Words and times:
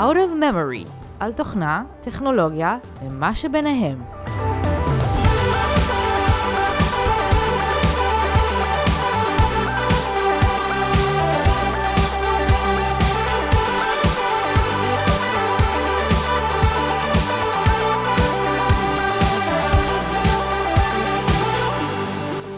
Out 0.00 0.16
of 0.16 0.40
Memory, 0.40 0.90
על 1.20 1.32
תוכנה, 1.32 1.84
טכנולוגיה 2.00 2.78
ומה 3.02 3.34
שביניהם. 3.34 4.02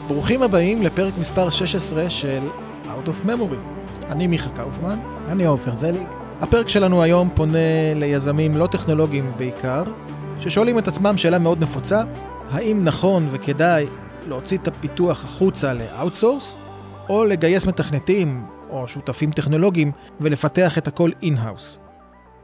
ברוכים 0.09 0.43
הבאים 0.43 0.83
לפרק 0.83 1.15
מספר 1.19 1.51
16 1.51 2.11
של 2.11 2.49
Out 2.85 3.09
of 3.09 3.27
Memory. 3.27 3.57
אני 4.09 4.27
מיכה 4.27 4.51
קאופמן. 4.51 4.99
אני 5.29 5.47
עופר 5.47 5.75
זליג. 5.75 6.22
הפרק 6.43 6.69
שלנו 6.69 7.03
היום 7.03 7.31
פונה 7.35 7.95
ליזמים 7.97 8.53
לא 8.57 8.67
טכנולוגיים 8.67 9.33
בעיקר, 9.37 9.85
ששואלים 10.41 10.79
את 10.79 10.89
עצמם 10.89 11.17
שאלה 11.17 11.39
מאוד 11.39 11.61
נפוצה, 11.61 12.03
האם 12.51 12.85
נכון 12.85 13.29
וכדאי 13.31 13.87
להוציא 14.29 14.59
את 14.59 14.69
הפיתוח 14.69 15.25
החוצה 15.25 15.75
ל 15.75 15.82
outsource, 15.82 16.57
או 17.09 17.25
לגייס 17.25 17.67
מתכנתים 17.67 18.47
או 18.71 18.89
שותפים 18.89 19.33
טכנולוגיים 19.33 19.93
ולפתח 20.21 20.79
את 20.79 20.89
הכל 20.89 21.11
in-house. 21.23 21.79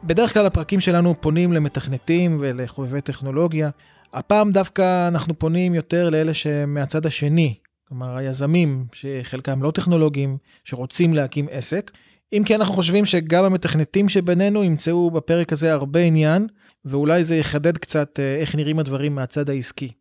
בדרך 0.05 0.34
כלל 0.34 0.47
הפרקים 0.47 0.80
שלנו 0.80 1.15
פונים 1.20 1.53
למתכנתים 1.53 2.37
ולחובבי 2.41 3.01
טכנולוגיה. 3.01 3.70
הפעם 4.12 4.51
דווקא 4.51 5.09
אנחנו 5.09 5.39
פונים 5.39 5.75
יותר 5.75 6.09
לאלה 6.09 6.34
שמהצד 6.34 7.06
השני, 7.06 7.55
כלומר 7.89 8.17
היזמים 8.17 8.87
שחלקם 8.92 9.62
לא 9.62 9.70
טכנולוגיים, 9.70 10.37
שרוצים 10.65 11.15
להקים 11.15 11.47
עסק. 11.51 11.91
אם 12.33 12.43
כי 12.47 12.55
אנחנו 12.55 12.75
חושבים 12.75 13.05
שגם 13.05 13.45
המתכנתים 13.45 14.09
שבינינו 14.09 14.65
ימצאו 14.65 15.11
בפרק 15.11 15.53
הזה 15.53 15.73
הרבה 15.73 16.01
עניין, 16.01 16.47
ואולי 16.85 17.25
זה 17.25 17.37
יחדד 17.37 17.79
קצת 17.79 18.20
אה, 18.20 18.37
איך 18.41 18.55
נראים 18.55 18.79
הדברים 18.79 19.15
מהצד 19.15 19.51
העסקי. 19.51 19.93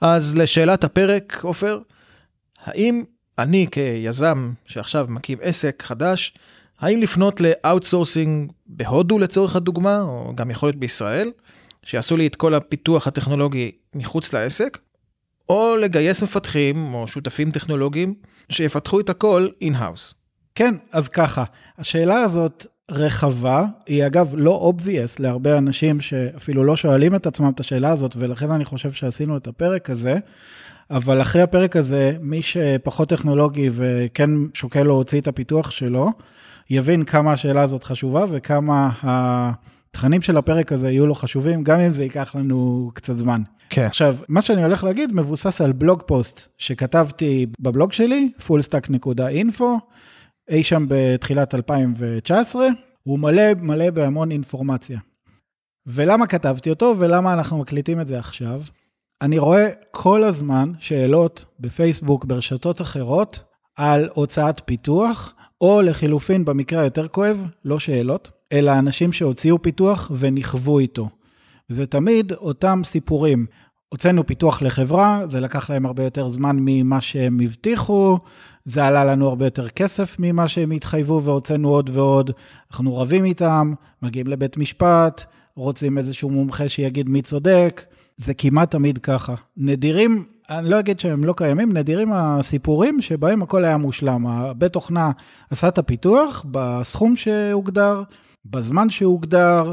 אז 0.00 0.36
לשאלת 0.36 0.84
הפרק, 0.84 1.40
עופר, 1.42 1.78
האם 2.64 3.04
אני 3.38 3.66
כיזם 3.70 4.52
שעכשיו 4.66 5.06
מקים 5.08 5.38
עסק 5.40 5.82
חדש, 5.86 6.34
האם 6.78 7.00
לפנות 7.00 7.40
ל 7.40 7.49
outsourcing 7.49 8.52
בהודו 8.66 9.18
לצורך 9.18 9.56
הדוגמה, 9.56 10.00
או 10.00 10.32
גם 10.34 10.50
יכול 10.50 10.66
להיות 10.66 10.76
בישראל, 10.76 11.30
שיעשו 11.82 12.16
לי 12.16 12.26
את 12.26 12.36
כל 12.36 12.54
הפיתוח 12.54 13.06
הטכנולוגי 13.06 13.72
מחוץ 13.94 14.32
לעסק, 14.32 14.78
או 15.48 15.76
לגייס 15.76 16.22
מפתחים 16.22 16.94
או 16.94 17.08
שותפים 17.08 17.50
טכנולוגיים 17.50 18.14
שיפתחו 18.48 19.00
את 19.00 19.10
הכל 19.10 19.48
in-house. 19.60 20.14
כן, 20.54 20.74
אז 20.92 21.08
ככה, 21.08 21.44
השאלה 21.78 22.20
הזאת 22.20 22.66
רחבה, 22.90 23.64
היא 23.86 24.06
אגב 24.06 24.34
לא 24.36 24.72
obvious 24.72 25.16
להרבה 25.18 25.58
אנשים 25.58 26.00
שאפילו 26.00 26.64
לא 26.64 26.76
שואלים 26.76 27.14
את 27.14 27.26
עצמם 27.26 27.50
את 27.54 27.60
השאלה 27.60 27.90
הזאת, 27.90 28.14
ולכן 28.16 28.50
אני 28.50 28.64
חושב 28.64 28.92
שעשינו 28.92 29.36
את 29.36 29.46
הפרק 29.46 29.90
הזה. 29.90 30.18
אבל 30.90 31.22
אחרי 31.22 31.42
הפרק 31.42 31.76
הזה, 31.76 32.16
מי 32.20 32.42
שפחות 32.42 33.08
טכנולוגי 33.08 33.70
וכן 33.72 34.30
שוקל 34.54 34.82
להוציא 34.82 35.20
את 35.20 35.28
הפיתוח 35.28 35.70
שלו, 35.70 36.08
יבין 36.70 37.04
כמה 37.04 37.32
השאלה 37.32 37.62
הזאת 37.62 37.84
חשובה 37.84 38.24
וכמה 38.30 38.90
התכנים 39.02 40.22
של 40.22 40.36
הפרק 40.36 40.72
הזה 40.72 40.90
יהיו 40.90 41.06
לו 41.06 41.14
חשובים, 41.14 41.64
גם 41.64 41.80
אם 41.80 41.92
זה 41.92 42.02
ייקח 42.02 42.34
לנו 42.34 42.90
קצת 42.94 43.16
זמן. 43.16 43.42
כן. 43.70 43.86
עכשיו, 43.86 44.16
מה 44.28 44.42
שאני 44.42 44.62
הולך 44.62 44.84
להגיד 44.84 45.12
מבוסס 45.12 45.60
על 45.60 45.72
בלוג 45.72 46.02
פוסט 46.06 46.48
שכתבתי 46.58 47.46
בבלוג 47.60 47.92
שלי, 47.92 48.30
fullstack.info, 48.46 49.64
אי 50.48 50.62
שם 50.62 50.86
בתחילת 50.88 51.54
2019, 51.54 52.66
הוא 53.02 53.18
מלא 53.18 53.54
מלא 53.54 53.90
בהמון 53.90 54.30
אינפורמציה. 54.30 54.98
ולמה 55.86 56.26
כתבתי 56.26 56.70
אותו 56.70 56.94
ולמה 56.98 57.32
אנחנו 57.32 57.58
מקליטים 57.58 58.00
את 58.00 58.08
זה 58.08 58.18
עכשיו? 58.18 58.62
אני 59.22 59.38
רואה 59.38 59.68
כל 59.90 60.24
הזמן 60.24 60.72
שאלות 60.80 61.44
בפייסבוק, 61.60 62.24
ברשתות 62.24 62.80
אחרות, 62.80 63.38
על 63.76 64.08
הוצאת 64.14 64.62
פיתוח, 64.64 65.34
או 65.60 65.82
לחילופין, 65.82 66.44
במקרה 66.44 66.80
היותר 66.82 67.08
כואב, 67.08 67.44
לא 67.64 67.78
שאלות, 67.78 68.30
אלא 68.52 68.78
אנשים 68.78 69.12
שהוציאו 69.12 69.62
פיתוח 69.62 70.10
ונכוו 70.18 70.78
איתו. 70.78 71.08
זה 71.68 71.86
תמיד 71.86 72.32
אותם 72.32 72.80
סיפורים. 72.84 73.46
הוצאנו 73.94 74.26
פיתוח 74.26 74.62
לחברה, 74.62 75.22
זה 75.28 75.40
לקח 75.40 75.70
להם 75.70 75.86
הרבה 75.86 76.04
יותר 76.04 76.28
זמן 76.28 76.56
ממה 76.60 77.00
שהם 77.00 77.40
הבטיחו, 77.40 78.18
זה 78.64 78.84
עלה 78.86 79.04
לנו 79.04 79.28
הרבה 79.28 79.46
יותר 79.46 79.68
כסף 79.68 80.16
ממה 80.18 80.48
שהם 80.48 80.70
התחייבו 80.70 81.22
והוצאנו 81.22 81.68
עוד 81.68 81.90
ועוד. 81.92 82.30
אנחנו 82.70 82.96
רבים 82.96 83.24
איתם, 83.24 83.74
מגיעים 84.02 84.26
לבית 84.26 84.56
משפט, 84.56 85.24
רוצים 85.56 85.98
איזשהו 85.98 86.30
מומחה 86.30 86.68
שיגיד 86.68 87.08
מי 87.08 87.22
צודק, 87.22 87.82
זה 88.16 88.34
כמעט 88.34 88.70
תמיד 88.70 88.98
ככה. 88.98 89.34
נדירים, 89.56 90.24
אני 90.50 90.70
לא 90.70 90.78
אגיד 90.78 91.00
שהם 91.00 91.24
לא 91.24 91.34
קיימים, 91.36 91.72
נדירים 91.72 92.12
הסיפורים 92.12 93.00
שבהם 93.00 93.42
הכל 93.42 93.64
היה 93.64 93.76
מושלם. 93.76 94.26
הבית 94.26 94.72
תוכנה 94.72 95.10
עשה 95.50 95.68
את 95.68 95.78
הפיתוח 95.78 96.44
בסכום 96.50 97.16
שהוגדר, 97.16 98.02
בזמן 98.46 98.90
שהוגדר, 98.90 99.72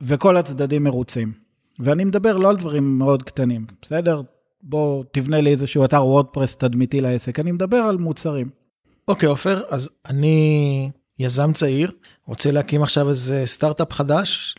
וכל 0.00 0.36
הצדדים 0.36 0.84
מרוצים. 0.84 1.41
ואני 1.78 2.04
מדבר 2.04 2.36
לא 2.36 2.50
על 2.50 2.56
דברים 2.56 2.98
מאוד 2.98 3.22
קטנים, 3.22 3.66
בסדר? 3.82 4.22
בוא 4.62 5.04
תבנה 5.12 5.40
לי 5.40 5.50
איזשהו 5.50 5.84
אתר 5.84 6.06
WordPress 6.06 6.56
תדמיתי 6.56 7.00
לעסק, 7.00 7.40
אני 7.40 7.52
מדבר 7.52 7.76
על 7.76 7.96
מוצרים. 7.96 8.48
אוקיי, 9.08 9.28
עופר, 9.28 9.62
אז 9.68 9.90
אני 10.06 10.90
יזם 11.18 11.52
צעיר, 11.52 11.90
רוצה 12.26 12.50
להקים 12.50 12.82
עכשיו 12.82 13.08
איזה 13.08 13.42
סטארט-אפ 13.46 13.92
חדש, 13.92 14.54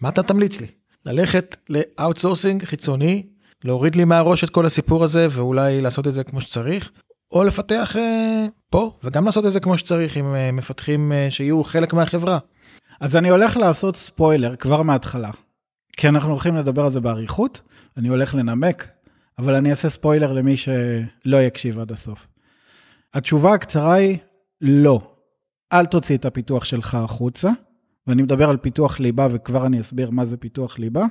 מה 0.00 0.08
אתה 0.08 0.22
תמליץ 0.22 0.60
לי? 0.60 0.66
ללכת 1.06 1.56
ל 1.68 1.76
outsourcing 1.76 2.64
חיצוני, 2.64 3.26
להוריד 3.64 3.94
לי 3.94 4.04
מהראש 4.04 4.44
את 4.44 4.50
כל 4.50 4.66
הסיפור 4.66 5.04
הזה 5.04 5.28
ואולי 5.30 5.80
לעשות 5.80 6.06
את 6.06 6.12
זה 6.12 6.24
כמו 6.24 6.40
שצריך, 6.40 6.90
או 7.32 7.44
לפתח 7.44 7.96
אה, 7.96 8.46
פה 8.70 8.90
וגם 9.04 9.24
לעשות 9.24 9.46
את 9.46 9.52
זה 9.52 9.60
כמו 9.60 9.78
שצריך 9.78 10.16
עם 10.16 10.34
אה, 10.34 10.52
מפתחים 10.52 11.12
אה, 11.12 11.26
שיהיו 11.30 11.64
חלק 11.64 11.92
מהחברה. 11.92 12.38
אז 13.00 13.16
אני 13.16 13.28
הולך 13.28 13.56
לעשות 13.56 13.96
ספוילר 13.96 14.56
כבר 14.56 14.82
מההתחלה, 14.82 15.30
כי 15.96 16.08
אנחנו 16.08 16.30
הולכים 16.30 16.56
לדבר 16.56 16.84
על 16.84 16.90
זה 16.90 17.00
באריכות, 17.00 17.62
אני 17.96 18.08
הולך 18.08 18.34
לנמק, 18.34 18.88
אבל 19.38 19.54
אני 19.54 19.70
אעשה 19.70 19.88
ספוילר 19.88 20.32
למי 20.32 20.56
שלא 20.56 21.36
יקשיב 21.36 21.78
עד 21.78 21.92
הסוף. 21.92 22.26
התשובה 23.14 23.54
הקצרה 23.54 23.94
היא 23.94 24.18
לא. 24.60 25.12
אל 25.72 25.86
תוציא 25.86 26.16
את 26.16 26.24
הפיתוח 26.24 26.64
שלך 26.64 26.94
החוצה, 26.94 27.50
ואני 28.06 28.22
מדבר 28.22 28.50
על 28.50 28.56
פיתוח 28.56 29.00
ליבה, 29.00 29.26
וכבר 29.30 29.66
אני 29.66 29.80
אסביר 29.80 30.10
מה 30.10 30.24
זה 30.24 30.36
פיתוח 30.36 30.78
ליבה. 30.78 31.04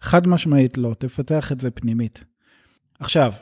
חד 0.00 0.26
משמעית 0.26 0.78
לא, 0.78 0.94
תפתח 0.98 1.52
את 1.52 1.60
זה 1.60 1.70
פנימית. 1.70 2.24
עכשיו, 3.00 3.32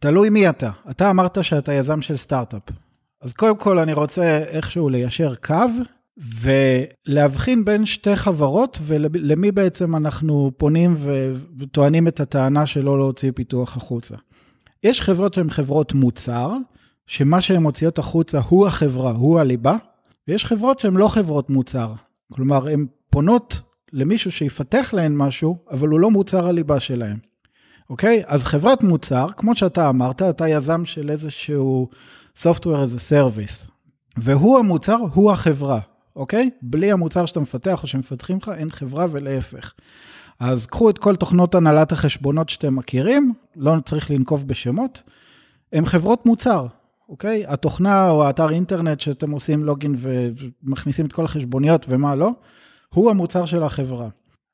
תלוי 0.00 0.30
מי 0.30 0.48
אתה. 0.48 0.70
אתה 0.90 1.10
אמרת 1.10 1.44
שאתה 1.44 1.72
יזם 1.72 2.02
של 2.02 2.16
סטארט-אפ. 2.16 2.62
אז 3.20 3.32
קודם 3.32 3.56
כל 3.56 3.78
אני 3.78 3.92
רוצה 3.92 4.38
איכשהו 4.38 4.88
ליישר 4.88 5.34
קו 5.34 5.54
ולהבחין 6.18 7.64
בין 7.64 7.86
שתי 7.86 8.16
חברות 8.16 8.78
ולמי 8.82 9.52
בעצם 9.52 9.96
אנחנו 9.96 10.50
פונים 10.56 10.96
וטוענים 11.58 12.08
את 12.08 12.20
הטענה 12.20 12.66
שלא 12.66 12.98
להוציא 12.98 13.32
פיתוח 13.34 13.76
החוצה. 13.76 14.14
יש 14.82 15.00
חברות 15.00 15.34
שהן 15.34 15.50
חברות 15.50 15.94
מוצר, 15.94 16.52
שמה 17.06 17.40
שהן 17.40 17.62
מוציאות 17.62 17.98
החוצה 17.98 18.40
הוא 18.40 18.66
החברה, 18.66 19.10
הוא 19.10 19.40
הליבה, 19.40 19.76
ויש 20.28 20.44
חברות 20.44 20.78
שהן 20.78 20.94
לא 20.94 21.08
חברות 21.08 21.50
מוצר. 21.50 21.92
כלומר, 22.32 22.68
הן 22.68 22.86
פונות 23.10 23.60
למישהו 23.92 24.32
שיפתח 24.32 24.90
להן 24.92 25.16
משהו, 25.16 25.56
אבל 25.70 25.88
הוא 25.88 26.00
לא 26.00 26.10
מוצר 26.10 26.46
הליבה 26.46 26.80
שלהן. 26.80 27.16
אוקיי? 27.90 28.22
אז 28.26 28.44
חברת 28.44 28.82
מוצר, 28.82 29.26
כמו 29.36 29.56
שאתה 29.56 29.88
אמרת, 29.88 30.22
אתה 30.22 30.48
יזם 30.48 30.84
של 30.84 31.10
איזשהו 31.10 31.88
Software 32.38 32.64
as 32.64 32.96
a 32.96 33.12
Service, 33.12 33.70
והוא 34.16 34.58
המוצר, 34.58 34.98
הוא 35.14 35.32
החברה. 35.32 35.80
אוקיי? 36.16 36.50
בלי 36.62 36.92
המוצר 36.92 37.26
שאתה 37.26 37.40
מפתח 37.40 37.82
או 37.82 37.88
שמפתחים 37.88 38.38
לך, 38.42 38.52
אין 38.56 38.70
חברה 38.70 39.06
ולהפך. 39.10 39.72
אז 40.40 40.66
קחו 40.66 40.90
את 40.90 40.98
כל 40.98 41.16
תוכנות 41.16 41.54
הנהלת 41.54 41.92
החשבונות 41.92 42.48
שאתם 42.48 42.76
מכירים, 42.76 43.32
לא 43.56 43.74
צריך 43.84 44.10
לנקוב 44.10 44.48
בשמות, 44.48 45.02
הן 45.72 45.84
חברות 45.84 46.26
מוצר, 46.26 46.66
אוקיי? 47.08 47.46
התוכנה 47.46 48.10
או 48.10 48.24
האתר 48.24 48.50
אינטרנט 48.50 49.00
שאתם 49.00 49.30
עושים 49.30 49.64
login 49.64 49.94
ומכניסים 49.98 51.06
את 51.06 51.12
כל 51.12 51.24
החשבוניות 51.24 51.86
ומה 51.88 52.14
לא, 52.14 52.30
הוא 52.94 53.10
המוצר 53.10 53.44
של 53.44 53.62
החברה. 53.62 54.08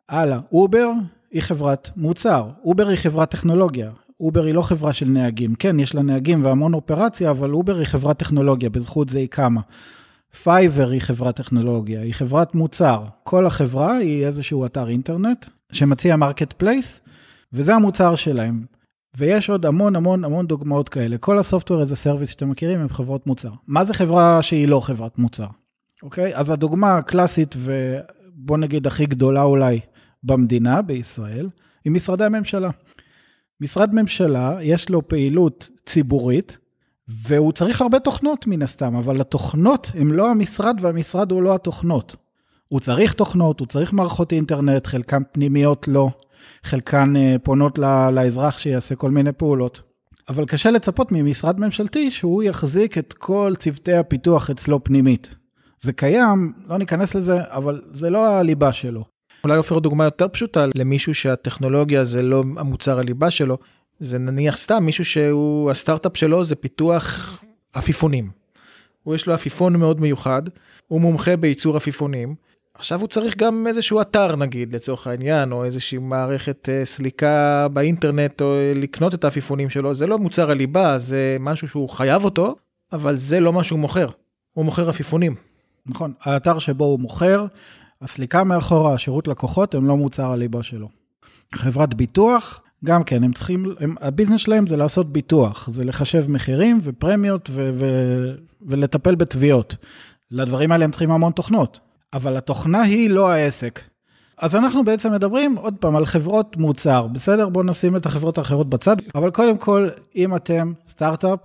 הלאה, 0.08 0.38
Uber 0.52 0.90
היא 1.30 1.42
חברת 1.42 1.90
מוצר, 1.96 2.48
Uber 2.64 2.88
היא 2.88 2.96
חברת 2.96 3.30
טכנולוגיה, 3.30 3.90
Uber 4.20 4.44
היא 4.44 4.54
לא 4.54 4.62
חברה 4.62 4.92
של 4.92 5.08
נהגים. 5.08 5.54
כן, 5.54 5.80
יש 5.80 5.94
לה 5.94 6.02
נהגים 6.02 6.44
והמון 6.44 6.74
אופרציה, 6.74 7.30
אבל 7.30 7.52
Uber 7.52 7.76
היא 7.78 7.86
חברת 7.86 8.18
טכנולוגיה, 8.18 8.70
בזכות 8.70 9.08
זה 9.08 9.18
היא 9.18 9.28
קמה. 9.28 9.60
Fiverr 10.42 10.88
היא 10.90 11.00
חברת 11.00 11.36
טכנולוגיה, 11.36 12.00
היא 12.00 12.14
חברת 12.14 12.54
מוצר. 12.54 13.04
כל 13.24 13.46
החברה 13.46 13.96
היא 13.96 14.26
איזשהו 14.26 14.66
אתר 14.66 14.88
אינטרנט 14.88 15.46
שמציע 15.72 16.16
marketplace, 16.16 17.00
וזה 17.52 17.74
המוצר 17.74 18.14
שלהם. 18.14 18.64
ויש 19.16 19.50
עוד 19.50 19.66
המון 19.66 19.96
המון 19.96 20.24
המון 20.24 20.46
דוגמאות 20.46 20.88
כאלה. 20.88 21.18
כל 21.18 21.38
ה 21.38 21.43
Software 21.43 21.80
as 21.80 21.96
a 21.96 22.00
Service 22.01 22.30
שאתם 22.30 22.50
מכירים 22.50 22.80
הם 22.80 22.88
חברות 22.88 23.26
מוצר. 23.26 23.50
מה 23.66 23.84
זה 23.84 23.94
חברה 23.94 24.42
שהיא 24.42 24.68
לא 24.68 24.80
חברת 24.80 25.18
מוצר? 25.18 25.46
אוקיי? 26.02 26.36
אז 26.36 26.50
הדוגמה 26.50 26.96
הקלאסית 26.96 27.56
בוא 28.34 28.58
נגיד, 28.58 28.86
הכי 28.86 29.06
גדולה 29.06 29.42
אולי 29.42 29.80
במדינה, 30.22 30.82
בישראל, 30.82 31.48
היא 31.84 31.92
משרדי 31.92 32.24
הממשלה. 32.24 32.70
משרד 33.60 33.94
ממשלה, 33.94 34.58
יש 34.62 34.90
לו 34.90 35.08
פעילות 35.08 35.68
ציבורית, 35.86 36.58
והוא 37.10 37.52
צריך 37.52 37.80
הרבה 37.80 37.98
תוכנות 37.98 38.46
מן 38.46 38.62
הסתם, 38.62 38.96
אבל 38.96 39.20
התוכנות 39.20 39.92
הן 39.94 40.10
לא 40.10 40.30
המשרד 40.30 40.78
והמשרד 40.80 41.30
הוא 41.32 41.42
לא 41.42 41.54
התוכנות. 41.54 42.16
הוא 42.68 42.80
צריך 42.80 43.12
תוכנות, 43.12 43.60
הוא 43.60 43.68
צריך 43.68 43.92
מערכות 43.92 44.32
אינטרנט, 44.32 44.86
חלקן 44.86 45.22
פנימיות 45.32 45.88
לא, 45.88 46.08
חלקן 46.64 47.16
אה, 47.16 47.36
פונות 47.42 47.78
לאזרח 48.12 48.58
שיעשה 48.58 48.94
כל 48.94 49.10
מיני 49.10 49.32
פעולות. 49.32 49.82
אבל 50.28 50.44
קשה 50.44 50.70
לצפות 50.70 51.12
ממשרד 51.12 51.60
ממשלתי 51.60 52.10
שהוא 52.10 52.42
יחזיק 52.42 52.98
את 52.98 53.12
כל 53.12 53.52
צוותי 53.58 53.92
הפיתוח 53.92 54.50
אצלו 54.50 54.84
פנימית. 54.84 55.34
זה 55.80 55.92
קיים, 55.92 56.52
לא 56.68 56.78
ניכנס 56.78 57.14
לזה, 57.14 57.38
אבל 57.46 57.80
זה 57.92 58.10
לא 58.10 58.26
הליבה 58.26 58.72
שלו. 58.72 59.04
אולי 59.44 59.56
עופר 59.56 59.78
דוגמה 59.78 60.04
יותר 60.04 60.28
פשוטה 60.28 60.66
למישהו 60.74 61.14
שהטכנולוגיה 61.14 62.04
זה 62.04 62.22
לא 62.22 62.44
המוצר 62.56 62.98
הליבה 62.98 63.30
שלו, 63.30 63.58
זה 64.00 64.18
נניח 64.18 64.56
סתם 64.56 64.84
מישהו 64.84 65.04
שהוא 65.04 65.70
הסטארט-אפ 65.70 66.16
שלו 66.16 66.44
זה 66.44 66.56
פיתוח 66.56 67.38
עפיפונים. 67.72 68.30
הוא 69.02 69.14
יש 69.14 69.26
לו 69.26 69.34
עפיפון 69.34 69.76
מאוד 69.76 70.00
מיוחד, 70.00 70.42
הוא 70.88 71.00
מומחה 71.00 71.36
בייצור 71.36 71.76
עפיפונים. 71.76 72.34
עכשיו 72.74 73.00
הוא 73.00 73.08
צריך 73.08 73.36
גם 73.36 73.66
איזשהו 73.66 74.00
אתר 74.00 74.36
נגיד 74.36 74.72
לצורך 74.72 75.06
העניין 75.06 75.52
או 75.52 75.64
איזושהי 75.64 75.98
מערכת 75.98 76.68
uh, 76.68 76.86
סליקה 76.86 77.66
באינטרנט 77.72 78.42
או 78.42 78.56
לקנות 78.74 79.14
את 79.14 79.24
העפיפונים 79.24 79.70
שלו 79.70 79.94
זה 79.94 80.06
לא 80.06 80.18
מוצר 80.18 80.50
הליבה 80.50 80.98
זה 80.98 81.36
משהו 81.40 81.68
שהוא 81.68 81.88
חייב 81.88 82.24
אותו 82.24 82.56
אבל 82.92 83.16
זה 83.16 83.40
לא 83.40 83.52
מה 83.52 83.64
שהוא 83.64 83.78
מוכר 83.78 84.08
הוא 84.52 84.64
מוכר 84.64 84.88
עפיפונים. 84.88 85.34
נכון 85.86 86.12
האתר 86.20 86.58
שבו 86.58 86.84
הוא 86.84 87.00
מוכר 87.00 87.46
הסליקה 88.02 88.44
מאחורה 88.44 88.94
השירות 88.94 89.28
לקוחות 89.28 89.74
הם 89.74 89.86
לא 89.86 89.96
מוצר 89.96 90.32
הליבה 90.32 90.62
שלו. 90.62 90.88
חברת 91.54 91.94
ביטוח 91.94 92.62
גם 92.84 93.04
כן, 93.04 93.24
הם 93.24 93.32
צריכים, 93.32 93.74
הם, 93.80 93.94
הביזנס 94.00 94.40
שלהם 94.40 94.66
זה 94.66 94.76
לעשות 94.76 95.12
ביטוח, 95.12 95.68
זה 95.70 95.84
לחשב 95.84 96.30
מחירים 96.30 96.78
ופרמיות 96.82 97.50
ו, 97.52 97.70
ו, 97.74 97.86
ולטפל 98.62 99.14
בתביעות. 99.14 99.76
לדברים 100.30 100.72
האלה 100.72 100.84
הם 100.84 100.90
צריכים 100.90 101.10
המון 101.10 101.32
תוכנות, 101.32 101.80
אבל 102.12 102.36
התוכנה 102.36 102.82
היא 102.82 103.10
לא 103.10 103.30
העסק. 103.30 103.80
אז 104.38 104.56
אנחנו 104.56 104.84
בעצם 104.84 105.12
מדברים 105.12 105.56
עוד 105.56 105.74
פעם 105.80 105.96
על 105.96 106.06
חברות 106.06 106.56
מוצר, 106.56 107.06
בסדר? 107.06 107.48
בואו 107.48 107.64
נשים 107.64 107.96
את 107.96 108.06
החברות 108.06 108.38
האחרות 108.38 108.70
בצד, 108.70 108.96
אבל 109.14 109.30
קודם 109.30 109.58
כל, 109.58 109.88
אם 110.16 110.36
אתם 110.36 110.72
סטארט-אפ 110.88 111.38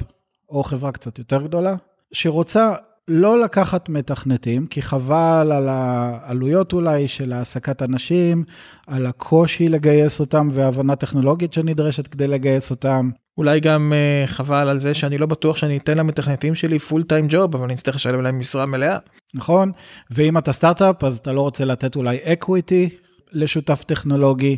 או 0.49 0.63
חברה 0.63 0.91
קצת 0.91 1.19
יותר 1.19 1.41
גדולה, 1.41 1.75
שרוצה 2.11 2.73
לא 3.07 3.41
לקחת 3.41 3.89
מתכנתים, 3.89 4.67
כי 4.67 4.81
חבל 4.81 5.51
על 5.51 5.67
העלויות 5.69 6.73
אולי 6.73 7.07
של 7.07 7.33
העסקת 7.33 7.81
אנשים, 7.81 8.43
על 8.87 9.05
הקושי 9.05 9.69
לגייס 9.69 10.19
אותם 10.19 10.49
והבנה 10.51 10.95
טכנולוגית 10.95 11.53
שנדרשת 11.53 12.07
כדי 12.07 12.27
לגייס 12.27 12.71
אותם. 12.71 13.09
אולי 13.37 13.59
גם 13.59 13.93
אה, 13.93 14.27
חבל 14.27 14.69
על 14.69 14.79
זה 14.79 14.93
שאני 14.93 15.17
לא 15.17 15.25
בטוח 15.25 15.57
שאני 15.57 15.77
אתן 15.77 15.97
למתכנתים 15.97 16.55
שלי 16.55 16.79
full-time 16.79 17.25
job, 17.29 17.55
אבל 17.55 17.63
אני 17.63 17.73
אצטרך 17.73 17.95
לשלם 17.95 18.21
להם 18.21 18.39
משרה 18.39 18.65
מלאה. 18.65 18.97
נכון, 19.33 19.71
ואם 20.11 20.37
אתה 20.37 20.51
סטארט-אפ 20.51 21.03
אז 21.03 21.17
אתה 21.17 21.31
לא 21.31 21.41
רוצה 21.41 21.65
לתת 21.65 21.95
אולי 21.95 22.17
equity 22.23 22.89
לשותף 23.31 23.83
טכנולוגי. 23.83 24.57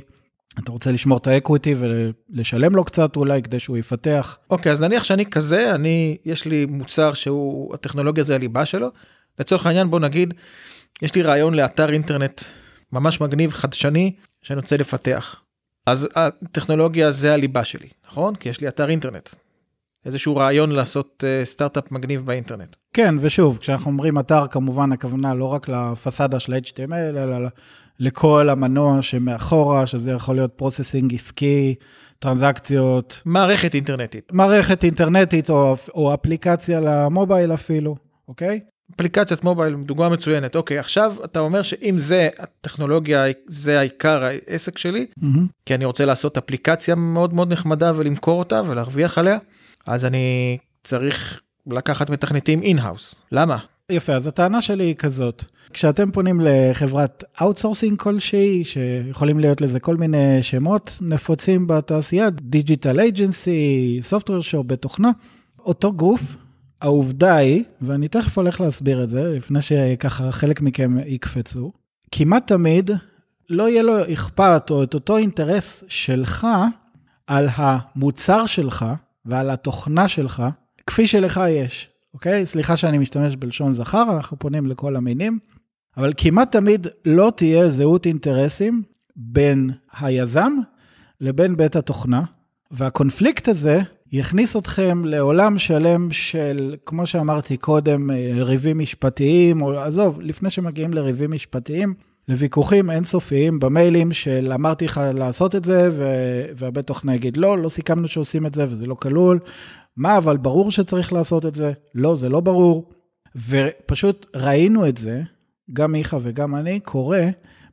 אתה 0.64 0.72
רוצה 0.72 0.92
לשמור 0.92 1.18
את 1.18 1.28
האקוויטי 1.28 1.76
ולשלם 1.78 2.76
לו 2.76 2.84
קצת 2.84 3.16
אולי 3.16 3.42
כדי 3.42 3.60
שהוא 3.60 3.78
יפתח. 3.78 4.38
אוקיי, 4.50 4.72
okay, 4.72 4.74
אז 4.74 4.84
נניח 4.84 5.04
שאני 5.04 5.26
כזה, 5.26 5.76
אני, 5.76 6.18
יש 6.26 6.46
לי 6.46 6.66
מוצר 6.66 7.14
שהוא, 7.14 7.74
הטכנולוגיה 7.74 8.24
זה 8.24 8.36
הליבה 8.36 8.66
שלו. 8.66 8.92
לצורך 9.40 9.66
העניין 9.66 9.90
בוא 9.90 10.00
נגיד, 10.00 10.34
יש 11.02 11.16
לי 11.16 11.22
רעיון 11.22 11.54
לאתר 11.54 11.94
אינטרנט 11.94 12.42
ממש 12.94 13.22
מגניב, 13.22 13.52
חדשני, 13.52 14.14
שאני 14.42 14.60
רוצה 14.60 14.78
לפתח. 14.78 15.42
אז 15.86 16.10
הטכנולוגיה 16.16 17.12
זה 17.12 17.34
הליבה 17.34 17.64
שלי, 17.64 17.88
נכון? 18.08 18.36
כי 18.36 18.50
יש 18.50 18.62
לי 18.62 18.68
אתר 18.68 18.90
אינטרנט. 18.90 19.30
איזשהו 20.06 20.36
רעיון 20.36 20.72
לעשות 20.72 21.24
uh, 21.24 21.46
סטארט-אפ 21.46 21.92
מגניב 21.92 22.26
באינטרנט. 22.26 22.76
כן, 22.94 23.16
ושוב, 23.20 23.58
כשאנחנו 23.58 23.92
אומרים 23.92 24.20
אתר, 24.20 24.48
כמובן 24.48 24.92
הכוונה 24.92 25.34
לא 25.34 25.46
רק 25.46 25.70
לפסאדה 25.70 26.40
של 26.40 26.54
HTML, 26.54 27.18
אלא 27.18 27.48
לכל 28.00 28.50
המנוע 28.50 29.02
שמאחורה, 29.02 29.88
שזה 29.88 30.12
יכול 30.12 30.36
להיות 30.36 30.52
processing 30.56 31.14
עסקי, 31.14 31.76
טרנזקציות. 32.20 33.22
מערכת 33.26 33.74
אינטרנטית. 33.74 34.32
מערכת 34.34 34.84
אינטרנטית 34.84 35.50
או, 35.50 35.76
או 35.94 36.14
אפליקציה 36.14 36.80
למובייל 36.80 37.54
אפילו, 37.54 37.96
אוקיי? 38.28 38.60
אפליקציית 38.96 39.44
מובייל 39.44 39.76
דוגמה 39.76 40.10
מצוינת 40.10 40.56
אוקיי 40.56 40.80
עכשיו 40.80 41.16
אתה 41.26 41.40
אומר 41.40 41.64
שאם 41.64 41.96
זה 41.98 42.30
הטכנולוגיה 42.40 43.26
זה 43.48 43.80
העיקר 43.80 44.24
העסק 44.24 44.78
שלי 44.78 45.06
mm-hmm. 45.20 45.40
כי 45.66 45.76
אני 45.76 45.86
רוצה 45.86 46.06
לעשות 46.06 46.38
אפליקציה 46.38 46.96
מאוד 46.96 47.34
מאוד 47.34 47.54
נחמדה 47.54 47.92
ולמכור 47.96 48.40
אותה 48.40 48.62
ולהרוויח 48.66 49.18
עליה 49.18 49.38
אז 49.88 50.06
אני 50.06 50.58
צריך 50.84 51.42
לקחת 51.68 52.10
מתכנתים 52.10 52.62
in-house 52.62 53.16
למה 53.32 53.58
יפה, 53.92 54.14
אז 54.14 54.28
הטענה 54.28 54.62
שלי 54.62 54.84
היא 54.84 54.96
כזאת, 54.96 55.44
כשאתם 55.74 56.12
פונים 56.12 56.42
לחברת 56.44 57.24
outsourcing 57.42 58.00
כלשהי, 58.00 58.64
שיכולים 58.66 59.40
להיות 59.40 59.62
לזה 59.62 59.80
כל 59.80 59.98
מיני 59.98 60.44
שמות 60.44 60.98
נפוצים 61.02 61.68
בתעשייה, 61.68 62.30
digital 62.30 63.00
agency, 63.00 64.00
software 64.02 64.42
shop 64.42 64.66
בתוכנה, 64.68 65.12
אותו 65.60 65.94
גוף, 65.94 66.38
העובדה 66.82 67.36
היא, 67.36 67.64
ואני 67.82 68.08
תכף 68.08 68.38
הולך 68.38 68.62
להסביר 68.62 69.04
את 69.04 69.10
זה, 69.10 69.24
לפני 69.38 69.62
שככה 69.62 70.32
חלק 70.32 70.62
מכם 70.62 70.98
יקפצו, 71.06 71.72
כמעט 72.12 72.48
תמיד 72.48 72.92
לא 73.50 73.70
יהיה 73.70 73.84
לו 73.84 74.14
אכפת 74.14 74.68
או 74.70 74.84
את 74.84 74.94
אותו 74.94 75.18
אינטרס 75.18 75.84
שלך 75.88 76.48
על 77.28 77.48
המוצר 77.56 78.46
שלך 78.46 78.86
ועל 79.26 79.50
התוכנה 79.50 80.08
שלך, 80.08 80.44
כפי 80.88 81.08
שלך 81.08 81.42
יש. 81.50 81.90
אוקיי? 82.18 82.46
סליחה 82.46 82.78
שאני 82.78 82.98
משתמש 82.98 83.36
בלשון 83.36 83.74
זכר, 83.74 84.04
אנחנו 84.16 84.40
פונים 84.40 84.66
לכל 84.66 84.96
המינים, 84.96 85.40
אבל 85.98 86.14
כמעט 86.18 86.52
תמיד 86.52 86.88
לא 87.06 87.32
תהיה 87.36 87.70
זהות 87.70 88.06
אינטרסים 88.06 88.84
בין 89.16 89.70
היזם 90.00 90.52
לבין 91.22 91.58
בית 91.58 91.76
התוכנה, 91.76 92.22
והקונפליקט 92.72 93.48
הזה 93.48 93.82
יכניס 94.12 94.56
אתכם 94.56 95.06
לעולם 95.06 95.58
שלם 95.58 96.12
של, 96.12 96.76
כמו 96.86 97.06
שאמרתי 97.06 97.58
קודם, 97.58 98.12
ריבים 98.40 98.80
משפטיים, 98.80 99.62
או 99.62 99.80
עזוב, 99.80 100.22
לפני 100.22 100.50
שמגיעים 100.50 100.94
לריבים 100.94 101.32
משפטיים, 101.32 101.94
לוויכוחים 102.28 102.92
אינסופיים 102.92 103.60
במיילים 103.60 104.12
של 104.12 104.52
אמרתי 104.56 104.86
לך 104.86 105.02
לעשות 105.14 105.56
את 105.56 105.66
זה, 105.66 105.90
והבית 106.56 106.88
תוכנה 106.88 107.16
יגיד 107.16 107.38
לא, 107.38 107.58
לא 107.58 107.70
סיכמנו 107.70 108.08
שעושים 108.08 108.46
את 108.46 108.56
זה 108.56 108.66
וזה 108.70 108.88
לא 108.88 108.96
כלול, 108.96 109.40
מה, 109.98 110.18
אבל 110.18 110.38
ברור 110.38 110.72
שצריך 110.72 111.14
לעשות 111.14 111.46
את 111.46 111.56
זה? 111.56 111.74
לא, 111.96 112.16
זה 112.16 112.30
לא 112.30 112.40
ברור. 112.40 112.90
ופשוט 113.36 114.26
ראינו 114.36 114.88
את 114.88 114.98
זה, 114.98 115.22
גם 115.74 115.92
מיכה 115.92 116.18
וגם 116.22 116.56
אני, 116.56 116.80
קורה 116.80 117.26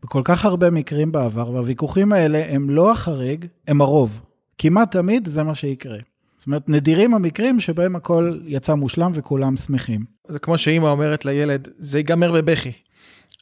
בכל 0.04 0.22
כך 0.24 0.44
הרבה 0.44 0.70
מקרים 0.70 1.12
בעבר, 1.12 1.50
והוויכוחים 1.50 2.12
האלה 2.12 2.42
הם 2.48 2.70
לא 2.70 2.92
החריג, 2.92 3.46
הם 3.68 3.80
הרוב. 3.80 4.20
כמעט 4.58 4.90
תמיד 4.90 5.28
זה 5.28 5.42
מה 5.42 5.54
שיקרה. 5.54 5.98
זאת 6.38 6.46
אומרת, 6.46 6.68
נדירים 6.68 7.14
המקרים 7.14 7.60
שבהם 7.60 7.96
הכל 7.96 8.38
יצא 8.46 8.74
מושלם 8.74 9.12
וכולם 9.14 9.56
שמחים. 9.56 10.04
זה 10.26 10.38
כמו 10.38 10.58
שאימא 10.58 10.86
אומרת 10.86 11.24
לילד, 11.24 11.68
זה 11.78 11.98
ייגמר 11.98 12.32
בבכי. 12.32 12.72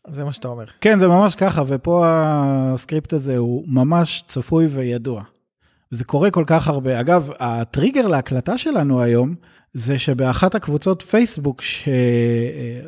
זה 0.08 0.24
מה 0.24 0.32
שאתה 0.32 0.48
אומר. 0.48 0.64
כן, 0.80 0.98
זה 0.98 1.08
ממש 1.08 1.34
ככה, 1.34 1.62
ופה 1.66 2.02
הסקריפט 2.06 3.12
הזה 3.12 3.36
הוא 3.36 3.64
ממש 3.66 4.24
צפוי 4.28 4.66
וידוע. 4.66 5.22
זה 5.92 6.04
קורה 6.04 6.30
כל 6.30 6.44
כך 6.46 6.68
הרבה. 6.68 7.00
אגב, 7.00 7.30
הטריגר 7.38 8.08
להקלטה 8.08 8.58
שלנו 8.58 9.02
היום, 9.02 9.34
זה 9.74 9.98
שבאחת 9.98 10.54
הקבוצות 10.54 11.02
פייסבוק 11.02 11.62
ש... 11.62 11.88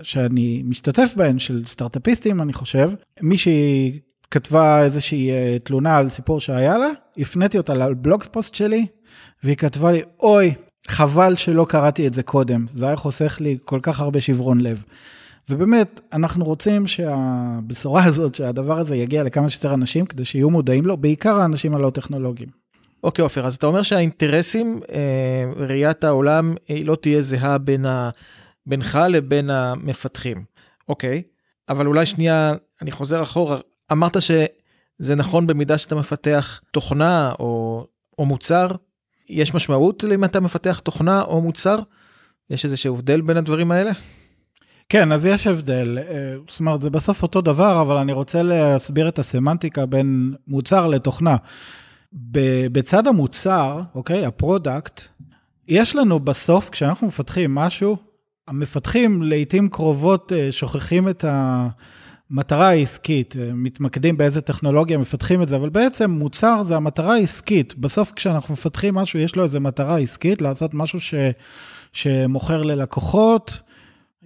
שאני 0.02 0.62
משתתף 0.64 1.14
בהן, 1.16 1.38
של 1.38 1.62
סטארט-אפיסטים, 1.66 2.42
אני 2.42 2.52
חושב, 2.52 2.90
מישהי 3.22 4.00
כתבה 4.30 4.82
איזושהי 4.82 5.30
אה, 5.30 5.56
תלונה 5.64 5.96
על 5.96 6.08
סיפור 6.08 6.40
שהיה 6.40 6.78
לה, 6.78 6.88
הפניתי 7.18 7.58
אותה 7.58 7.74
לבלוג 7.74 8.22
פוסט 8.30 8.54
שלי, 8.54 8.86
והיא 9.44 9.56
כתבה 9.56 9.92
לי, 9.92 10.02
אוי, 10.20 10.54
חבל 10.88 11.36
שלא 11.36 11.66
קראתי 11.68 12.06
את 12.06 12.14
זה 12.14 12.22
קודם, 12.22 12.66
זה 12.72 12.86
היה 12.86 12.96
חוסך 12.96 13.36
לי 13.40 13.58
כל 13.64 13.80
כך 13.82 14.00
הרבה 14.00 14.20
שברון 14.20 14.60
לב. 14.60 14.84
ובאמת, 15.50 16.00
אנחנו 16.12 16.44
רוצים 16.44 16.86
שהבשורה 16.86 18.04
הזאת, 18.04 18.34
שהדבר 18.34 18.78
הזה 18.78 18.96
יגיע 18.96 19.24
לכמה 19.24 19.50
שיותר 19.50 19.74
אנשים, 19.74 20.06
כדי 20.06 20.24
שיהיו 20.24 20.50
מודעים 20.50 20.86
לו, 20.86 20.96
בעיקר 20.96 21.40
האנשים 21.40 21.74
הלא 21.74 21.90
טכנולוגיים. 21.90 22.63
אוקיי 23.04 23.22
עופר 23.22 23.46
אז 23.46 23.54
אתה 23.54 23.66
אומר 23.66 23.82
שהאינטרסים 23.82 24.80
אה, 24.92 25.44
ראיית 25.56 26.04
העולם 26.04 26.54
היא 26.68 26.86
לא 26.86 26.96
תהיה 26.96 27.22
זהה 27.22 27.58
בין 27.58 27.86
ה... 27.86 28.10
בינך 28.66 28.98
לבין 29.08 29.50
המפתחים 29.50 30.44
אוקיי 30.88 31.22
אבל 31.68 31.86
אולי 31.86 32.06
שנייה 32.06 32.54
אני 32.82 32.92
חוזר 32.92 33.22
אחורה 33.22 33.58
אמרת 33.92 34.22
שזה 34.22 35.14
נכון 35.16 35.46
במידה 35.46 35.78
שאתה 35.78 35.94
מפתח 35.94 36.60
תוכנה 36.70 37.32
או, 37.40 37.86
או 38.18 38.26
מוצר 38.26 38.68
יש 39.28 39.54
משמעות 39.54 40.04
אם 40.14 40.24
אתה 40.24 40.40
מפתח 40.40 40.78
תוכנה 40.78 41.22
או 41.22 41.40
מוצר 41.40 41.78
יש 42.50 42.64
איזה 42.64 42.76
שהבדל 42.76 43.20
בין 43.20 43.36
הדברים 43.36 43.70
האלה. 43.70 43.92
כן, 44.88 45.12
אז 45.12 45.26
יש 45.26 45.46
הבדל. 45.46 45.98
אה, 45.98 46.34
זאת 46.48 46.60
אומרת, 46.60 46.82
זה 46.82 46.90
בסוף 46.90 47.22
אותו 47.22 47.40
דבר, 47.40 47.80
אבל 47.80 47.96
אני 47.96 48.12
רוצה 48.12 48.42
להסביר 48.42 49.08
את 49.08 49.18
הסמנטיקה 49.18 49.86
בין 49.86 50.34
מוצר 50.46 50.86
לתוכנה. 50.86 51.36
בצד 52.72 53.06
המוצר, 53.06 53.80
אוקיי, 53.94 54.26
ה 54.26 54.35
product, 54.35 55.00
יש 55.68 55.96
לנו 55.96 56.20
בסוף, 56.20 56.70
כשאנחנו 56.70 57.06
מפתחים 57.06 57.54
משהו, 57.54 57.96
המפתחים 58.48 59.22
לעיתים 59.22 59.68
קרובות 59.68 60.32
אה, 60.32 60.52
שוכחים 60.52 61.08
את 61.08 61.24
המטרה 61.28 62.68
העסקית, 62.68 63.36
אה, 63.36 63.50
מתמקדים 63.54 64.16
באיזה 64.16 64.40
טכנולוגיה 64.40 64.98
מפתחים 64.98 65.42
את 65.42 65.48
זה, 65.48 65.56
אבל 65.56 65.68
בעצם 65.68 66.10
מוצר 66.10 66.62
זה 66.62 66.76
המטרה 66.76 67.14
העסקית. 67.14 67.78
בסוף 67.78 68.12
כשאנחנו 68.12 68.54
מפתחים 68.54 68.94
משהו, 68.94 69.18
יש 69.18 69.36
לו 69.36 69.44
איזה 69.44 69.60
מטרה 69.60 69.98
עסקית, 69.98 70.42
לעשות 70.42 70.74
משהו 70.74 71.00
ש, 71.00 71.14
שמוכר 71.92 72.62
ללקוחות, 72.62 73.60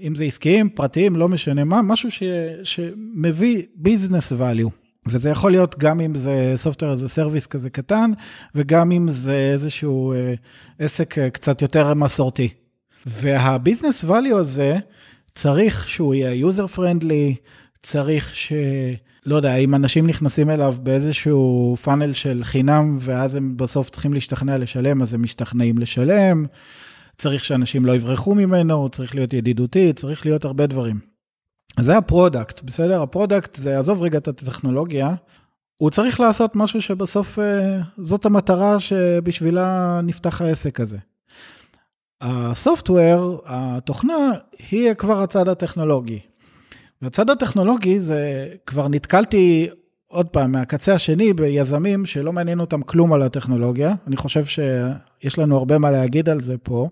אם 0.00 0.14
זה 0.14 0.24
עסקיים, 0.24 0.68
פרטיים, 0.68 1.16
לא 1.16 1.28
משנה 1.28 1.64
מה, 1.64 1.82
משהו 1.82 2.10
ש, 2.10 2.22
שמביא 2.64 3.62
ביזנס 3.74 4.32
value. 4.32 4.87
וזה 5.10 5.30
יכול 5.30 5.50
להיות 5.50 5.78
גם 5.78 6.00
אם 6.00 6.14
זה 6.14 6.54
software 6.64 6.98
as 6.98 7.04
a 7.04 7.18
service 7.18 7.46
כזה 7.48 7.70
קטן, 7.70 8.10
וגם 8.54 8.92
אם 8.92 9.10
זה 9.10 9.50
איזשהו 9.52 10.12
אה, 10.12 10.34
עסק 10.78 11.18
אה, 11.18 11.30
קצת 11.30 11.62
יותר 11.62 11.94
מסורתי. 11.94 12.48
והביזנס 13.06 14.04
value 14.04 14.34
הזה, 14.34 14.76
צריך 15.34 15.88
שהוא 15.88 16.14
יהיה 16.14 16.48
user 16.50 16.76
friendly, 16.76 17.36
צריך 17.82 18.34
ש... 18.34 18.52
לא 19.26 19.36
יודע, 19.36 19.56
אם 19.56 19.74
אנשים 19.74 20.06
נכנסים 20.06 20.50
אליו 20.50 20.74
באיזשהו 20.82 21.76
פאנל 21.82 22.12
של 22.12 22.40
חינם, 22.44 22.98
ואז 23.00 23.34
הם 23.34 23.56
בסוף 23.56 23.90
צריכים 23.90 24.14
להשתכנע 24.14 24.58
לשלם, 24.58 25.02
אז 25.02 25.14
הם 25.14 25.22
משתכנעים 25.22 25.78
לשלם. 25.78 26.46
צריך 27.18 27.44
שאנשים 27.44 27.84
לא 27.84 27.96
יברחו 27.96 28.34
ממנו, 28.34 28.88
צריך 28.88 29.14
להיות 29.14 29.32
ידידותי, 29.32 29.92
צריך 29.92 30.26
להיות 30.26 30.44
הרבה 30.44 30.66
דברים. 30.66 31.17
זה 31.80 31.96
ה 31.96 32.04
product, 32.04 32.62
בסדר? 32.62 33.02
ה 33.02 33.09
product 33.09 33.56
זה, 33.56 33.78
עזוב 33.78 34.02
רגע 34.02 34.18
את 34.18 34.28
הטכנולוגיה, 34.28 35.14
הוא 35.76 35.90
צריך 35.90 36.20
לעשות 36.20 36.56
משהו 36.56 36.82
שבסוף 36.82 37.38
אה, 37.38 37.80
זאת 37.98 38.26
המטרה 38.26 38.80
שבשבילה 38.80 40.00
נפתח 40.02 40.42
העסק 40.42 40.80
הזה. 40.80 40.98
ה 42.20 42.33
software, 42.33 43.42
התוכנה, 43.46 44.30
היא 44.70 44.94
כבר 44.94 45.22
הצד 45.22 45.48
הטכנולוגי. 45.48 46.18
והצד 47.02 47.30
הטכנולוגי 47.30 48.00
זה, 48.00 48.48
כבר 48.66 48.88
נתקלתי 48.88 49.68
עוד 50.06 50.26
פעם, 50.26 50.52
מהקצה 50.52 50.94
השני 50.94 51.32
ביזמים 51.32 52.06
שלא 52.06 52.32
מעניין 52.32 52.60
אותם 52.60 52.82
כלום 52.82 53.12
על 53.12 53.22
הטכנולוגיה. 53.22 53.94
אני 54.06 54.16
חושב 54.16 54.44
שיש 54.44 55.38
לנו 55.38 55.56
הרבה 55.56 55.78
מה 55.78 55.90
להגיד 55.90 56.28
על 56.28 56.40
זה 56.40 56.58
פה. 56.58 56.88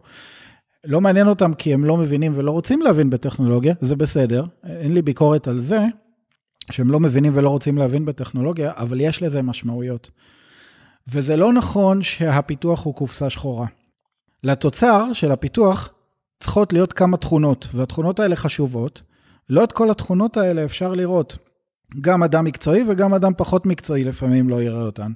לא 0.86 1.00
מעניין 1.00 1.28
אותם 1.28 1.54
כי 1.54 1.74
הם 1.74 1.84
לא 1.84 1.96
מבינים 1.96 2.32
ולא 2.34 2.50
רוצים 2.50 2.82
להבין 2.82 3.10
בטכנולוגיה, 3.10 3.74
זה 3.80 3.96
בסדר, 3.96 4.44
אין 4.64 4.94
לי 4.94 5.02
ביקורת 5.02 5.48
על 5.48 5.58
זה, 5.58 5.84
שהם 6.70 6.90
לא 6.90 7.00
מבינים 7.00 7.32
ולא 7.34 7.48
רוצים 7.50 7.78
להבין 7.78 8.04
בטכנולוגיה, 8.04 8.72
אבל 8.76 9.00
יש 9.00 9.22
לזה 9.22 9.42
משמעויות. 9.42 10.10
וזה 11.08 11.36
לא 11.36 11.52
נכון 11.52 12.02
שהפיתוח 12.02 12.84
הוא 12.84 12.94
קופסה 12.94 13.30
שחורה. 13.30 13.66
לתוצר 14.44 15.12
של 15.12 15.32
הפיתוח 15.32 15.90
צריכות 16.40 16.72
להיות 16.72 16.92
כמה 16.92 17.16
תכונות, 17.16 17.68
והתכונות 17.74 18.20
האלה 18.20 18.36
חשובות. 18.36 19.02
לא 19.50 19.64
את 19.64 19.72
כל 19.72 19.90
התכונות 19.90 20.36
האלה 20.36 20.64
אפשר 20.64 20.92
לראות. 20.92 21.38
גם 22.00 22.22
אדם 22.22 22.44
מקצועי 22.44 22.84
וגם 22.88 23.14
אדם 23.14 23.32
פחות 23.36 23.66
מקצועי 23.66 24.04
לפעמים 24.04 24.48
לא 24.48 24.62
יראה 24.62 24.82
אותן. 24.82 25.12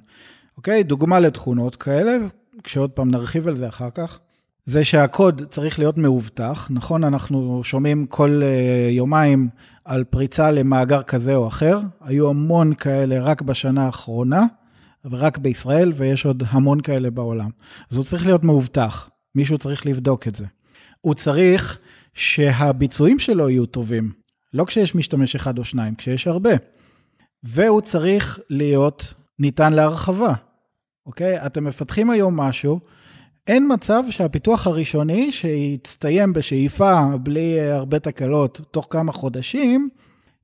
אוקיי? 0.57 0.83
דוגמה 0.83 1.19
לתכונות 1.19 1.75
כאלה, 1.75 2.17
כשעוד 2.63 2.91
פעם 2.91 3.11
נרחיב 3.11 3.47
על 3.47 3.55
זה 3.55 3.67
אחר 3.67 3.89
כך. 3.89 4.19
זה 4.65 4.85
שהקוד 4.85 5.41
צריך 5.49 5.79
להיות 5.79 5.97
מאובטח. 5.97 6.67
נכון, 6.71 7.03
אנחנו 7.03 7.61
שומעים 7.63 8.05
כל 8.05 8.41
uh, 8.41 8.91
יומיים 8.91 9.49
על 9.85 10.03
פריצה 10.03 10.51
למאגר 10.51 11.03
כזה 11.03 11.35
או 11.35 11.47
אחר. 11.47 11.79
היו 12.01 12.29
המון 12.29 12.73
כאלה 12.73 13.21
רק 13.21 13.41
בשנה 13.41 13.85
האחרונה, 13.85 14.45
ורק 15.05 15.37
בישראל, 15.37 15.91
ויש 15.95 16.25
עוד 16.25 16.43
המון 16.49 16.81
כאלה 16.81 17.09
בעולם. 17.09 17.49
אז 17.91 17.97
הוא 17.97 18.05
צריך 18.05 18.25
להיות 18.25 18.43
מאובטח. 18.43 19.09
מישהו 19.35 19.57
צריך 19.57 19.85
לבדוק 19.85 20.27
את 20.27 20.35
זה. 20.35 20.45
הוא 21.01 21.13
צריך 21.13 21.79
שהביצועים 22.13 23.19
שלו 23.19 23.49
יהיו 23.49 23.65
טובים. 23.65 24.11
לא 24.53 24.65
כשיש 24.65 24.95
משתמש 24.95 25.35
אחד 25.35 25.57
או 25.57 25.63
שניים, 25.63 25.95
כשיש 25.95 26.27
הרבה. 26.27 26.51
והוא 27.43 27.81
צריך 27.81 28.39
להיות 28.49 29.13
ניתן 29.39 29.73
להרחבה, 29.73 30.33
אוקיי? 31.05 31.45
אתם 31.45 31.63
מפתחים 31.63 32.09
היום 32.09 32.39
משהו, 32.39 32.79
אין 33.51 33.73
מצב 33.73 34.03
שהפיתוח 34.09 34.67
הראשוני, 34.67 35.31
שיצטיים 35.31 36.33
בשאיפה, 36.33 37.01
בלי 37.23 37.61
הרבה 37.61 37.99
תקלות, 37.99 38.61
תוך 38.71 38.87
כמה 38.89 39.11
חודשים, 39.11 39.89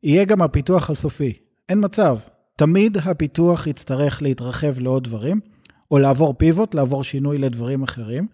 יהיה 0.03 0.25
גם 0.25 0.41
הפיתוח 0.41 0.89
הסופי. 0.89 1.33
אין 1.69 1.85
מצב. 1.85 2.17
תמיד 2.55 2.97
הפיתוח 2.97 3.67
יצטרך 3.67 4.21
להתרחב 4.21 4.79
לעוד 4.79 5.03
דברים, 5.03 5.39
או 5.91 5.97
לעבור 5.97 6.33
פיבוט, 6.33 6.75
לעבור 6.75 7.03
שינוי 7.03 7.37
לדברים 7.37 7.83
אחרים, 7.83 8.27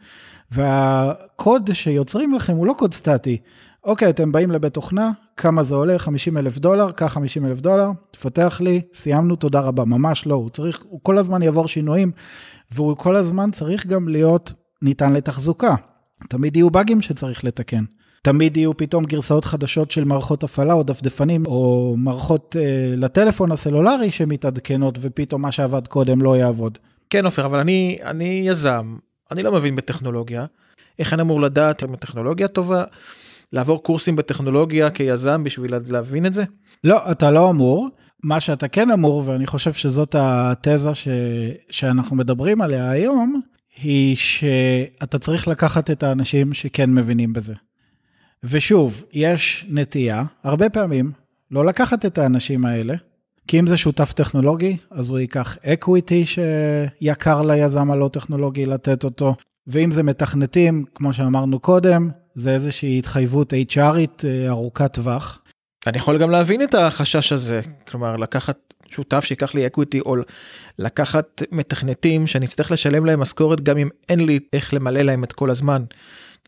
והקוד 0.52 1.70
שיוצרים 1.74 2.34
לכם 2.34 2.56
הוא 2.56 2.68
לא 2.68 2.74
קוד 2.78 2.94
סטטי. 2.94 3.38
אוקיי, 3.84 4.10
אתם 4.10 4.32
באים 4.32 4.52
לבית 4.52 4.74
תוכנה, 4.74 5.12
כמה 5.38 5.64
זה 5.64 5.76
עולה? 5.76 6.00
50 6.00 6.38
אלף 6.38 6.58
דולר, 6.58 6.92
קח 6.92 7.08
50 7.08 7.46
אלף 7.46 7.62
דולר, 7.62 7.90
תפתח 8.12 8.62
לי, 8.62 8.82
סיימנו, 8.94 9.36
תודה 9.36 9.60
רבה. 9.60 9.86
ממש 9.86 10.28
לא, 10.28 10.36
הוא 10.36 10.50
צריך, 10.50 10.84
הוא 10.90 11.00
כל 11.04 11.18
הזמן 11.18 11.42
יעבור 11.42 11.68
שינויים, 11.68 12.12
והוא 12.72 12.98
כל 12.98 13.16
הזמן 13.16 13.52
צריך 13.52 13.88
גם 13.88 14.08
להיות 14.08 14.54
ניתן 14.84 15.14
לתחזוקה. 15.14 15.76
תמיד 16.30 16.56
יהיו 16.56 16.70
באגים 16.70 17.02
שצריך 17.02 17.44
לתקן. 17.44 17.84
תמיד 18.22 18.58
יהיו 18.58 18.78
פתאום 18.78 19.04
גרסאות 19.04 19.46
חדשות 19.46 19.92
של 19.92 20.04
מערכות 20.04 20.44
הפעלה 20.44 20.74
או 20.74 20.84
דפדפנים, 20.84 21.46
או 21.46 21.96
מערכות 21.98 22.56
אה, 22.60 22.96
לטלפון 22.96 23.52
הסלולרי 23.52 24.12
שמתעדכנות, 24.12 24.98
ופתאום 25.02 25.42
מה 25.42 25.52
שעבד 25.52 25.88
קודם 25.88 26.22
לא 26.22 26.38
יעבוד. 26.38 26.78
כן, 27.10 27.26
עופר, 27.26 27.46
אבל 27.46 27.60
אני, 27.60 27.98
אני 28.04 28.44
יזם, 28.46 28.98
אני 29.32 29.44
לא 29.44 29.52
מבין 29.52 29.76
בטכנולוגיה. 29.76 30.46
איך 31.00 31.14
אני 31.14 31.22
אמור 31.22 31.42
לדעת 31.42 31.84
אם 31.84 31.94
הטכנולוגיה 31.94 32.48
טובה? 32.48 32.84
לעבור 33.54 33.84
קורסים 33.84 34.16
בטכנולוגיה 34.16 34.90
כיזם 34.90 35.44
בשביל 35.44 35.72
להבין 35.88 36.26
את 36.26 36.34
זה? 36.34 36.44
לא, 36.84 37.12
אתה 37.12 37.32
לא 37.32 37.50
אמור. 37.50 37.90
מה 38.24 38.40
שאתה 38.40 38.68
כן 38.68 38.92
אמור, 38.92 39.24
ואני 39.26 39.46
חושב 39.46 39.74
שזאת 39.74 40.16
התזה 40.20 40.96
ש... 40.96 41.08
שאנחנו 41.70 42.16
מדברים 42.16 42.62
עליה 42.62 42.90
היום, 42.90 43.42
היא 43.82 44.16
שאתה 44.16 45.20
צריך 45.20 45.48
לקחת 45.48 45.92
את 45.92 46.04
האנשים 46.04 46.54
שכן 46.54 46.94
מבינים 46.94 47.34
בזה. 47.34 47.54
ושוב, 48.44 49.04
יש 49.14 49.66
נטייה, 49.70 50.24
הרבה 50.44 50.70
פעמים, 50.70 51.12
לא 51.52 51.66
לקחת 51.66 52.06
את 52.06 52.18
האנשים 52.18 52.66
האלה, 52.66 52.96
כי 53.48 53.60
אם 53.60 53.68
זה 53.68 53.78
שותף 53.78 54.14
טכנולוגי, 54.14 54.78
אז 54.92 55.10
הוא 55.10 55.20
ייקח 55.20 55.58
אקוויטי 55.66 56.26
שיקר 56.26 57.42
ליזם 57.42 57.92
הלא 57.92 58.10
טכנולוגי 58.14 58.66
לתת 58.66 59.04
אותו, 59.04 59.36
ואם 59.68 59.92
זה 59.92 60.04
מתכנתים, 60.04 60.86
כמו 60.96 61.14
שאמרנו 61.14 61.60
קודם, 61.60 62.10
זה 62.36 62.54
איזושהי 62.54 63.00
התחייבות 63.00 63.54
HRית 63.54 64.26
אה, 64.26 64.50
ארוכת 64.50 64.94
טווח. 64.94 65.43
אני 65.88 65.98
יכול 65.98 66.18
גם 66.18 66.30
להבין 66.30 66.62
את 66.62 66.76
החשש 66.76 67.32
הזה, 67.32 67.62
כלומר 67.88 68.16
לקחת 68.16 68.74
שותף 68.88 69.26
שיקח 69.26 69.56
לי 69.56 69.68
אקוויטי 69.68 70.00
או 70.00 70.16
לקחת 70.80 71.42
מתכנתים 71.52 72.28
שאני 72.28 72.46
אצטרך 72.46 72.72
לשלם 72.72 73.06
להם 73.06 73.20
משכורת 73.20 73.62
גם 73.62 73.78
אם 73.78 73.90
אין 74.10 74.26
לי 74.26 74.40
איך 74.54 74.74
למלא 74.74 75.02
להם 75.02 75.24
את 75.24 75.34
כל 75.34 75.50
הזמן. 75.50 75.84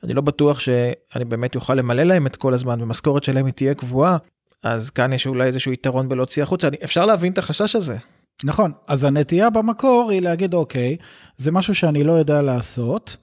אני 0.03 0.13
לא 0.13 0.21
בטוח 0.21 0.59
שאני 0.59 1.25
באמת 1.25 1.55
אוכל 1.55 1.73
למלא 1.73 2.03
להם 2.03 2.27
את 2.27 2.35
כל 2.35 2.53
הזמן 2.53 2.81
ומשכורת 2.81 3.23
שלהם 3.23 3.45
היא 3.45 3.53
תהיה 3.53 3.73
קבועה, 3.73 4.17
אז 4.63 4.89
כאן 4.89 5.13
יש 5.13 5.27
אולי 5.27 5.45
איזשהו 5.45 5.71
יתרון 5.71 6.09
בלהוציא 6.09 6.43
החוצה, 6.43 6.67
אני, 6.67 6.77
אפשר 6.83 7.05
להבין 7.05 7.33
את 7.33 7.37
החשש 7.37 7.75
הזה. 7.75 7.97
נכון, 8.43 8.71
אז 8.87 9.03
הנטייה 9.03 9.49
במקור 9.49 10.11
היא 10.11 10.21
להגיד, 10.21 10.53
אוקיי, 10.53 10.97
זה 11.37 11.51
משהו 11.51 11.75
שאני 11.75 12.03
לא 12.03 12.11
יודע 12.11 12.41
לעשות, 12.41 13.17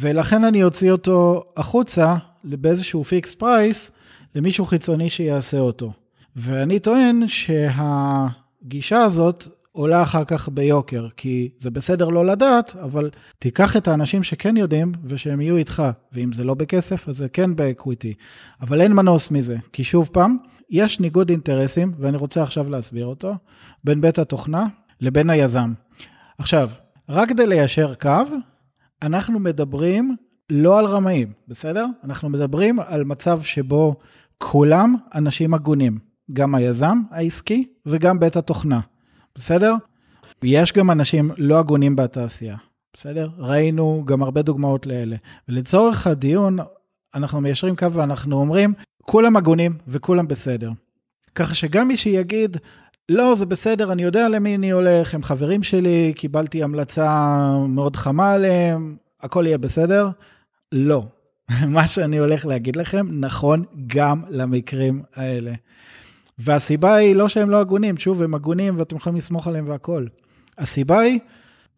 ולכן 0.00 0.44
אני 0.44 0.64
אוציא 0.64 0.92
אותו 0.92 1.44
החוצה 1.56 2.16
באיזשהו 2.44 3.04
fixed 3.04 3.34
price 3.34 3.90
למישהו 4.34 4.64
חיצוני 4.64 5.10
שיעשה 5.10 5.58
אותו. 5.58 5.92
ואני 6.36 6.78
טוען 6.78 7.22
שהגישה 7.26 9.02
הזאת 9.02 9.48
עולה 9.72 10.02
אחר 10.02 10.24
כך 10.24 10.48
ביוקר, 10.48 11.08
כי 11.16 11.48
זה 11.60 11.70
בסדר 11.70 12.08
לא 12.08 12.26
לדעת, 12.26 12.76
אבל 12.76 13.10
תיקח 13.38 13.76
את 13.76 13.88
האנשים 13.88 14.22
שכן 14.22 14.56
יודעים 14.56 14.92
ושהם 15.04 15.40
יהיו 15.40 15.56
איתך, 15.56 15.82
ואם 16.12 16.32
זה 16.32 16.44
לא 16.44 16.54
בכסף, 16.54 17.08
אז 17.08 17.16
זה 17.16 17.28
כן 17.28 17.56
ב 17.56 17.63
equity. 17.63 18.14
אבל 18.60 18.80
אין 18.80 18.92
מנוס 18.92 19.30
מזה, 19.30 19.56
כי 19.72 19.84
שוב 19.84 20.08
פעם, 20.12 20.36
יש 20.70 21.00
ניגוד 21.00 21.30
אינטרסים, 21.30 21.92
ואני 21.98 22.16
רוצה 22.16 22.42
עכשיו 22.42 22.70
להסביר 22.70 23.06
אותו, 23.06 23.34
בין 23.84 24.00
בית 24.00 24.18
התוכנה 24.18 24.66
לבין 25.00 25.30
היזם. 25.30 25.72
עכשיו, 26.38 26.70
רק 27.08 27.28
כדי 27.28 27.46
ליישר 27.46 27.94
קו, 27.94 28.22
אנחנו 29.02 29.38
מדברים 29.38 30.16
לא 30.50 30.78
על 30.78 30.84
רמאים, 30.84 31.32
בסדר? 31.48 31.86
אנחנו 32.04 32.28
מדברים 32.28 32.78
על 32.80 33.04
מצב 33.04 33.42
שבו 33.42 33.96
כולם 34.50 34.96
אנשים 35.14 35.54
הגונים, 35.54 35.98
גם 36.32 36.54
היזם 36.54 36.98
העסקי 37.10 37.68
וגם 37.86 38.20
בית 38.20 38.36
התוכנה, 38.36 38.80
בסדר? 39.34 39.74
יש 40.42 40.72
גם 40.72 40.90
אנשים 40.90 41.30
לא 41.38 41.58
הגונים 41.58 41.96
בתעשייה, 41.96 42.56
בסדר? 42.92 43.28
ראינו 43.38 44.02
גם 44.06 44.22
הרבה 44.22 44.42
דוגמאות 44.42 44.86
לאלה. 44.86 45.16
ולצורך 45.48 46.06
הדיון, 46.06 46.58
אנחנו 47.14 47.40
מיישרים 47.40 47.76
קו 47.76 47.92
ואנחנו 47.92 48.36
אומרים, 48.36 48.74
כולם 49.02 49.36
הגונים 49.36 49.78
וכולם 49.88 50.28
בסדר. 50.28 50.70
ככה 51.34 51.54
שגם 51.54 51.88
מי 51.88 51.96
שיגיד, 51.96 52.56
לא, 53.08 53.34
זה 53.34 53.46
בסדר, 53.46 53.92
אני 53.92 54.02
יודע 54.02 54.28
למי 54.28 54.56
אני 54.56 54.70
הולך, 54.70 55.14
הם 55.14 55.22
חברים 55.22 55.62
שלי, 55.62 56.12
קיבלתי 56.16 56.62
המלצה 56.62 57.40
מאוד 57.68 57.96
חמה 57.96 58.32
עליהם, 58.32 58.96
הכל 59.20 59.44
יהיה 59.46 59.58
בסדר. 59.58 60.08
לא. 60.72 61.04
מה 61.68 61.86
שאני 61.86 62.18
הולך 62.18 62.46
להגיד 62.46 62.76
לכם 62.76 63.06
נכון 63.10 63.64
גם 63.86 64.22
למקרים 64.28 65.02
האלה. 65.14 65.52
והסיבה 66.38 66.94
היא 66.94 67.16
לא 67.16 67.28
שהם 67.28 67.50
לא 67.50 67.60
הגונים, 67.60 67.96
שוב, 67.96 68.22
הם 68.22 68.34
הגונים 68.34 68.78
ואתם 68.78 68.96
יכולים 68.96 69.16
לסמוך 69.16 69.46
עליהם 69.46 69.68
והכול. 69.68 70.08
הסיבה 70.58 70.98
היא 70.98 71.18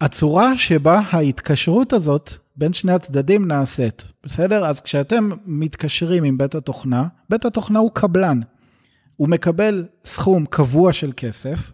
הצורה 0.01 0.59
שבה 0.59 1.01
ההתקשרות 1.11 1.93
הזאת 1.93 2.33
בין 2.57 2.73
שני 2.73 2.93
הצדדים 2.93 3.49
נעשית, 3.49 4.05
בסדר? 4.25 4.67
אז 4.67 4.81
כשאתם 4.81 5.29
מתקשרים 5.47 6.25
עם 6.25 6.39
בית 6.39 6.55
התוכנה, 6.55 7.07
בית 7.31 7.45
התוכנה 7.45 7.79
הוא 7.79 7.91
קבלן. 7.95 8.41
הוא 9.17 9.29
מקבל 9.29 9.87
סכום 10.05 10.47
קבוע 10.47 10.93
של 10.93 11.13
כסף. 11.17 11.73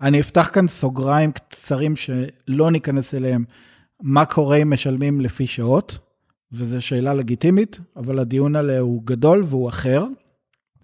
אני 0.00 0.20
אפתח 0.20 0.50
כאן 0.52 0.68
סוגריים 0.68 1.32
קצרים 1.32 1.96
שלא 1.96 2.70
ניכנס 2.70 3.14
אליהם, 3.14 3.44
מה 4.02 4.24
קורה 4.24 4.56
אם 4.56 4.72
משלמים 4.72 5.20
לפי 5.20 5.46
שעות, 5.46 5.98
וזו 6.52 6.82
שאלה 6.82 7.14
לגיטימית, 7.14 7.80
אבל 7.96 8.18
הדיון 8.18 8.56
עליה 8.56 8.80
הוא 8.80 9.02
גדול 9.04 9.42
והוא 9.46 9.68
אחר. 9.68 10.04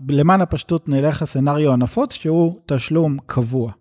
למען 0.08 0.40
הפשטות 0.40 0.88
נלך 0.88 1.22
לסצנריו 1.22 1.72
הנפוץ, 1.72 2.12
שהוא 2.12 2.52
תשלום 2.66 3.18
קבוע. 3.26 3.72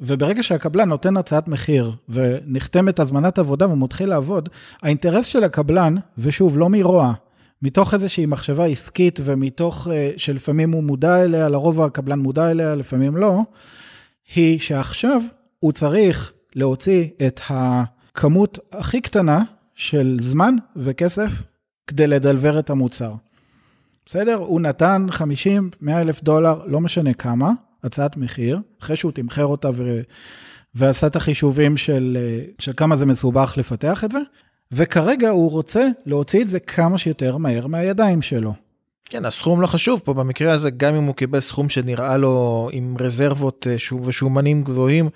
וברגע 0.00 0.42
שהקבלן 0.42 0.88
נותן 0.88 1.16
הצעת 1.16 1.48
מחיר 1.48 1.92
ונחתמת 2.08 3.00
הזמנת 3.00 3.38
עבודה 3.38 3.66
והוא 3.66 3.78
מתחיל 3.78 4.08
לעבוד, 4.08 4.48
האינטרס 4.82 5.26
של 5.26 5.44
הקבלן, 5.44 5.94
ושוב, 6.18 6.58
לא 6.58 6.68
מרוע, 6.68 7.12
מתוך 7.62 7.94
איזושהי 7.94 8.26
מחשבה 8.26 8.64
עסקית 8.64 9.20
ומתוך 9.24 9.88
אה, 9.92 10.10
שלפעמים 10.16 10.72
הוא 10.72 10.82
מודע 10.82 11.22
אליה, 11.22 11.48
לרוב 11.48 11.80
הקבלן 11.80 12.18
מודע 12.18 12.50
אליה, 12.50 12.74
לפעמים 12.74 13.16
לא, 13.16 13.40
היא 14.34 14.58
שעכשיו 14.58 15.20
הוא 15.60 15.72
צריך 15.72 16.32
להוציא 16.54 17.08
את 17.26 17.40
הכמות 17.48 18.58
הכי 18.72 19.00
קטנה 19.00 19.42
של 19.82 20.16
זמן 20.20 20.54
וכסף 20.76 21.42
כדי 21.86 22.06
לדלבר 22.06 22.58
את 22.58 22.70
המוצר. 22.70 23.14
בסדר? 24.06 24.34
הוא 24.34 24.60
נתן 24.60 25.06
50, 25.10 25.70
100 25.80 26.00
אלף 26.00 26.22
דולר, 26.22 26.62
לא 26.66 26.80
משנה 26.80 27.14
כמה, 27.14 27.52
הצעת 27.84 28.16
מחיר, 28.16 28.60
אחרי 28.82 28.96
שהוא 28.96 29.12
תמחר 29.12 29.46
אותה 29.46 29.70
ו... 29.74 30.00
ועשה 30.74 31.06
את 31.06 31.16
החישובים 31.16 31.76
של, 31.76 32.18
של 32.58 32.72
כמה 32.76 32.96
זה 32.96 33.06
מסובך 33.06 33.54
לפתח 33.56 34.04
את 34.04 34.12
זה, 34.12 34.18
וכרגע 34.72 35.28
הוא 35.28 35.50
רוצה 35.50 35.88
להוציא 36.06 36.42
את 36.42 36.48
זה 36.48 36.60
כמה 36.60 36.98
שיותר 36.98 37.36
מהר 37.36 37.66
מהידיים 37.66 38.22
שלו. 38.22 38.54
כן, 39.04 39.24
הסכום 39.24 39.60
לא 39.60 39.66
חשוב 39.66 40.00
פה 40.04 40.14
במקרה 40.14 40.52
הזה, 40.52 40.70
גם 40.70 40.94
אם 40.94 41.04
הוא 41.04 41.14
קיבל 41.14 41.40
סכום 41.40 41.68
שנראה 41.68 42.16
לו 42.16 42.68
עם 42.72 42.96
רזרבות 43.00 43.66
אה, 43.70 43.76
ושומנים 44.04 44.64
גבוהים, 44.64 45.08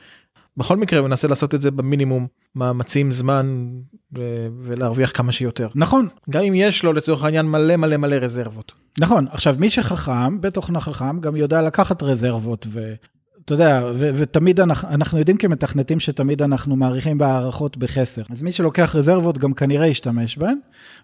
בכל 0.56 0.76
מקרה 0.76 0.99
הוא 0.99 1.08
מנסה 1.08 1.28
לעשות 1.28 1.54
את 1.54 1.62
זה 1.62 1.70
במינימום 1.70 2.26
מאמצים 2.56 3.10
זמן 3.10 3.68
ו- 4.16 4.46
ולהרוויח 4.60 5.10
כמה 5.14 5.32
שיותר. 5.32 5.68
נכון. 5.75 6.08
גם 6.30 6.42
אם 6.42 6.52
יש 6.56 6.84
לו 6.84 6.92
לצורך 6.92 7.25
העניין 7.25 7.46
מלא 7.46 7.76
מלא 7.76 7.96
מלא 7.96 8.16
רזרבות. 8.16 8.72
נכון, 9.00 9.26
עכשיו 9.30 9.54
מי 9.58 9.70
שחכם, 9.70 10.40
בתוכנה 10.40 10.80
חכם, 10.80 11.20
גם 11.20 11.36
יודע 11.36 11.62
לקחת 11.62 12.02
רזרבות 12.02 12.66
ו... 12.68 12.94
אתה 13.46 13.54
יודע, 13.54 13.90
ותמיד 13.94 14.60
אנחנו, 14.60 14.88
אנחנו 14.88 15.18
יודעים 15.18 15.36
כמתכנתים 15.36 16.00
שתמיד 16.00 16.42
אנחנו 16.42 16.76
מעריכים 16.76 17.18
בהערכות 17.18 17.76
בחסר. 17.76 18.22
אז 18.30 18.42
מי 18.42 18.52
שלוקח 18.52 18.96
רזרבות 18.96 19.38
גם 19.38 19.54
כנראה 19.54 19.86
ישתמש 19.86 20.38
בהן. 20.38 20.58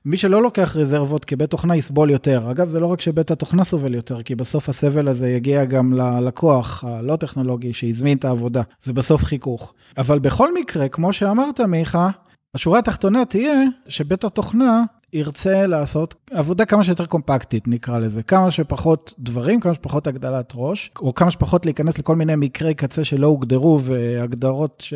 מי 0.05 0.17
שלא 0.17 0.43
לוקח 0.43 0.77
רזרבות 0.77 1.25
כבית 1.25 1.51
תוכנה 1.51 1.77
יסבול 1.77 2.11
יותר. 2.11 2.51
אגב, 2.51 2.69
זה 2.69 2.81
לא 2.81 2.87
רק 2.87 3.01
שבית 3.01 3.31
התוכנה 3.31 3.65
סובל 3.65 3.95
יותר, 3.95 4.23
כי 4.23 4.35
בסוף 4.35 4.69
הסבל 4.69 5.09
הזה 5.09 5.29
יגיע 5.31 5.65
גם 5.65 5.93
ללקוח 5.93 6.85
הלא 6.85 7.17
טכנולוגי 7.17 7.75
שהזמין 7.75 8.19
את 8.19 8.25
העבודה. 8.25 8.63
זה 8.83 8.93
בסוף 8.93 9.25
חיכוך. 9.25 9.75
אבל 9.99 10.19
בכל 10.19 10.55
מקרה, 10.55 10.89
כמו 10.89 11.13
שאמרת, 11.13 11.61
מיכה, 11.61 12.11
השורה 12.55 12.79
התחתונה 12.79 13.25
תהיה 13.25 13.63
שבית 13.89 14.25
התוכנה 14.25 14.83
ירצה 15.13 15.67
לעשות 15.67 16.15
עבודה 16.31 16.65
כמה 16.65 16.85
שיותר 16.85 17.07
קומפקטית, 17.07 17.69
נקרא 17.69 17.99
לזה. 17.99 18.23
כמה 18.23 18.51
שפחות 18.51 19.15
דברים, 19.19 19.61
כמה 19.61 19.75
שפחות 19.75 20.07
הגדלת 20.07 20.53
ראש, 20.55 20.91
או 21.01 21.15
כמה 21.15 21.31
שפחות 21.31 21.67
להיכנס 21.67 21.99
לכל 21.99 22.17
מיני 22.17 22.37
מקרי 22.37 22.75
קצה 22.75 23.05
שלא 23.05 23.27
הוגדרו 23.27 23.81
והגדרות 23.83 24.83
ש... 24.87 24.95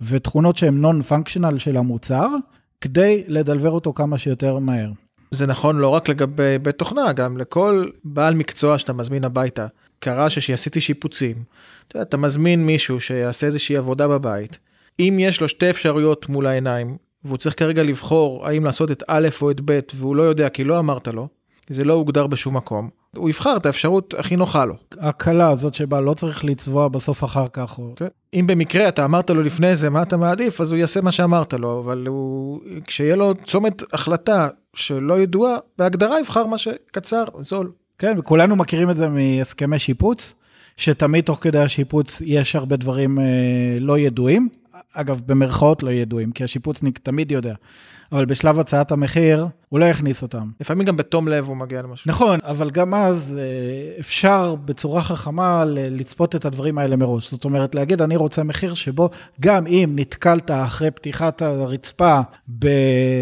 ותכונות 0.00 0.56
שהן 0.56 0.74
נון 0.74 1.02
פונקשיונל 1.02 1.58
של 1.58 1.76
המוצר, 1.76 2.28
כדי 2.80 3.24
לדלבר 3.28 3.70
אותו 3.70 3.92
כמה 3.92 4.18
שיותר 4.18 4.58
מהר. 4.58 4.90
זה 5.30 5.46
נכון 5.46 5.76
לא 5.76 5.88
רק 5.88 6.08
לגבי 6.08 6.58
בית 6.58 6.78
תוכנה, 6.78 7.12
גם 7.12 7.38
לכל 7.38 7.84
בעל 8.04 8.34
מקצוע 8.34 8.78
שאתה 8.78 8.92
מזמין 8.92 9.24
הביתה. 9.24 9.66
קרה 9.98 10.30
שעשיתי 10.30 10.80
שיפוצים. 10.80 11.36
אתה 12.02 12.16
מזמין 12.16 12.66
מישהו 12.66 13.00
שיעשה 13.00 13.46
איזושהי 13.46 13.76
עבודה 13.76 14.08
בבית. 14.08 14.58
אם 15.00 15.16
יש 15.20 15.40
לו 15.40 15.48
שתי 15.48 15.70
אפשרויות 15.70 16.28
מול 16.28 16.46
העיניים, 16.46 16.96
והוא 17.24 17.38
צריך 17.38 17.58
כרגע 17.58 17.82
לבחור 17.82 18.46
האם 18.46 18.64
לעשות 18.64 18.90
את 18.90 19.02
א' 19.08 19.28
או 19.42 19.50
את 19.50 19.60
ב', 19.64 19.80
והוא 19.94 20.16
לא 20.16 20.22
יודע 20.22 20.48
כי 20.48 20.64
לא 20.64 20.78
אמרת 20.78 21.08
לו, 21.08 21.28
זה 21.70 21.84
לא 21.84 21.92
הוגדר 21.92 22.26
בשום 22.26 22.56
מקום, 22.56 22.90
הוא 23.16 23.28
יבחר 23.28 23.56
את 23.56 23.66
האפשרות 23.66 24.14
הכי 24.18 24.36
נוחה 24.36 24.64
לו. 24.64 24.74
הקלה 25.00 25.50
הזאת 25.50 25.74
שבה 25.74 26.00
לא 26.00 26.14
צריך 26.14 26.44
לצבוע 26.44 26.88
בסוף 26.88 27.24
אחר 27.24 27.46
כך. 27.52 27.78
או... 27.78 27.92
כן. 27.96 28.06
אם 28.34 28.46
במקרה 28.46 28.88
אתה 28.88 29.04
אמרת 29.04 29.30
לו 29.30 29.42
לפני 29.42 29.76
זה 29.76 29.90
מה 29.90 30.02
אתה 30.02 30.16
מעדיף, 30.16 30.60
אז 30.60 30.72
הוא 30.72 30.78
יעשה 30.78 31.00
מה 31.00 31.12
שאמרת 31.12 31.54
לו, 31.54 31.80
אבל 31.80 32.06
הוא, 32.06 32.60
כשיהיה 32.86 33.16
לו 33.16 33.34
צומת 33.46 33.82
החלטה 33.92 34.48
שלא 34.74 35.20
ידועה, 35.20 35.56
בהגדרה 35.78 36.20
יבחר 36.20 36.46
מה 36.46 36.58
שקצר, 36.58 37.24
זול. 37.40 37.72
כן, 37.98 38.14
וכולנו 38.18 38.56
מכירים 38.56 38.90
את 38.90 38.96
זה 38.96 39.08
מהסכמי 39.08 39.78
שיפוץ, 39.78 40.34
שתמיד 40.76 41.24
תוך 41.24 41.38
כדי 41.40 41.58
השיפוץ 41.58 42.22
יש 42.24 42.56
הרבה 42.56 42.76
דברים 42.76 43.18
אה, 43.18 43.24
לא 43.80 43.98
ידועים. 43.98 44.48
אגב, 44.92 45.22
במרכאות 45.26 45.82
לא 45.82 45.90
ידועים, 45.90 46.32
כי 46.32 46.44
השיפוצניק 46.44 46.98
תמיד 46.98 47.32
יודע. 47.32 47.54
אבל 48.12 48.24
בשלב 48.24 48.60
הצעת 48.60 48.92
המחיר, 48.92 49.46
הוא 49.68 49.80
לא 49.80 49.84
יכניס 49.84 50.22
אותם. 50.22 50.50
לפעמים 50.60 50.86
גם 50.86 50.96
בתום 50.96 51.28
לב 51.28 51.48
הוא 51.48 51.56
מגיע 51.56 51.82
למשהו. 51.82 52.10
נכון, 52.10 52.38
אבל 52.42 52.70
גם 52.70 52.94
אז 52.94 53.38
אה, 53.38 54.00
אפשר 54.00 54.54
בצורה 54.54 55.02
חכמה 55.02 55.64
לצפות 55.66 56.36
את 56.36 56.44
הדברים 56.44 56.78
האלה 56.78 56.96
מראש. 56.96 57.30
זאת 57.30 57.44
אומרת, 57.44 57.74
להגיד, 57.74 58.02
אני 58.02 58.16
רוצה 58.16 58.42
מחיר 58.42 58.74
שבו 58.74 59.10
גם 59.40 59.66
אם 59.66 59.92
נתקלת 59.96 60.50
אחרי 60.50 60.90
פתיחת 60.90 61.42
הרצפה 61.42 62.20
ב... 62.58 62.66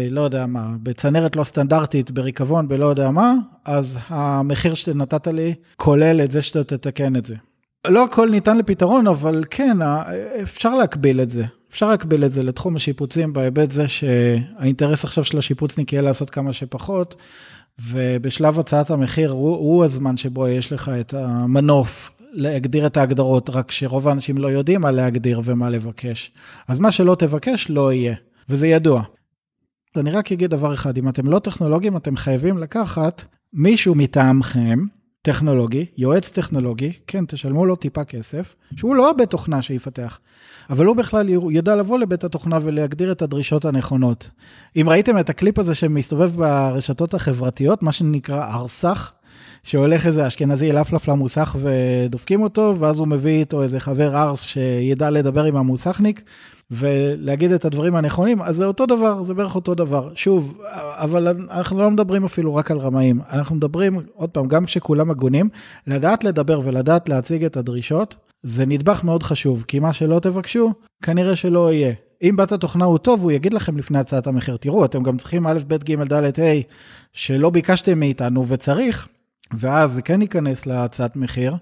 לא 0.09 0.21
יודע 0.21 0.45
מה, 0.45 0.67
בצנרת 0.83 1.35
לא 1.35 1.43
סטנדרטית, 1.43 2.11
בריקבון, 2.11 2.67
בלא 2.67 2.85
יודע 2.85 3.11
מה, 3.11 3.33
אז 3.65 3.99
המחיר 4.07 4.73
שנתת 4.73 5.27
לי 5.27 5.53
כולל 5.75 6.21
את 6.23 6.31
זה 6.31 6.41
שאתה 6.41 6.77
תתקן 6.77 7.15
את 7.15 7.25
זה. 7.25 7.35
לא 7.87 8.03
הכל 8.03 8.29
ניתן 8.29 8.57
לפתרון, 8.57 9.07
אבל 9.07 9.43
כן, 9.49 9.77
אפשר 10.41 10.75
להקביל 10.75 11.21
את 11.21 11.29
זה. 11.29 11.45
אפשר 11.69 11.89
להקביל 11.89 12.25
את 12.25 12.31
זה 12.31 12.43
לתחום 12.43 12.75
השיפוצים 12.75 13.33
בהיבט 13.33 13.71
זה 13.71 13.87
שהאינטרס 13.87 15.03
עכשיו 15.03 15.23
של 15.23 15.37
השיפוצניק 15.37 15.93
יהיה 15.93 16.01
לעשות 16.01 16.29
כמה 16.29 16.53
שפחות, 16.53 17.15
ובשלב 17.81 18.59
הצעת 18.59 18.91
המחיר 18.91 19.31
הוא, 19.31 19.57
הוא 19.57 19.85
הזמן 19.85 20.17
שבו 20.17 20.47
יש 20.47 20.73
לך 20.73 20.89
את 20.89 21.13
המנוף 21.13 22.11
להגדיר 22.33 22.85
את 22.85 22.97
ההגדרות, 22.97 23.49
רק 23.49 23.71
שרוב 23.71 24.07
האנשים 24.07 24.37
לא 24.37 24.47
יודעים 24.47 24.81
מה 24.81 24.91
להגדיר 24.91 25.41
ומה 25.43 25.69
לבקש. 25.69 26.31
אז 26.67 26.79
מה 26.79 26.91
שלא 26.91 27.15
תבקש 27.15 27.69
לא 27.69 27.93
יהיה, 27.93 28.15
וזה 28.49 28.67
ידוע. 28.67 29.03
אני 29.97 30.11
רק 30.11 30.31
אגיד 30.31 30.49
דבר 30.49 30.73
אחד, 30.73 30.97
אם 30.97 31.09
אתם 31.09 31.29
לא 31.29 31.39
טכנולוגים, 31.39 31.97
אתם 31.97 32.15
חייבים 32.15 32.57
לקחת 32.57 33.23
מישהו 33.53 33.95
מטעמכם, 33.95 34.79
טכנולוגי, 35.25 35.85
יועץ 35.97 36.29
טכנולוגי, 36.29 36.91
כן, 37.07 37.25
תשלמו 37.25 37.65
לו 37.65 37.75
טיפה 37.75 38.03
כסף, 38.03 38.55
שהוא 38.75 38.95
לא 38.95 39.09
הבית 39.09 39.29
תוכנה 39.29 39.61
שיפתח, 39.61 40.19
אבל 40.69 40.85
הוא 40.85 40.95
בכלל 40.95 41.29
ידע 41.51 41.75
לבוא 41.75 41.99
לבית 41.99 42.23
התוכנה 42.23 42.59
ולהגדיר 42.61 43.11
את 43.11 43.21
הדרישות 43.21 43.65
הנכונות. 43.65 44.29
אם 44.75 44.89
ראיתם 44.89 45.19
את 45.19 45.29
הקליפ 45.29 45.59
הזה 45.59 45.75
שמסתובב 45.75 46.35
ברשתות 46.35 47.13
החברתיות, 47.13 47.83
מה 47.83 47.91
שנקרא 47.91 48.55
ארסח, 48.55 49.13
שהולך 49.63 50.05
איזה 50.05 50.27
אשכנזי 50.27 50.71
לפלף 50.71 51.07
למוסך 51.07 51.55
ודופקים 51.59 52.41
אותו, 52.41 52.75
ואז 52.79 52.99
הוא 52.99 53.07
מביא 53.07 53.39
איתו 53.39 53.63
איזה 53.63 53.79
חבר 53.79 54.17
ארס 54.17 54.41
שידע 54.41 55.09
לדבר 55.09 55.43
עם 55.43 55.55
המוסכניק, 55.55 56.21
ולהגיד 56.73 57.51
את 57.51 57.65
הדברים 57.65 57.95
הנכונים, 57.95 58.41
אז 58.41 58.55
זה 58.55 58.65
אותו 58.65 58.85
דבר, 58.85 59.23
זה 59.23 59.33
בערך 59.33 59.55
אותו 59.55 59.75
דבר. 59.75 60.09
שוב, 60.15 60.61
אבל 60.73 61.27
אנחנו 61.51 61.79
לא 61.79 61.91
מדברים 61.91 62.25
אפילו 62.25 62.55
רק 62.55 62.71
על 62.71 62.77
רמאים, 62.77 63.21
אנחנו 63.31 63.55
מדברים, 63.55 63.99
עוד 64.13 64.29
פעם, 64.29 64.47
גם 64.47 64.65
כשכולם 64.65 65.11
הגונים, 65.11 65.49
לדעת 65.87 66.23
לדבר 66.23 66.61
ולדעת 66.63 67.09
להציג 67.09 67.45
את 67.45 67.57
הדרישות, 67.57 68.15
זה 68.43 68.65
נדבך 68.65 69.03
מאוד 69.03 69.23
חשוב, 69.23 69.65
כי 69.67 69.79
מה 69.79 69.93
שלא 69.93 70.19
תבקשו, 70.19 70.73
כנראה 71.03 71.35
שלא 71.35 71.73
יהיה. 71.73 71.93
אם 72.23 72.35
בת 72.35 72.51
התוכנה 72.51 72.85
הוא 72.85 72.97
טוב, 72.97 73.23
הוא 73.23 73.31
יגיד 73.31 73.53
לכם 73.53 73.77
לפני 73.77 73.99
הצעת 73.99 74.27
המחיר, 74.27 74.57
תראו, 74.57 74.85
אתם 74.85 75.03
גם 75.03 75.17
צריכים 75.17 75.47
א', 75.47 75.59
ב', 75.67 75.83
ג', 75.83 76.13
ד', 76.13 76.39
ה', 76.39 76.61
שלא 77.13 77.49
ביקשתם 77.49 77.99
מאיתנו 77.99 78.47
וצריך, 78.47 79.07
ואז 79.57 79.91
זה 79.91 80.01
כן 80.01 80.21
ייכנס 80.21 80.65
להצעת 80.65 81.15
מחיר, 81.15 81.55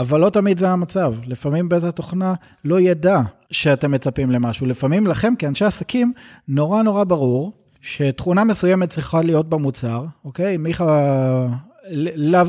אבל 0.00 0.20
לא 0.20 0.30
תמיד 0.30 0.58
זה 0.58 0.70
המצב. 0.70 1.14
לפעמים 1.26 1.68
בית 1.68 1.84
התוכנה 1.84 2.34
לא 2.64 2.80
ידע 2.80 3.20
שאתם 3.50 3.90
מצפים 3.90 4.30
למשהו. 4.30 4.66
לפעמים 4.66 5.06
לכם, 5.06 5.34
כאנשי 5.38 5.64
עסקים, 5.64 6.12
נורא 6.48 6.82
נורא 6.82 7.04
ברור 7.04 7.52
שתכונה 7.80 8.44
מסוימת 8.44 8.90
צריכה 8.90 9.22
להיות 9.22 9.48
במוצר, 9.48 10.04
אוקיי? 10.24 10.56
מיכה 10.56 11.46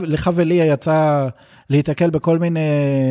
לך 0.04 0.30
ולי 0.34 0.54
יצא 0.54 1.28
להיתקל 1.70 2.10
בכל 2.10 2.40
מיני 2.40 2.60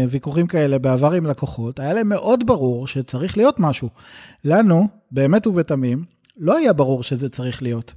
ויכוחים 0.09 0.47
כאלה 0.47 0.79
בעבר 0.79 1.13
עם 1.13 1.27
לקוחות, 1.27 1.81
היה 1.81 1.93
להם 1.93 2.09
מאוד 2.09 2.47
ברור 2.47 2.87
שצריך 2.87 3.37
להיות 3.37 3.61
משהו. 3.61 3.89
לנו, 4.45 4.89
באמת 5.11 5.47
ובתמים, 5.47 6.05
לא 6.37 6.57
היה 6.57 6.73
ברור 6.73 7.03
שזה 7.03 7.29
צריך 7.29 7.63
להיות. 7.63 7.95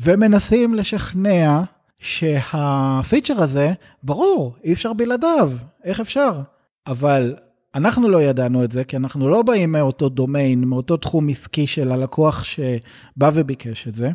ומנסים 0.00 0.74
לשכנע 0.74 1.62
שהפיצ'ר 2.00 3.42
הזה, 3.42 3.72
ברור, 4.02 4.54
אי 4.64 4.72
אפשר 4.72 4.92
בלעדיו, 4.92 5.52
איך 5.84 6.00
אפשר? 6.00 6.40
אבל 6.86 7.34
אנחנו 7.74 8.08
לא 8.08 8.22
ידענו 8.22 8.64
את 8.64 8.72
זה, 8.72 8.84
כי 8.84 8.96
אנחנו 8.96 9.28
לא 9.28 9.42
באים 9.42 9.72
מאותו 9.72 10.08
דומיין, 10.08 10.64
מאותו 10.64 10.96
תחום 10.96 11.28
עסקי 11.28 11.66
של 11.66 11.92
הלקוח 11.92 12.44
שבא 12.44 13.30
וביקש 13.34 13.88
את 13.88 13.94
זה. 13.94 14.10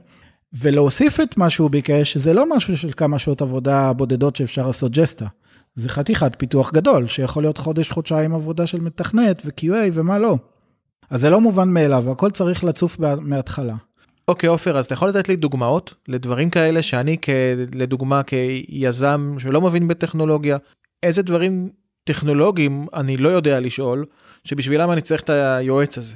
ולהוסיף 0.54 1.20
את 1.20 1.38
מה 1.38 1.50
שהוא 1.50 1.70
ביקש, 1.70 2.18
זה 2.18 2.34
לא 2.34 2.56
משהו 2.56 2.78
של 2.78 2.92
כמה 2.98 3.20
שעות 3.20 3.42
עבודה 3.42 3.94
בודדות 3.94 4.36
שאפשר 4.36 4.68
לעשות 4.68 4.92
ג'סטה. 4.92 5.26
זה 5.76 5.90
חתיכת 5.90 6.32
פיתוח 6.38 6.74
גדול, 6.74 7.08
שיכול 7.08 7.44
להיות 7.44 7.58
חודש, 7.58 7.92
חודשיים 7.92 8.34
עבודה 8.34 8.68
של 8.68 8.82
מתכנת 8.82 9.42
ו-QA 9.46 9.90
ומה 9.94 10.20
לא. 10.20 10.38
אז 11.10 11.22
זה 11.22 11.30
לא 11.30 11.42
מובן 11.42 11.70
מאליו, 11.70 12.12
הכל 12.12 12.32
צריך 12.32 12.64
לצוף 12.64 13.00
מההתחלה. 13.00 13.76
אוקיי, 14.28 14.50
עופר, 14.50 14.78
אז 14.78 14.86
אתה 14.86 14.94
יכול 14.94 15.10
לתת 15.10 15.30
לי 15.30 15.36
דוגמאות 15.36 15.94
לדברים 16.08 16.50
כאלה 16.50 16.82
שאני, 16.82 17.18
כ... 17.22 17.30
לדוגמה, 17.74 18.22
כיזם 18.24 19.36
שלא 19.40 19.62
מבין 19.62 19.88
בטכנולוגיה, 19.88 20.58
איזה 21.06 21.22
דברים 21.22 21.70
טכנולוגיים 22.04 22.88
אני 22.94 23.18
לא 23.18 23.30
יודע 23.30 23.60
לשאול, 23.60 24.06
שבשבילם 24.44 24.92
אני 24.92 25.02
צריך 25.02 25.22
את 25.22 25.30
היועץ 25.30 25.98
הזה. 25.98 26.16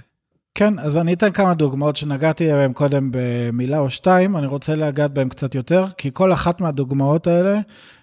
כן, 0.55 0.79
אז 0.79 0.97
אני 0.97 1.13
אתן 1.13 1.31
כמה 1.31 1.53
דוגמאות 1.53 1.95
שנגעתי 1.95 2.47
בהן 2.47 2.73
קודם 2.73 3.09
במילה 3.11 3.79
או 3.79 3.89
שתיים, 3.89 4.37
אני 4.37 4.47
רוצה 4.47 4.75
לגעת 4.75 5.11
בהן 5.13 5.29
קצת 5.29 5.55
יותר, 5.55 5.85
כי 5.97 6.09
כל 6.13 6.33
אחת 6.33 6.61
מהדוגמאות 6.61 7.27
האלה 7.27 7.59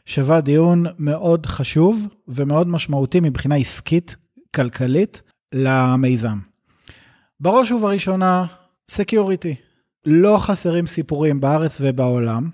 שווה 0.07 0.41
דיון 0.41 0.87
מאוד 0.99 1.47
חשוב 1.47 2.07
ומאוד 2.29 2.69
משמעותי 2.69 3.21
מבחינה 3.21 3.55
עסקית, 3.55 4.17
כלכלית, 4.55 5.23
למיזם. 5.55 6.39
בראש 7.41 7.73
ובראשונה, 7.73 8.45
security. 8.91 9.55
לא 10.07 10.39
חסרים 10.39 10.87
סיפורים 10.87 11.41
בארץ 11.41 11.79
ובעולם 11.81 12.49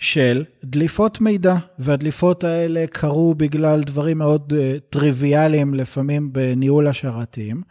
של 0.00 0.44
דליפות 0.64 1.20
מידע, 1.20 1.56
והדליפות 1.78 2.44
האלה 2.44 2.84
קרו 2.90 3.34
בגלל 3.34 3.82
דברים 3.82 4.18
מאוד 4.18 4.52
אה, 4.52 4.80
טריוויאליים 4.90 5.74
לפעמים 5.74 6.32
בניהול 6.32 6.86
השרתים, 6.86 7.62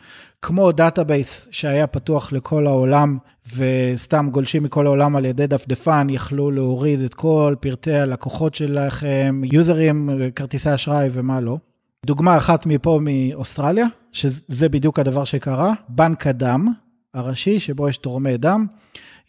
כמו 0.41 0.71
database 0.71 1.47
שהיה 1.51 1.87
פתוח 1.87 2.31
לכל 2.31 2.67
העולם, 2.67 3.17
וסתם 3.55 4.29
גולשים 4.31 4.63
מכל 4.63 4.85
העולם 4.85 5.15
על 5.15 5.25
ידי 5.25 5.47
דפדפן, 5.47 6.07
יכלו 6.09 6.51
להוריד 6.51 7.01
את 7.01 7.13
כל 7.13 7.55
פרטי 7.59 7.93
הלקוחות 7.93 8.55
שלכם, 8.55 9.41
יוזרים, 9.51 10.09
כרטיסי 10.35 10.73
אשראי 10.73 11.09
ומה 11.11 11.41
לא. 11.41 11.57
דוגמה 12.05 12.37
אחת 12.37 12.65
מפה 12.65 12.99
מאוסטרליה, 13.01 13.85
שזה 14.11 14.69
בדיוק 14.69 14.99
הדבר 14.99 15.23
שקרה, 15.23 15.73
בנק 15.89 16.27
הדם 16.27 16.67
הראשי, 17.13 17.59
שבו 17.59 17.89
יש 17.89 17.97
תורמי 17.97 18.37
דם. 18.37 18.65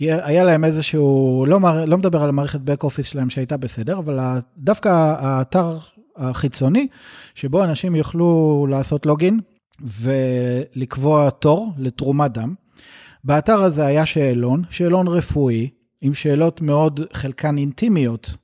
היה 0.00 0.44
להם 0.44 0.64
איזשהו, 0.64 1.44
לא, 1.48 1.60
לא 1.86 1.98
מדבר 1.98 2.22
על 2.22 2.28
המערכת 2.28 2.60
back 2.60 2.84
office 2.84 3.02
שלהם 3.02 3.30
שהייתה 3.30 3.56
בסדר, 3.56 3.98
אבל 3.98 4.18
דווקא 4.58 5.14
האתר 5.18 5.78
החיצוני, 6.16 6.86
שבו 7.34 7.64
אנשים 7.64 7.96
יוכלו 7.96 8.66
לעשות 8.70 9.06
לוגין 9.06 9.40
ולקבוע 9.80 11.30
תור 11.30 11.72
לתרומת 11.78 12.32
דם. 12.32 12.54
באתר 13.24 13.62
הזה 13.62 13.86
היה 13.86 14.06
שאלון, 14.06 14.62
שאלון 14.70 15.08
רפואי, 15.08 15.68
עם 16.00 16.14
שאלות 16.14 16.60
מאוד, 16.60 17.00
חלקן 17.12 17.58
אינטימיות, 17.58 18.36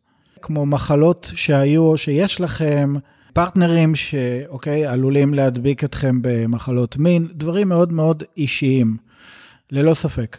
כמו 0.42 0.66
מחלות 0.66 1.30
שהיו 1.34 1.82
או 1.82 1.96
שיש 1.96 2.40
לכם, 2.40 2.94
פרטנרים 3.32 3.94
שאוקיי, 3.94 4.86
עלולים 4.86 5.34
להדביק 5.34 5.84
אתכם 5.84 6.18
במחלות 6.22 6.96
מין, 6.96 7.28
דברים 7.34 7.68
מאוד 7.68 7.92
מאוד 7.92 8.22
אישיים, 8.36 8.96
ללא 9.70 9.94
ספק. 9.94 10.38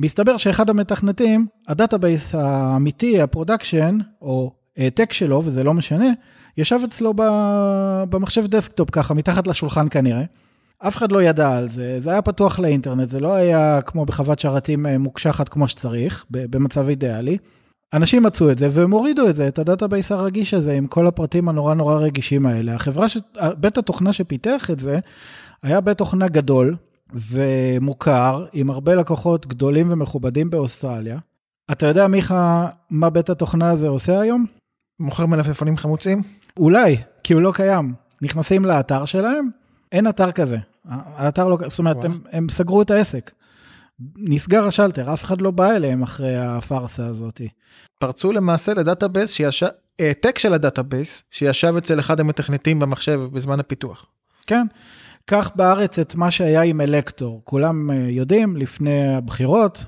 מסתבר 0.00 0.36
שאחד 0.36 0.70
המתכנתים, 0.70 1.46
ה 1.68 1.75
database 1.75 2.34
האמיתי, 2.34 3.20
ה 3.20 3.26
production, 3.26 3.98
או 4.22 4.52
העתק 4.76 5.12
שלו, 5.12 5.42
וזה 5.44 5.64
לא 5.64 5.74
משנה, 5.74 6.06
ישב 6.56 6.78
אצלו 6.84 7.12
במחשב 8.10 8.46
desktop 8.46 8.90
ככה, 8.90 9.14
מתחת 9.14 9.46
לשולחן 9.46 9.86
כנראה. 9.90 10.24
אף 10.78 10.96
אחד 10.96 11.12
לא 11.12 11.22
ידע 11.22 11.56
על 11.56 11.68
זה, 11.68 12.00
זה 12.00 12.10
היה 12.10 12.22
פתוח 12.22 12.58
לאינטרנט, 12.58 13.08
זה 13.08 13.20
לא 13.20 13.34
היה 13.34 13.80
כמו 13.82 14.04
בחוות 14.04 14.38
שרתים 14.38 14.86
אה, 14.86 14.98
מוקשחת 14.98 15.48
כמו 15.48 15.68
שצריך, 15.68 16.24
במצב 16.30 16.88
אידיאלי. 16.88 17.36
אנשים 17.92 18.22
מצאו 18.22 18.50
את 18.50 18.58
זה 18.58 18.68
והם 18.70 18.90
הורידו 18.90 19.28
את 19.28 19.34
זה, 19.34 19.48
את 19.48 19.58
ה 19.58 19.64
database 19.64 20.12
הרגיש 20.12 20.54
הזה 20.54 20.72
עם 20.72 20.86
כל 20.86 21.06
הפרטים 21.06 21.48
הנורא 21.48 21.74
נורא 21.74 21.96
רגישים 21.96 22.46
האלה. 22.46 22.74
החברה, 22.74 23.08
ש... 23.08 23.18
בית 23.56 23.78
התוכנה 23.78 24.12
שפיתח 24.12 24.70
את 24.70 24.80
זה, 24.80 24.98
היה 25.62 25.80
בית 25.80 25.98
תוכנה 25.98 26.28
גדול, 26.28 26.76
ומוכר, 27.14 28.46
עם 28.52 28.70
הרבה 28.70 28.94
לקוחות 28.94 29.46
גדולים 29.46 29.92
ומכובדים 29.92 30.50
באוסטרליה. 30.50 31.18
אתה 31.72 31.86
יודע, 31.86 32.06
מיכה, 32.06 32.68
מה 32.90 33.10
בית 33.10 33.30
התוכנה 33.30 33.70
הזה 33.70 33.88
עושה 33.88 34.20
היום? 34.20 34.46
מוכר 35.00 35.26
מלפפונים 35.26 35.76
חמוצים? 35.76 36.22
אולי, 36.56 36.96
כי 37.22 37.32
הוא 37.32 37.42
לא 37.42 37.52
קיים. 37.54 37.94
נכנסים 38.22 38.64
לאתר 38.64 39.04
שלהם, 39.04 39.50
אין 39.92 40.08
אתר 40.08 40.32
כזה. 40.32 40.58
האתר 40.88 41.48
לא, 41.48 41.58
זאת 41.68 41.78
אומרת, 41.78 42.04
הם, 42.04 42.20
הם 42.32 42.48
סגרו 42.48 42.82
את 42.82 42.90
העסק. 42.90 43.30
נסגר 44.16 44.66
השלטר, 44.66 45.12
אף 45.12 45.24
אחד 45.24 45.40
לא 45.40 45.50
בא 45.50 45.70
אליהם 45.70 46.02
אחרי 46.02 46.38
הפארסה 46.38 47.06
הזאת. 47.06 47.40
פרצו 47.98 48.32
למעשה 48.32 48.74
ל 48.74 48.80
database 48.80 49.30
שישב, 49.30 49.68
העתק 49.98 50.38
של 50.38 50.54
ה 50.54 50.62
database 50.62 51.22
שישב 51.30 51.74
אצל 51.78 52.00
אחד 52.00 52.20
המתכנתים 52.20 52.78
במחשב 52.78 53.20
בזמן 53.32 53.60
הפיתוח. 53.60 54.06
כן, 54.46 54.66
קח 55.30 55.50
בארץ 55.54 55.98
את 55.98 56.14
מה 56.14 56.30
שהיה 56.30 56.62
עם 56.62 56.80
אלקטור. 56.80 57.40
כולם 57.44 57.90
אה, 57.90 57.96
יודעים, 57.96 58.56
לפני 58.56 59.14
הבחירות, 59.14 59.84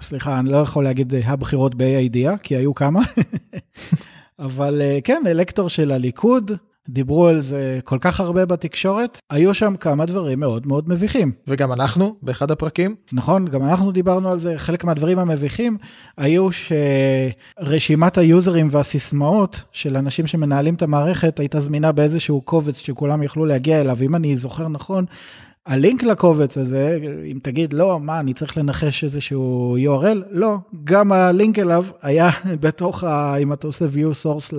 סליחה, 0.00 0.38
אני 0.38 0.50
לא 0.50 0.56
יכול 0.56 0.84
להגיד 0.84 1.14
אה, 1.14 1.20
הבחירות 1.24 1.74
בה"א 1.74 1.96
הידיעה, 1.96 2.38
כי 2.38 2.56
היו 2.56 2.74
כמה, 2.74 3.00
אבל 4.38 4.80
אה, 4.80 4.98
כן, 5.04 5.22
אלקטור 5.26 5.68
של 5.68 5.92
הליכוד, 5.92 6.52
דיברו 6.88 7.26
על 7.26 7.40
זה 7.40 7.80
כל 7.84 7.98
כך 8.00 8.20
הרבה 8.20 8.46
בתקשורת, 8.46 9.20
היו 9.30 9.54
שם 9.54 9.74
כמה 9.80 10.06
דברים 10.06 10.40
מאוד 10.40 10.66
מאוד 10.66 10.88
מביכים. 10.88 11.32
וגם 11.46 11.72
אנחנו, 11.72 12.16
באחד 12.22 12.50
הפרקים. 12.50 12.94
נכון, 13.12 13.48
גם 13.48 13.62
אנחנו 13.62 13.92
דיברנו 13.92 14.28
על 14.30 14.40
זה, 14.40 14.54
חלק 14.56 14.84
מהדברים 14.84 15.18
המביכים 15.18 15.78
היו 16.16 16.48
שרשימת 17.60 18.18
היוזרים 18.18 18.68
והסיסמאות 18.70 19.64
של 19.72 19.96
אנשים 19.96 20.26
שמנהלים 20.26 20.74
את 20.74 20.82
המערכת 20.82 21.40
הייתה 21.40 21.60
זמינה 21.60 21.92
באיזשהו 21.92 22.40
קובץ 22.40 22.78
שכולם 22.78 23.22
יכלו 23.22 23.44
להגיע 23.44 23.80
אליו, 23.80 23.98
אם 24.02 24.14
אני 24.14 24.36
זוכר 24.36 24.68
נכון. 24.68 25.04
הלינק 25.66 26.02
לקובץ 26.02 26.58
הזה, 26.58 26.98
אם 27.32 27.38
תגיד, 27.42 27.72
לא, 27.72 28.00
מה, 28.00 28.20
אני 28.20 28.34
צריך 28.34 28.58
לנחש 28.58 29.04
איזשהו 29.04 29.76
URL? 29.78 30.18
לא, 30.30 30.56
גם 30.84 31.12
הלינק 31.12 31.58
אליו 31.58 31.84
היה 32.02 32.30
בתוך, 32.62 33.04
ה, 33.04 33.36
אם 33.36 33.52
אתה 33.52 33.66
עושה 33.66 33.84
view 33.84 34.26
source 34.26 34.54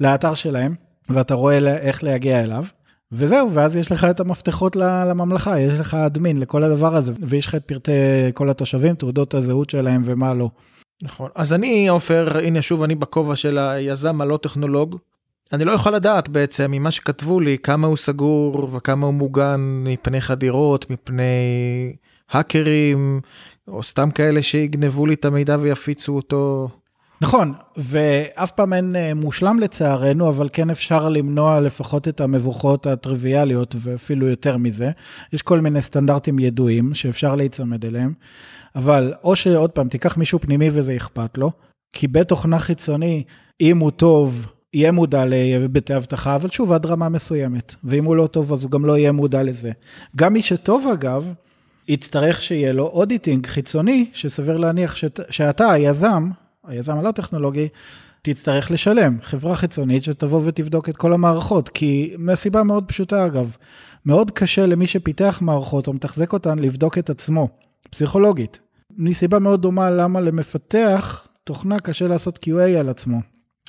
לאתר 0.00 0.34
שלהם. 0.34 0.89
ואתה 1.10 1.34
רואה 1.34 1.58
איך 1.76 2.04
להגיע 2.04 2.40
אליו. 2.40 2.64
וזהו, 3.12 3.52
ואז 3.52 3.76
יש 3.76 3.92
לך 3.92 4.04
את 4.04 4.20
המפתחות 4.20 4.76
לממלכה, 4.76 5.60
יש 5.60 5.80
לך 5.80 5.94
אדמין 5.94 6.40
לכל 6.40 6.64
הדבר 6.64 6.96
הזה, 6.96 7.12
ויש 7.20 7.46
לך 7.46 7.54
את 7.54 7.64
פרטי 7.64 7.92
כל 8.34 8.50
התושבים, 8.50 8.94
תעודות 8.94 9.34
הזהות 9.34 9.70
שלהם 9.70 10.02
ומה 10.04 10.34
לא. 10.34 10.50
נכון. 11.02 11.30
אז 11.34 11.52
אני, 11.52 11.88
עופר, 11.88 12.38
הנה 12.38 12.62
שוב 12.62 12.82
אני 12.82 12.94
בכובע 12.94 13.36
של 13.36 13.58
היזם 13.58 14.20
הלא 14.20 14.36
טכנולוג. 14.42 14.96
אני 15.52 15.64
לא 15.64 15.72
יכול 15.72 15.94
לדעת 15.94 16.28
בעצם 16.28 16.70
ממה 16.70 16.90
שכתבו 16.90 17.40
לי 17.40 17.58
כמה 17.58 17.86
הוא 17.86 17.96
סגור 17.96 18.68
וכמה 18.72 19.06
הוא 19.06 19.14
מוגן 19.14 19.60
מפני 19.84 20.20
חדירות, 20.20 20.90
מפני 20.90 21.22
האקרים, 22.30 23.20
או 23.68 23.82
סתם 23.82 24.10
כאלה 24.10 24.42
שיגנבו 24.42 25.06
לי 25.06 25.14
את 25.14 25.24
המידע 25.24 25.56
ויפיצו 25.60 26.16
אותו 26.16 26.68
נכון, 27.22 27.52
ואף 27.76 28.50
פעם 28.50 28.72
אין 28.72 28.96
אה, 28.96 29.14
מושלם 29.14 29.60
לצערנו, 29.60 30.28
אבל 30.28 30.48
כן 30.52 30.70
אפשר 30.70 31.08
למנוע 31.08 31.60
לפחות 31.60 32.08
את 32.08 32.20
המבוכות 32.20 32.86
הטריוויאליות, 32.86 33.74
ואפילו 33.78 34.28
יותר 34.28 34.56
מזה. 34.56 34.90
יש 35.32 35.42
כל 35.42 35.60
מיני 35.60 35.82
סטנדרטים 35.82 36.38
ידועים 36.38 36.94
שאפשר 36.94 37.34
להיצמד 37.34 37.84
אליהם, 37.84 38.12
אבל 38.76 39.12
או 39.24 39.36
שעוד 39.36 39.70
פעם, 39.70 39.88
תיקח 39.88 40.16
מישהו 40.16 40.38
פנימי 40.38 40.70
וזה 40.72 40.96
אכפת 40.96 41.38
לו, 41.38 41.50
כי 41.92 42.08
בתוכנה 42.08 42.58
חיצוני, 42.58 43.22
אם 43.60 43.78
הוא 43.78 43.90
טוב, 43.90 44.46
יהיה 44.74 44.92
מודע 44.92 45.24
להיבטי 45.24 45.96
אבטחה, 45.96 46.36
אבל 46.36 46.50
שוב, 46.50 46.72
עד 46.72 46.86
רמה 46.86 47.08
מסוימת. 47.08 47.74
ואם 47.84 48.04
הוא 48.04 48.16
לא 48.16 48.26
טוב, 48.26 48.52
אז 48.52 48.62
הוא 48.62 48.70
גם 48.70 48.84
לא 48.86 48.98
יהיה 48.98 49.12
מודע 49.12 49.42
לזה. 49.42 49.72
גם 50.16 50.32
מי 50.32 50.42
שטוב, 50.42 50.86
אגב, 50.92 51.32
יצטרך 51.88 52.42
שיהיה 52.42 52.72
לו 52.72 52.86
אודיטינג 52.86 53.46
חיצוני, 53.46 54.06
שסביר 54.12 54.58
להניח 54.58 54.96
שאת, 54.96 55.20
שאתה, 55.30 55.72
היזם, 55.72 56.30
היזם 56.66 56.98
הלא 56.98 57.10
טכנולוגי, 57.10 57.68
תצטרך 58.22 58.70
לשלם. 58.70 59.18
חברה 59.22 59.56
חיצונית 59.56 60.04
שתבוא 60.04 60.40
ותבדוק 60.44 60.88
את 60.88 60.96
כל 60.96 61.12
המערכות, 61.12 61.68
כי 61.68 62.14
מהסיבה 62.18 62.62
מאוד 62.62 62.84
פשוטה 62.84 63.26
אגב, 63.26 63.56
מאוד 64.06 64.30
קשה 64.30 64.66
למי 64.66 64.86
שפיתח 64.86 65.38
מערכות 65.42 65.86
או 65.86 65.92
מתחזק 65.92 66.32
אותן 66.32 66.58
לבדוק 66.58 66.98
את 66.98 67.10
עצמו, 67.10 67.48
פסיכולוגית. 67.90 68.60
מסיבה 68.96 69.38
מאוד 69.38 69.62
דומה 69.62 69.90
למה 69.90 70.20
למפתח 70.20 71.26
תוכנה 71.44 71.78
קשה 71.78 72.08
לעשות 72.08 72.38
QA 72.46 72.78
על 72.78 72.88
עצמו. 72.88 73.20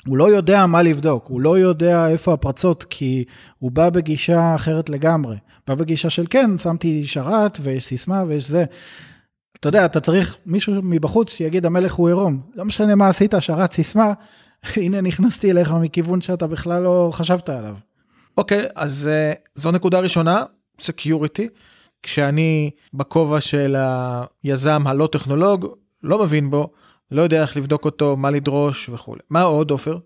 הוא 0.06 0.16
לא 0.16 0.30
יודע 0.30 0.66
מה 0.66 0.82
לבדוק, 0.82 1.26
הוא 1.28 1.40
לא 1.40 1.58
יודע 1.58 2.08
איפה 2.08 2.32
הפרצות, 2.32 2.84
כי 2.90 3.24
הוא 3.58 3.70
בא 3.70 3.90
בגישה 3.90 4.54
אחרת 4.54 4.90
לגמרי. 4.90 5.36
בא 5.66 5.74
בגישה 5.74 6.10
של 6.10 6.24
כן, 6.30 6.58
שמתי 6.58 7.04
שרת 7.04 7.58
ויש 7.62 7.86
סיסמה 7.86 8.24
ויש 8.28 8.48
זה. 8.48 8.64
אתה 9.62 9.68
יודע, 9.68 9.84
אתה 9.84 10.00
צריך 10.00 10.36
מישהו 10.46 10.74
מבחוץ 10.82 11.30
שיגיד 11.30 11.66
המלך 11.66 11.92
הוא 11.92 12.08
עירום. 12.08 12.40
לא 12.54 12.64
משנה 12.64 12.94
מה 12.94 13.08
עשית, 13.08 13.34
שרת 13.40 13.72
סיסמה, 13.72 14.12
הנה 14.76 15.00
נכנסתי 15.00 15.50
אליך 15.50 15.72
מכיוון 15.72 16.20
שאתה 16.20 16.46
בכלל 16.46 16.82
לא 16.82 17.10
חשבת 17.12 17.48
עליו. 17.48 17.74
אוקיי, 18.36 18.66
אז 18.74 19.10
אה, 19.12 19.38
זו 19.54 19.70
נקודה 19.70 20.00
ראשונה, 20.00 20.44
security. 20.80 21.48
כשאני 22.02 22.70
בכובע 22.94 23.40
של 23.40 23.76
היזם 24.42 24.86
הלא 24.86 25.08
טכנולוג, 25.12 25.66
לא 26.02 26.22
מבין 26.22 26.50
בו, 26.50 26.72
לא 27.10 27.22
יודע 27.22 27.42
איך 27.42 27.56
לבדוק 27.56 27.84
אותו, 27.84 28.16
מה 28.16 28.30
לדרוש 28.30 28.88
וכולי. 28.88 29.20
מה 29.30 29.42
עוד, 29.42 29.70
עופר? 29.70 29.98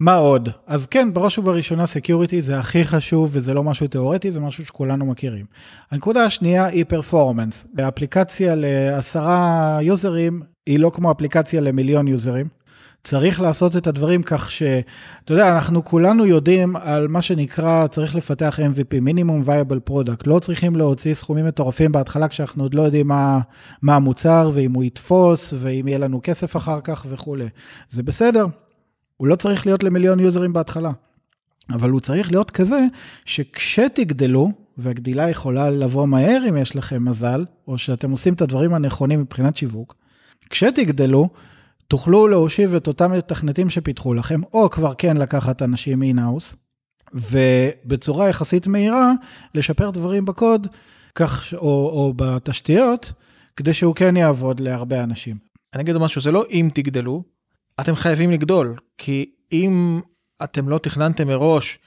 מה 0.00 0.14
עוד? 0.14 0.48
אז 0.66 0.86
כן, 0.86 1.14
בראש 1.14 1.38
ובראשונה 1.38 1.86
security 1.86 2.40
זה 2.40 2.58
הכי 2.58 2.84
חשוב 2.84 3.30
וזה 3.32 3.54
לא 3.54 3.64
משהו 3.64 3.86
תיאורטי, 3.86 4.32
זה 4.32 4.40
משהו 4.40 4.66
שכולנו 4.66 5.06
מכירים. 5.06 5.46
הנקודה 5.90 6.24
השנייה 6.24 6.66
היא 6.66 6.84
performance. 6.88 7.66
אפליקציה 7.88 8.54
לעשרה 8.56 9.78
יוזרים 9.82 10.42
היא 10.66 10.78
לא 10.78 10.90
כמו 10.94 11.12
אפליקציה 11.12 11.60
למיליון 11.60 12.08
יוזרים. 12.08 12.46
צריך 13.04 13.40
לעשות 13.40 13.76
את 13.76 13.86
הדברים 13.86 14.22
כך 14.22 14.50
ש... 14.50 14.62
אתה 15.24 15.32
יודע, 15.32 15.54
אנחנו 15.54 15.84
כולנו 15.84 16.26
יודעים 16.26 16.76
על 16.76 17.08
מה 17.08 17.22
שנקרא, 17.22 17.86
צריך 17.86 18.14
לפתח 18.14 18.58
MVP, 18.60 19.00
minimum 19.00 19.42
viable 19.44 19.80
product. 19.80 20.26
לא 20.26 20.38
צריכים 20.38 20.76
להוציא 20.76 21.14
סכומים 21.14 21.46
מטורפים 21.46 21.92
בהתחלה 21.92 22.28
כשאנחנו 22.28 22.64
עוד 22.64 22.74
לא 22.74 22.82
יודעים 22.82 23.08
מה, 23.08 23.40
מה 23.82 23.96
המוצר 23.96 24.50
ואם 24.54 24.72
הוא 24.72 24.84
יתפוס 24.84 25.54
ואם 25.56 25.88
יהיה 25.88 25.98
לנו 25.98 26.20
כסף 26.22 26.56
אחר 26.56 26.80
כך 26.80 27.06
וכולי. 27.08 27.48
זה 27.90 28.02
בסדר, 28.02 28.46
הוא 29.20 29.28
לא 29.28 29.36
צריך 29.36 29.66
להיות 29.66 29.82
למיליון 29.82 30.20
יוזרים 30.20 30.52
בהתחלה. 30.52 30.90
אבל 31.70 31.90
הוא 31.90 32.00
צריך 32.00 32.30
להיות 32.30 32.50
כזה 32.50 32.86
שכשתגדלו, 33.24 34.50
והגדילה 34.78 35.30
יכולה 35.30 35.70
לבוא 35.70 36.06
מהר 36.06 36.42
אם 36.48 36.56
יש 36.56 36.76
לכם 36.76 37.04
מזל, 37.04 37.44
או 37.68 37.78
שאתם 37.78 38.10
עושים 38.10 38.34
את 38.34 38.40
הדברים 38.40 38.74
הנכונים 38.74 39.20
מבחינת 39.20 39.56
שיווק, 39.56 39.96
כשתגדלו, 40.50 41.28
תוכלו 41.88 42.26
להושיב 42.26 42.74
את 42.74 42.86
אותם 42.86 43.12
מתכנתים 43.12 43.70
שפיתחו 43.70 44.14
לכם, 44.14 44.40
או 44.52 44.70
כבר 44.70 44.94
כן 44.98 45.16
לקחת 45.16 45.62
אנשים 45.62 46.02
אינהאוס, 46.02 46.56
ובצורה 47.14 48.28
יחסית 48.28 48.66
מהירה, 48.66 49.12
לשפר 49.54 49.90
דברים 49.90 50.24
בקוד, 50.24 50.66
כך, 51.14 51.54
או, 51.54 51.90
או 51.92 52.12
בתשתיות, 52.16 53.12
כדי 53.56 53.74
שהוא 53.74 53.94
כן 53.94 54.16
יעבוד 54.16 54.60
להרבה 54.60 55.02
אנשים. 55.02 55.36
אני 55.74 55.82
אגיד 55.82 55.96
משהו, 55.96 56.20
זה 56.20 56.32
לא 56.32 56.44
אם 56.50 56.68
תגדלו, 56.74 57.22
אתם 57.80 57.94
חייבים 57.94 58.30
לגדול, 58.30 58.76
כי 58.98 59.30
אם 59.52 60.00
אתם 60.44 60.68
לא 60.68 60.78
תכננתם 60.78 61.28
מראש 61.28 61.78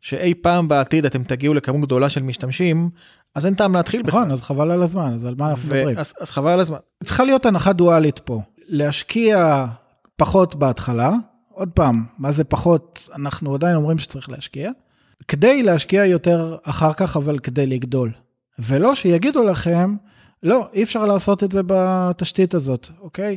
שאי 0.00 0.34
פעם 0.34 0.68
בעתיד 0.68 1.04
אתם 1.04 1.24
תגיעו 1.24 1.54
לכמות 1.54 1.80
גדולה 1.80 2.08
של 2.08 2.22
משתמשים, 2.22 2.90
אז 3.34 3.46
אין 3.46 3.54
טעם 3.54 3.74
להתחיל. 3.74 4.02
נכון, 4.04 4.30
אז 4.30 4.42
חבל 4.42 4.70
על 4.70 4.82
הזמן, 4.82 5.14
אז 5.14 5.26
על 5.26 5.34
מה 5.38 5.50
אנחנו 5.50 5.68
מדברים? 5.68 5.98
אז, 5.98 6.14
אז 6.20 6.30
חבל 6.30 6.50
על 6.50 6.60
הזמן. 6.60 6.78
צריכה 7.04 7.24
להיות 7.24 7.46
הנחה 7.46 7.72
דואלית 7.72 8.18
פה. 8.18 8.40
להשקיע 8.68 9.66
פחות 10.16 10.54
בהתחלה, 10.54 11.12
עוד 11.48 11.68
פעם, 11.68 12.04
מה 12.18 12.32
זה 12.32 12.44
פחות, 12.44 13.08
אנחנו 13.14 13.54
עדיין 13.54 13.76
אומרים 13.76 13.98
שצריך 13.98 14.30
להשקיע, 14.30 14.70
כדי 15.28 15.62
להשקיע 15.62 16.04
יותר 16.04 16.56
אחר 16.62 16.92
כך, 16.92 17.16
אבל 17.16 17.38
כדי 17.38 17.66
לגדול. 17.66 18.12
ולא 18.58 18.94
שיגידו 18.94 19.42
לכם, 19.42 19.96
לא, 20.42 20.68
אי 20.72 20.82
אפשר 20.82 21.04
לעשות 21.04 21.44
את 21.44 21.52
זה 21.52 21.60
בתשתית 21.66 22.54
הזאת, 22.54 22.88
אוקיי? 23.00 23.36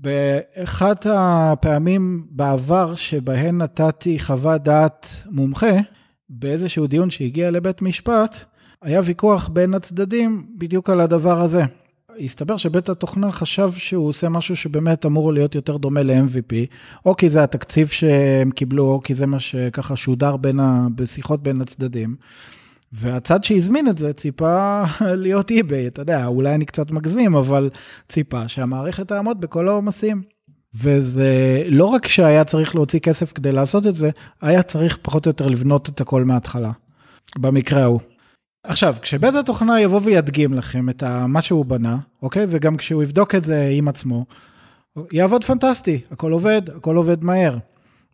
באחת 0.00 1.06
הפעמים 1.10 2.26
בעבר 2.30 2.94
שבהן 2.94 3.58
נתתי 3.58 4.18
חוות 4.18 4.62
דעת 4.62 5.22
מומחה, 5.30 5.76
באיזשהו 6.28 6.86
דיון 6.86 7.10
שהגיע 7.10 7.50
לבית 7.50 7.82
משפט, 7.82 8.36
היה 8.82 9.00
ויכוח 9.04 9.48
בין 9.48 9.74
הצדדים 9.74 10.46
בדיוק 10.58 10.90
על 10.90 11.00
הדבר 11.00 11.40
הזה. 11.40 11.62
הסתבר 12.20 12.56
שבית 12.56 12.88
התוכנה 12.88 13.32
חשב 13.32 13.70
שהוא 13.72 14.08
עושה 14.08 14.28
משהו 14.28 14.56
שבאמת 14.56 15.06
אמור 15.06 15.32
להיות 15.32 15.54
יותר 15.54 15.76
דומה 15.76 16.02
ל-MVP, 16.02 16.54
או 17.06 17.16
כי 17.16 17.28
זה 17.28 17.42
התקציב 17.42 17.88
שהם 17.88 18.50
קיבלו, 18.50 18.84
או 18.92 19.00
כי 19.00 19.14
זה 19.14 19.26
מה 19.26 19.40
שככה 19.40 19.96
שודר 19.96 20.36
בין 20.36 20.60
ה... 20.60 20.86
בשיחות 20.94 21.42
בין 21.42 21.60
הצדדים. 21.60 22.16
והצד 22.92 23.44
שהזמין 23.44 23.88
את 23.88 23.98
זה 23.98 24.12
ציפה 24.12 24.82
להיות 25.24 25.50
eBay, 25.50 25.86
אתה 25.86 26.02
יודע, 26.02 26.26
אולי 26.26 26.54
אני 26.54 26.64
קצת 26.64 26.90
מגזים, 26.90 27.34
אבל 27.34 27.70
ציפה 28.08 28.48
שהמערכת 28.48 29.08
תעמוד 29.08 29.40
בכל 29.40 29.68
העומסים. 29.68 30.22
וזה 30.74 31.62
לא 31.66 31.84
רק 31.84 32.08
שהיה 32.08 32.44
צריך 32.44 32.74
להוציא 32.74 33.00
כסף 33.00 33.32
כדי 33.32 33.52
לעשות 33.52 33.86
את 33.86 33.94
זה, 33.94 34.10
היה 34.40 34.62
צריך 34.62 34.98
פחות 35.02 35.26
או 35.26 35.30
יותר 35.30 35.46
לבנות 35.46 35.88
את 35.88 36.00
הכל 36.00 36.24
מההתחלה, 36.24 36.70
במקרה 37.38 37.82
ההוא. 37.82 38.00
עכשיו, 38.64 38.96
כשבית 39.02 39.34
התוכנה 39.34 39.80
יבוא 39.80 40.00
וידגים 40.04 40.54
לכם 40.54 40.88
את 40.88 41.02
מה 41.28 41.42
שהוא 41.42 41.64
בנה, 41.64 41.98
אוקיי? 42.22 42.46
וגם 42.48 42.76
כשהוא 42.76 43.02
יבדוק 43.02 43.34
את 43.34 43.44
זה 43.44 43.68
עם 43.72 43.88
עצמו, 43.88 44.24
יעבוד 45.12 45.44
פנטסטי, 45.44 46.00
הכל 46.10 46.32
עובד, 46.32 46.62
הכל 46.76 46.96
עובד 46.96 47.24
מהר. 47.24 47.58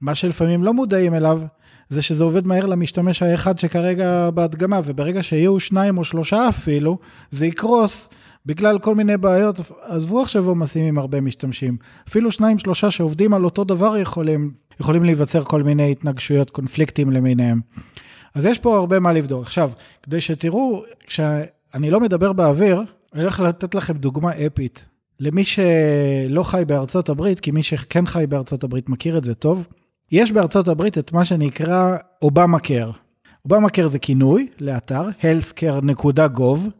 מה 0.00 0.14
שלפעמים 0.14 0.64
לא 0.64 0.74
מודעים 0.74 1.14
אליו, 1.14 1.42
זה 1.88 2.02
שזה 2.02 2.24
עובד 2.24 2.46
מהר 2.46 2.66
למשתמש 2.66 3.22
האחד 3.22 3.58
שכרגע 3.58 4.30
בהדגמה, 4.30 4.80
וברגע 4.84 5.22
שיהיו 5.22 5.60
שניים 5.60 5.98
או 5.98 6.04
שלושה 6.04 6.48
אפילו, 6.48 6.98
זה 7.30 7.46
יקרוס 7.46 8.08
בגלל 8.46 8.78
כל 8.78 8.94
מיני 8.94 9.16
בעיות. 9.16 9.60
עזבו 9.82 10.22
עכשיו 10.22 10.48
עומסים 10.48 10.84
עם 10.84 10.98
הרבה 10.98 11.20
משתמשים. 11.20 11.76
אפילו 12.08 12.30
שניים, 12.30 12.58
שלושה 12.58 12.90
שעובדים 12.90 13.34
על 13.34 13.44
אותו 13.44 13.64
דבר 13.64 13.96
יכולים, 13.96 14.50
יכולים 14.80 15.04
להיווצר 15.04 15.44
כל 15.44 15.62
מיני 15.62 15.92
התנגשויות, 15.92 16.50
קונפליקטים 16.50 17.10
למיניהם. 17.10 17.60
אז 18.34 18.46
יש 18.46 18.58
פה 18.58 18.76
הרבה 18.76 19.00
מה 19.00 19.12
לבדוק. 19.12 19.42
עכשיו, 19.42 19.70
כדי 20.02 20.20
שתראו, 20.20 20.82
כשאני 21.06 21.90
לא 21.90 22.00
מדבר 22.00 22.32
באוויר, 22.32 22.82
אני 23.14 23.22
הולך 23.22 23.40
לתת 23.40 23.74
לכם 23.74 23.94
דוגמה 23.94 24.30
אפית. 24.46 24.86
למי 25.20 25.44
שלא 25.44 26.42
חי 26.42 26.62
בארצות 26.66 27.08
הברית, 27.08 27.40
כי 27.40 27.50
מי 27.50 27.62
שכן 27.62 28.06
חי 28.06 28.24
בארצות 28.28 28.64
הברית 28.64 28.88
מכיר 28.88 29.18
את 29.18 29.24
זה 29.24 29.34
טוב, 29.34 29.66
יש 30.12 30.32
בארצות 30.32 30.68
הברית 30.68 30.98
את 30.98 31.12
מה 31.12 31.24
שנקרא 31.24 31.96
אובמה 32.22 32.58
קר. 32.58 32.90
אובמה 33.44 33.70
קר 33.70 33.88
זה 33.88 33.98
כינוי 33.98 34.48
לאתר, 34.60 35.08
healthcare.gov, 35.20 36.70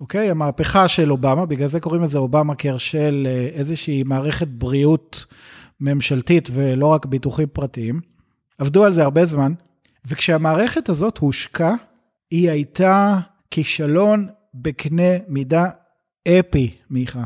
אוקיי? 0.00 0.30
המהפכה 0.30 0.88
של 0.88 1.10
אובמה, 1.10 1.46
בגלל 1.46 1.68
זה 1.68 1.80
קוראים 1.80 2.02
לזה 2.02 2.18
אובמה 2.18 2.54
קר 2.54 2.78
של 2.78 3.26
אה, 3.30 3.48
איזושהי 3.52 4.02
מערכת 4.02 4.48
בריאות 4.48 5.26
ממשלתית 5.80 6.48
ולא 6.52 6.86
רק 6.86 7.06
ביטוחים 7.06 7.48
פרטיים. 7.52 8.00
עבדו 8.58 8.84
על 8.84 8.92
זה 8.92 9.02
הרבה 9.02 9.24
זמן, 9.24 9.52
וכשהמערכת 10.06 10.88
הזאת 10.88 11.18
הושקה, 11.18 11.74
היא 12.30 12.50
הייתה 12.50 13.18
כישלון 13.50 14.28
בקנה 14.54 15.18
מידה 15.28 15.68
אפי, 16.28 16.76
מיכה. 16.90 17.24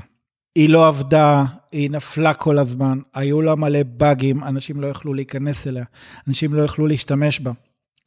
היא 0.54 0.68
לא 0.68 0.86
עבדה, 0.86 1.44
היא 1.72 1.90
נפלה 1.90 2.34
כל 2.34 2.58
הזמן, 2.58 2.98
היו 3.14 3.42
לה 3.42 3.54
מלא 3.54 3.82
באגים, 3.82 4.44
אנשים 4.44 4.80
לא 4.80 4.86
יכלו 4.86 5.14
להיכנס 5.14 5.66
אליה, 5.66 5.84
אנשים 6.28 6.54
לא 6.54 6.62
יכלו 6.62 6.86
להשתמש 6.86 7.40
בה. 7.40 7.52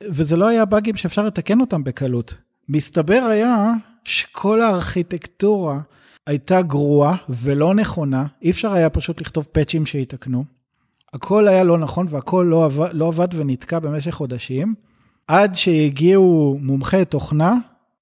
וזה 0.04 0.38
לא 0.38 0.48
היה 0.48 0.66
באגים 0.66 0.96
שאפשר 0.96 1.24
לתקן 1.26 1.62
אותם 1.62 1.84
בקלות. 1.84 2.38
מסתבר 2.70 3.24
היה 3.30 3.74
שכל 4.04 4.62
הארכיטקטורה 4.62 5.80
הייתה 6.28 6.62
גרועה 6.62 7.16
ולא 7.30 7.74
נכונה, 7.74 8.26
אי 8.42 8.52
אפשר 8.52 8.74
היה 8.74 8.90
פשוט 8.90 9.22
לכתוב 9.22 9.48
פאצ'ים 9.52 9.86
שיתקנו. 9.86 10.44
הכל 11.14 11.48
היה 11.48 11.64
לא 11.64 11.78
נכון 11.78 12.08
והכל 12.10 12.46
לא 12.50 12.66
עבד, 12.66 12.90
לא 12.94 13.08
עבד 13.08 13.28
ונתקע 13.36 13.80
במשך 13.80 14.12
חודשים, 14.12 14.76
עד 15.28 15.56
שהגיעו 15.56 16.58
מומחי 16.62 17.06
תוכנה, 17.06 17.56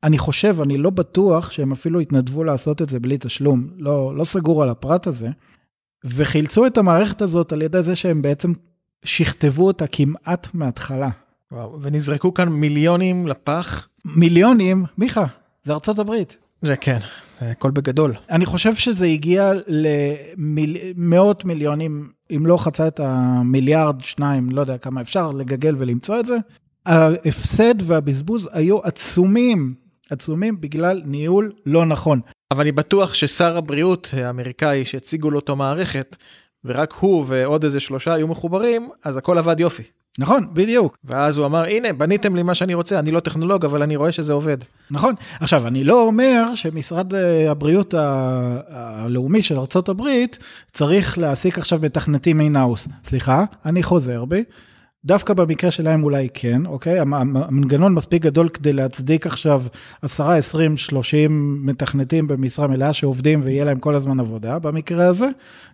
אני 0.06 0.18
חושב, 0.18 0.62
אני 0.62 0.78
לא 0.78 0.90
בטוח 0.90 1.52
שהם 1.52 1.72
אפילו 1.72 2.00
התנדבו 2.00 2.44
לעשות 2.44 2.82
את 2.82 2.90
זה 2.90 3.00
בלי 3.00 3.18
תשלום, 3.20 3.68
לא, 3.78 4.16
לא 4.16 4.24
סגור 4.24 4.64
על 4.64 4.70
הפרט 4.70 5.08
הזה, 5.08 5.30
וחילצו 6.06 6.68
את 6.68 6.78
המערכת 6.78 7.22
הזאת 7.22 7.54
על 7.54 7.62
ידי 7.62 7.82
זה 7.82 7.96
שהם 7.96 8.22
בעצם 8.22 8.54
שכתבו 9.06 9.68
אותה 9.68 9.88
כמעט 9.88 10.48
מההתחלה. 10.54 11.10
וואו, 11.52 11.82
ונזרקו 11.82 12.34
כאן 12.34 12.50
מיליונים 12.50 13.28
לפח. 13.28 13.88
מיליונים? 14.06 14.86
מיכה, 14.98 15.26
זה 15.64 15.74
ארצות 15.74 16.00
הברית. 16.00 16.38
זה 16.62 16.76
כן, 16.76 17.00
זה 17.40 17.52
הכל 17.52 17.72
בגדול. 17.72 18.14
אני 18.30 18.46
חושב 18.46 18.76
שזה 18.76 19.06
הגיע 19.06 19.52
למאות 20.38 21.46
מיליונים, 21.46 22.10
אם 22.36 22.46
לא 22.46 22.58
חצה 22.58 22.88
את 22.88 23.00
המיליארד, 23.00 24.02
שניים, 24.02 24.50
לא 24.50 24.62
יודע 24.62 24.78
כמה 24.78 25.02
אפשר 25.02 25.32
לגגל 25.32 25.76
ולמצוא 25.78 26.20
את 26.20 26.26
זה. 26.26 26.38
ההפסד 26.86 27.76
והבזבוז 27.82 28.50
היו 28.52 28.80
עצומים, 28.84 29.85
עצומים 30.10 30.62
בגלל 30.62 31.02
ניהול 31.06 31.52
לא 31.66 31.86
נכון. 31.86 32.20
אבל 32.52 32.62
אני 32.62 32.72
בטוח 32.72 33.14
ששר 33.14 33.58
הבריאות 33.58 34.10
האמריקאי 34.14 34.86
שהציגו 34.86 35.32
לו 35.32 35.40
את 35.40 35.50
המערכת, 35.50 36.18
ורק 36.66 36.94
הוא 36.94 37.26
ועוד 37.28 37.64
איזה 37.64 37.80
שלושה 37.80 38.14
היו 38.14 38.28
מחוברים, 38.28 38.90
אז 39.04 39.18
הכל 39.18 39.38
עבד 39.38 39.60
יופי. 39.60 39.84
נכון, 40.20 40.48
בדיוק. 40.54 40.98
ואז 41.04 41.38
הוא 41.38 41.46
אמר, 41.46 41.64
הנה, 41.64 41.94
בניתם 41.94 42.36
לי 42.36 42.44
מה 42.44 42.56
שאני 42.56 42.74
רוצה, 42.74 43.00
אני 43.00 43.12
לא 43.12 43.20
טכנולוג, 43.20 43.66
אבל 43.66 43.82
אני 43.82 43.96
רואה 43.96 44.12
שזה 44.12 44.34
עובד. 44.34 44.58
נכון. 44.92 45.16
עכשיו, 45.40 45.68
אני 45.68 45.84
לא 45.84 46.02
אומר 46.02 46.56
שמשרד 46.56 47.14
אה, 47.14 47.52
הבריאות 47.52 47.94
הלאומי 48.70 49.44
של 49.44 49.58
ארה"ב 49.58 50.04
צריך 50.74 51.18
להעסיק 51.18 51.58
עכשיו 51.58 51.80
מתכנתים 51.82 52.42
אינהאוס. 52.42 52.88
סליחה, 53.04 53.44
אני 53.66 53.84
חוזר 53.84 54.26
בי. 54.26 54.44
דווקא 55.06 55.34
במקרה 55.34 55.72
שלהם 55.72 56.04
אולי 56.04 56.28
כן, 56.34 56.66
אוקיי? 56.66 57.00
המ- 57.00 57.14
המ- 57.14 57.38
המנגנון 57.38 57.94
מספיק 57.94 58.22
גדול 58.24 58.50
כדי 58.50 58.74
להצדיק 58.74 59.28
עכשיו 59.28 59.64
10, 60.02 60.30
20, 60.30 60.78
30 60.78 61.60
מתכנתים 61.66 62.28
במשרה 62.28 62.68
מלאה 62.68 62.94
שעובדים 62.94 63.42
ויהיה 63.44 63.64
להם 63.64 63.80
כל 63.80 63.96
הזמן 63.96 64.20
עבודה 64.20 64.60
במקרה 64.60 65.08
הזה. 65.08 65.28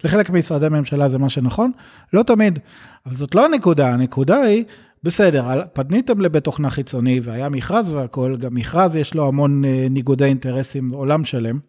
לחלק 0.03 0.29
ממשרדי 0.29 0.69
ממשלה 0.69 1.09
זה 1.09 1.17
מה 1.17 1.29
שנכון, 1.29 1.71
לא 2.13 2.23
תמיד. 2.23 2.59
אבל 3.05 3.15
זאת 3.15 3.35
לא 3.35 3.45
הנקודה, 3.45 3.93
הנקודה 3.93 4.41
היא, 4.41 4.63
בסדר, 5.03 5.61
פניתם 5.73 6.21
לבית 6.21 6.43
תוכנה 6.43 6.69
חיצוני 6.69 7.19
והיה 7.23 7.49
מכרז 7.49 7.93
והכול, 7.93 8.37
גם 8.37 8.53
מכרז 8.55 8.95
יש 8.95 9.13
לו 9.13 9.27
המון 9.27 9.65
אה, 9.65 9.87
ניגודי 9.89 10.25
אינטרסים, 10.25 10.89
עולם 10.89 11.25
שלם, 11.25 11.59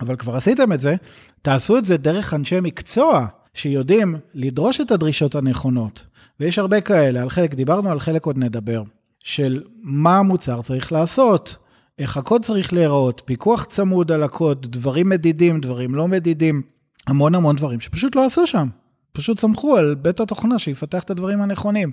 אבל 0.00 0.16
כבר 0.16 0.36
עשיתם 0.36 0.72
את 0.72 0.80
זה, 0.80 0.94
תעשו 1.42 1.78
את 1.78 1.84
זה 1.86 1.96
דרך 1.96 2.34
אנשי 2.34 2.60
מקצוע 2.60 3.26
שיודעים 3.54 4.16
לדרוש 4.34 4.80
את 4.80 4.90
הדרישות 4.90 5.34
הנכונות. 5.34 6.06
ויש 6.40 6.58
הרבה 6.58 6.80
כאלה, 6.80 7.22
על 7.22 7.30
חלק 7.30 7.54
דיברנו, 7.54 7.90
על 7.90 8.00
חלק 8.00 8.26
עוד 8.26 8.38
נדבר. 8.38 8.82
של 9.24 9.62
מה 9.82 10.18
המוצר 10.18 10.62
צריך 10.62 10.92
לעשות, 10.92 11.56
איך 11.98 12.16
הקוד 12.16 12.42
צריך 12.44 12.72
להיראות, 12.72 13.22
פיקוח 13.24 13.64
צמוד 13.64 14.12
על 14.12 14.22
הקוד, 14.22 14.66
דברים 14.70 15.08
מדידים, 15.08 15.60
דברים 15.60 15.94
לא 15.94 16.08
מדידים, 16.08 16.62
המון 17.06 17.34
המון 17.34 17.56
דברים 17.56 17.80
שפשוט 17.80 18.16
לא 18.16 18.24
עשו 18.24 18.46
שם. 18.46 18.68
פשוט 19.12 19.38
סמכו 19.38 19.76
על 19.76 19.94
בית 19.94 20.20
התוכנה 20.20 20.58
שיפתח 20.58 21.02
את 21.02 21.10
הדברים 21.10 21.42
הנכונים. 21.42 21.90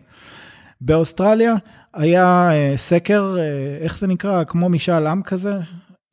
באוסטרליה 0.82 1.56
היה 1.94 2.50
אה, 2.52 2.74
סקר, 2.78 3.36
אה, 3.40 3.78
איך 3.82 3.98
זה 4.00 4.08
נקרא? 4.08 4.44
כמו 4.44 4.70
משאל 4.70 5.08
עם 5.08 5.22
כזה, 5.24 5.54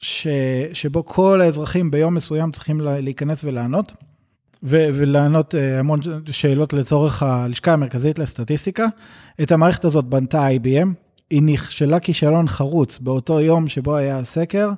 ש, 0.01 0.27
שבו 0.73 1.05
כל 1.05 1.40
האזרחים 1.40 1.90
ביום 1.90 2.14
מסוים 2.14 2.53
צריכים 2.53 2.81
לה- 2.81 3.01
להיכנס 3.01 3.44
ולענות, 3.44 3.92
ו, 4.64 4.87
ולענות 4.94 5.55
אה, 5.55 5.79
המון 5.79 6.00
שאלות 6.31 6.72
לצורך 6.72 7.22
הלשכה 7.22 7.72
המרכזית 7.72 8.18
לסטטיסטיקה. 8.18 8.87
את 9.42 9.53
המערכת 9.53 9.85
הזאת 9.85 10.05
בנתה 10.05 10.48
IBM, 10.48 10.88
היא 11.31 11.42
נכשלה 11.42 12.00
כישלון 12.00 12.48
חרוץ 12.48 12.98
באותו 12.98 13.40
יום 13.40 13.68
שבו 13.68 13.96
היה 13.96 14.18
הסקר. 14.18 14.70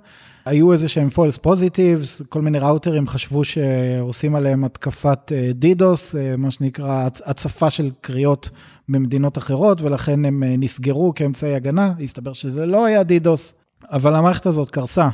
היו 0.47 0.73
איזה 0.73 0.89
שהם 0.89 1.09
false 1.09 1.47
positives, 1.47 2.25
כל 2.29 2.43
מיני 2.43 2.59
ראוטרים 2.59 3.09
חשבו 3.09 3.45
שעושים 3.45 4.35
עליהם 4.35 4.65
התקפת 4.65 5.33
אה, 5.33 5.51
דידוס, 5.55 6.17
אה, 6.17 6.37
מה 6.37 6.51
שנקרא 6.51 7.09
הצ- 7.09 7.23
הצפה 7.25 7.71
של 7.71 7.91
קריאות 8.01 8.51
ממדינות 8.89 9.39
אחרות, 9.39 9.83
ולכן 9.83 10.25
הם 10.25 10.43
אה, 10.43 10.55
נסגרו 10.59 11.13
כאמצעי 11.15 11.55
הגנה, 11.55 11.93
הסתבר 12.03 12.33
שזה 12.33 12.67
לא 12.67 12.85
היה 12.85 13.03
דידוס, 13.03 13.55
אבל 13.93 14.15
המערכת 14.15 14.47
הזאת 14.47 14.71
קרסה. 14.71 15.09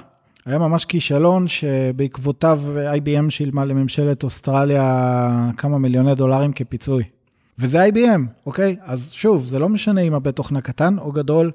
היה 0.47 0.59
ממש 0.59 0.85
כישלון 0.85 1.49
שבעקבותיו 1.49 2.61
IBM 2.97 3.31
שילמה 3.31 3.65
לממשלת 3.65 4.25
אוסטרליה 4.25 5.51
כמה 5.57 5.79
מיליוני 5.79 6.15
דולרים 6.15 6.53
כפיצוי. 6.53 7.05
וזה 7.59 7.85
IBM, 7.87 8.21
אוקיי? 8.47 8.77
אז 8.83 9.11
שוב, 9.13 9.47
זה 9.47 9.59
לא 9.59 9.69
משנה 9.69 10.01
אם 10.01 10.15
הבית 10.15 10.37
תוכנה 10.37 10.61
קטן 10.61 10.99
או 10.99 11.13
גדול, 11.13 11.51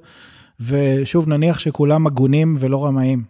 ושוב, 0.59 1.27
נניח 1.27 1.59
שכולם 1.59 2.07
הגונים 2.07 2.53
ולא 2.59 2.85
רמאים. 2.85 3.23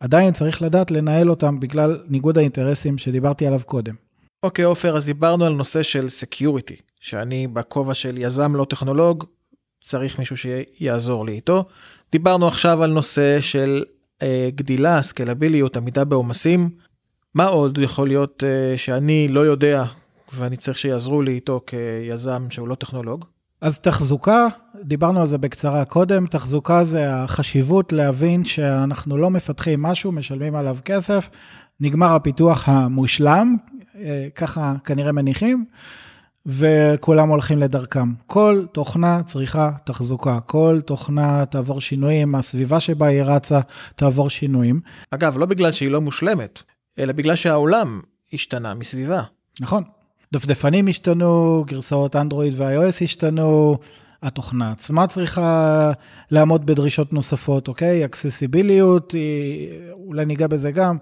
עדיין 0.00 0.32
צריך 0.32 0.62
לדעת 0.62 0.90
לנהל 0.90 1.30
אותם 1.30 1.60
בגלל 1.60 1.98
ניגוד 2.08 2.38
האינטרסים 2.38 2.98
שדיברתי 2.98 3.46
עליו 3.46 3.60
קודם. 3.66 3.94
אוקיי, 4.42 4.64
עופר, 4.64 4.96
אז 4.96 5.06
דיברנו 5.06 5.44
על 5.44 5.52
נושא 5.52 5.82
של 5.82 6.08
security, 6.08 6.76
שאני 7.00 7.46
בכובע 7.46 7.94
של 7.94 8.18
יזם 8.18 8.56
לא 8.56 8.64
טכנולוג, 8.64 9.24
צריך 9.84 10.18
מישהו 10.18 10.36
שיעזור 10.36 11.26
לי 11.26 11.32
איתו. 11.32 11.64
דיברנו 12.12 12.48
עכשיו 12.48 12.82
על 12.82 12.90
נושא 12.90 13.40
של 13.40 13.84
גדילה, 14.54 15.02
סקלביליות, 15.02 15.76
עמידה 15.76 16.04
בעומסים. 16.04 16.70
מה 17.34 17.46
עוד 17.46 17.78
יכול 17.78 18.08
להיות 18.08 18.44
אה, 18.46 18.78
שאני 18.78 19.28
לא 19.28 19.40
יודע 19.40 19.84
ואני 20.34 20.56
צריך 20.56 20.78
שיעזרו 20.78 21.22
לי 21.22 21.32
איתו 21.32 21.60
כיזם 21.66 22.46
שהוא 22.50 22.68
לא 22.68 22.74
טכנולוג? 22.74 23.24
אז 23.60 23.78
תחזוקה, 23.78 24.46
דיברנו 24.84 25.20
על 25.20 25.26
זה 25.26 25.38
בקצרה 25.38 25.84
קודם, 25.84 26.26
תחזוקה 26.26 26.84
זה 26.84 27.14
החשיבות 27.14 27.92
להבין 27.92 28.44
שאנחנו 28.44 29.16
לא 29.16 29.30
מפתחים 29.30 29.82
משהו, 29.82 30.12
משלמים 30.12 30.54
עליו 30.54 30.76
כסף, 30.84 31.30
נגמר 31.80 32.14
הפיתוח 32.14 32.68
המושלם, 32.68 33.56
אה, 33.96 34.28
ככה 34.34 34.74
כנראה 34.84 35.12
מניחים, 35.12 35.64
וכולם 36.50 37.28
הולכים 37.28 37.58
לדרכם. 37.58 38.12
כל 38.26 38.64
תוכנה 38.72 39.22
צריכה 39.26 39.70
תחזוקה, 39.84 40.38
כל 40.46 40.80
תוכנה 40.84 41.46
תעבור 41.46 41.80
שינויים, 41.80 42.34
הסביבה 42.34 42.80
שבה 42.80 43.06
היא 43.06 43.22
רצה 43.22 43.60
תעבור 43.96 44.30
שינויים. 44.30 44.80
אגב, 45.10 45.38
לא 45.38 45.46
בגלל 45.46 45.72
שהיא 45.72 45.90
לא 45.90 46.00
מושלמת, 46.00 46.62
אלא 46.98 47.12
בגלל 47.12 47.34
שהעולם 47.34 48.00
השתנה 48.32 48.74
מסביבה. 48.74 49.22
נכון. 49.60 49.82
דפדפנים 50.32 50.88
השתנו, 50.88 51.64
גרסאות 51.66 52.16
אנדרואיד 52.16 52.52
ו-iOS 52.56 53.04
השתנו, 53.04 53.78
התוכנה 54.22 54.70
עצמה 54.70 55.06
צריכה 55.06 55.92
לעמוד 56.30 56.66
בדרישות 56.66 57.12
נוספות, 57.12 57.68
אוקיי? 57.68 58.04
אקססיביליות, 58.04 59.14
אולי 59.92 60.24
ניגע 60.24 60.46
בזה 60.46 60.70
גם, 60.70 60.96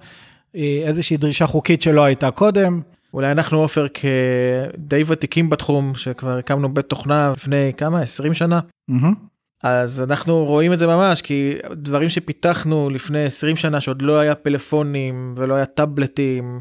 איזושהי 0.55 1.17
דרישה 1.17 1.47
חוקית 1.47 1.83
שלא 1.83 2.05
הייתה 2.05 2.31
קודם. 2.31 2.81
אולי 3.15 3.31
אנחנו 3.31 3.59
עופר 3.59 3.87
כדי 3.89 5.03
ותיקים 5.07 5.51
בתחום, 5.51 5.95
שכבר 5.95 6.39
הקמנו 6.39 6.75
בית 6.75 6.87
תוכנה 6.87 7.33
לפני 7.37 7.73
כמה? 7.77 8.01
20 8.01 8.35
שנה? 8.35 8.61
Mm-hmm. 8.91 9.15
אז 9.63 10.01
אנחנו 10.01 10.45
רואים 10.45 10.73
את 10.73 10.79
זה 10.79 10.87
ממש, 10.87 11.23
כי 11.23 11.55
דברים 11.73 12.09
שפיתחנו 12.09 12.91
לפני 12.91 13.25
20 13.25 13.57
שנה, 13.57 13.81
שעוד 13.81 14.03
לא 14.03 14.19
היה 14.19 14.35
פלאפונים 14.35 15.35
ולא 15.37 15.55
היה 15.55 15.67
טאבלטים, 15.67 16.61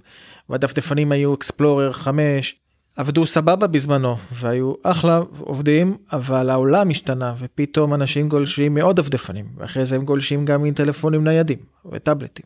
והדפדפנים 0.49 1.11
היו 1.11 1.33
אקספלורר 1.33 1.91
5, 1.91 2.55
עבדו 2.95 3.27
סבבה 3.27 3.67
בזמנו, 3.67 4.15
והיו 4.31 4.73
אחלה 4.83 5.21
עובדים, 5.39 5.97
אבל 6.13 6.49
העולם 6.49 6.89
השתנה, 6.89 7.33
ופתאום 7.37 7.93
אנשים 7.93 8.29
גולשים 8.29 8.73
מעוד 8.73 8.95
דפדפנים, 8.95 9.45
ואחרי 9.57 9.85
זה 9.85 9.95
הם 9.95 10.05
גולשים 10.05 10.45
גם 10.45 10.65
עם 10.65 10.73
טלפונים 10.73 11.23
ניידים 11.23 11.59
וטאבלטים. 11.91 12.45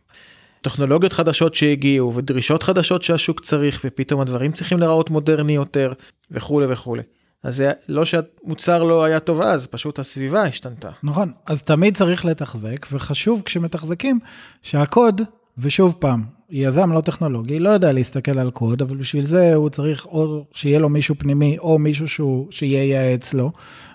טכנולוגיות 0.62 1.13
חדשות 1.13 1.56
שהגיעו 1.56 2.13
ודרישות 2.13 2.63
חדשות 2.63 3.04
שהשוק 3.04 3.39
צריך 3.39 3.82
ופתאום 3.86 4.21
הדברים 4.21 4.52
צריכים 4.52 4.80
להיראות 4.80 5.10
מודרני 5.10 5.56
יותר 5.56 5.93
וכולי 6.32 6.65
וכולי. 6.69 7.02
אז 7.43 7.56
זה 7.56 7.71
לא 7.89 8.06
שהמוצר 8.06 8.84
לא 8.84 9.04
היה 9.04 9.19
טוב 9.19 9.41
אז, 9.41 9.67
פשוט 9.67 10.00
הסביבה 10.00 10.43
השתנתה. 10.43 10.89
נכון, 11.04 11.32
אז 11.45 11.63
תמיד 11.63 11.95
צריך 11.95 12.26
לתחזק, 12.26 12.88
וחשוב 12.91 13.41
כשמתחזקים 13.45 14.19
שהקוד, 14.62 15.21
ושוב 15.57 15.95
פעם, 15.99 16.23
יזם 16.49 16.93
לא 16.93 17.01
טכנולוגי, 17.01 17.59
לא 17.59 17.69
יודע 17.69 17.91
להסתכל 17.91 18.39
על 18.39 18.51
קוד, 18.51 18.81
אבל 18.81 18.97
בשביל 18.97 19.25
זה 19.25 19.55
הוא 19.55 19.69
צריך 19.69 20.05
או 20.05 20.45
שיהיה 20.53 20.79
לו 20.79 20.89
מישהו 20.89 21.15
פנימי, 21.17 21.57
או 21.59 21.79
מישהו 21.79 22.07
שהוא, 22.07 22.47
שייעץ 22.51 23.33
לו. 23.33 23.51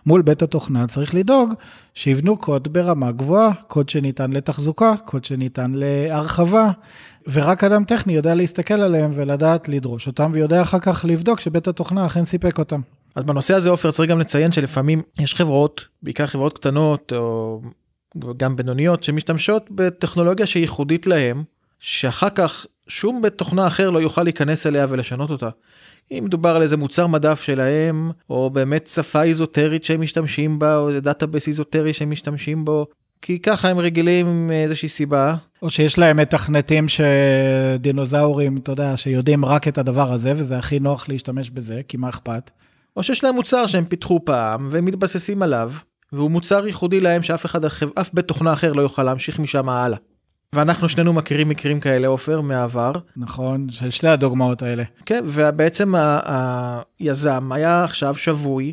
מול 0.07 0.23
בית 0.23 0.43
התוכנה 0.43 0.87
צריך 0.87 1.15
לדאוג 1.15 1.53
שיבנו 1.95 2.37
קוד 2.37 2.73
ברמה 2.73 3.13
גבוהה, 3.13 3.53
קוד 3.69 3.89
שניתן 3.89 4.33
לתחזוקה, 4.33 4.95
קוד 5.05 5.25
שניתן 5.25 5.73
להרחבה, 5.75 6.71
ורק 7.33 7.65
אדם 7.65 7.85
טכני 7.85 8.13
יודע 8.13 8.35
להסתכל 8.35 8.75
עליהם 8.75 9.11
ולדעת 9.15 9.69
לדרוש 9.69 10.07
אותם, 10.07 10.31
ויודע 10.35 10.63
אחר 10.63 10.79
כך 10.79 11.05
לבדוק 11.09 11.41
שבית 11.41 11.69
התוכנה 11.69 12.07
אכן 12.07 12.25
סיפק 12.25 12.59
אותם. 12.59 12.81
אז 13.15 13.25
בנושא 13.25 13.55
הזה 13.55 13.71
עופר 13.71 13.91
צריך 13.91 14.11
גם 14.11 14.19
לציין 14.19 14.53
שלפעמים 14.53 15.03
יש 15.19 15.35
חברות, 15.35 15.87
בעיקר 16.03 16.27
חברות 16.27 16.59
קטנות 16.59 17.13
או 17.17 17.61
גם 18.37 18.57
בינוניות, 18.57 19.03
שמשתמשות 19.03 19.67
בטכנולוגיה 19.71 20.47
שהיא 20.47 20.61
ייחודית 20.61 21.07
להם, 21.07 21.43
שאחר 21.81 22.31
כך 22.31 22.67
שום 22.89 23.23
בית 23.23 23.33
תוכנה 23.33 23.67
אחר 23.67 23.91
לא 23.91 23.99
יוכל 23.99 24.23
להיכנס 24.23 24.67
אליה 24.67 24.87
ולשנות 24.89 25.31
אותה. 25.31 25.49
אם 26.11 26.23
מדובר 26.25 26.57
על 26.57 26.63
איזה 26.63 26.77
מוצר 26.77 27.07
מדף 27.07 27.43
שלהם, 27.43 28.11
או 28.31 28.51
באמת 28.51 28.87
שפה 28.87 29.23
איזוטרית 29.23 29.85
שהם 29.85 30.01
משתמשים 30.01 30.59
בה, 30.59 30.77
או 30.77 30.89
איזה 30.89 31.01
database 31.01 31.47
איזוטרי 31.47 31.93
שהם 31.93 32.11
משתמשים 32.11 32.65
בו, 32.65 32.87
כי 33.23 33.39
ככה 33.39 33.69
הם 33.69 33.79
רגילים 33.79 34.47
מאיזושהי 34.47 34.89
סיבה. 34.89 35.35
או 35.63 35.71
שיש 35.71 35.99
להם 35.99 36.17
מתכנתים 36.17 36.87
שדינוזאורים, 36.89 38.57
אתה 38.57 38.73
יודע, 38.73 38.97
שיודעים 38.97 39.45
רק 39.45 39.69
את 39.69 39.79
הדבר 39.79 40.13
הזה, 40.13 40.33
וזה 40.33 40.59
הכי 40.59 40.79
נוח 40.79 41.09
להשתמש 41.09 41.51
בזה, 41.51 41.81
כי 41.89 41.97
מה 41.97 42.09
אכפת? 42.09 42.51
או 42.97 43.03
שיש 43.03 43.25
להם 43.25 43.35
מוצר 43.35 43.67
שהם 43.67 43.85
פיתחו 43.85 44.21
פעם, 44.25 44.69
והם 44.71 44.85
מתבססים 44.85 45.43
עליו, 45.43 45.73
והוא 46.13 46.31
מוצר 46.31 46.67
ייחודי 46.67 47.01
להם 47.01 47.23
שאף 47.23 47.47
אחד, 47.47 47.65
אף 48.01 48.11
בית 48.13 48.25
תוכנה 48.25 48.53
אחר 48.53 48.73
לא 48.73 48.83
יוכל 48.83 49.03
להמשיך 49.03 49.39
משם 49.39 49.69
הלאה. 49.69 49.99
ואנחנו 50.53 50.89
שנינו 50.89 51.13
מכירים 51.13 51.49
מקרים 51.49 51.81
כאלה 51.81 52.07
עופר 52.07 52.41
מהעבר. 52.41 52.93
נכון, 53.17 53.67
של 53.71 53.91
שתי 53.91 54.09
הדוגמאות 54.09 54.63
האלה. 54.63 54.83
כן, 55.07 55.25
ובעצם 55.27 55.95
היזם 56.99 57.53
היה 57.53 57.85
עכשיו 57.85 58.15
שבוי 58.15 58.73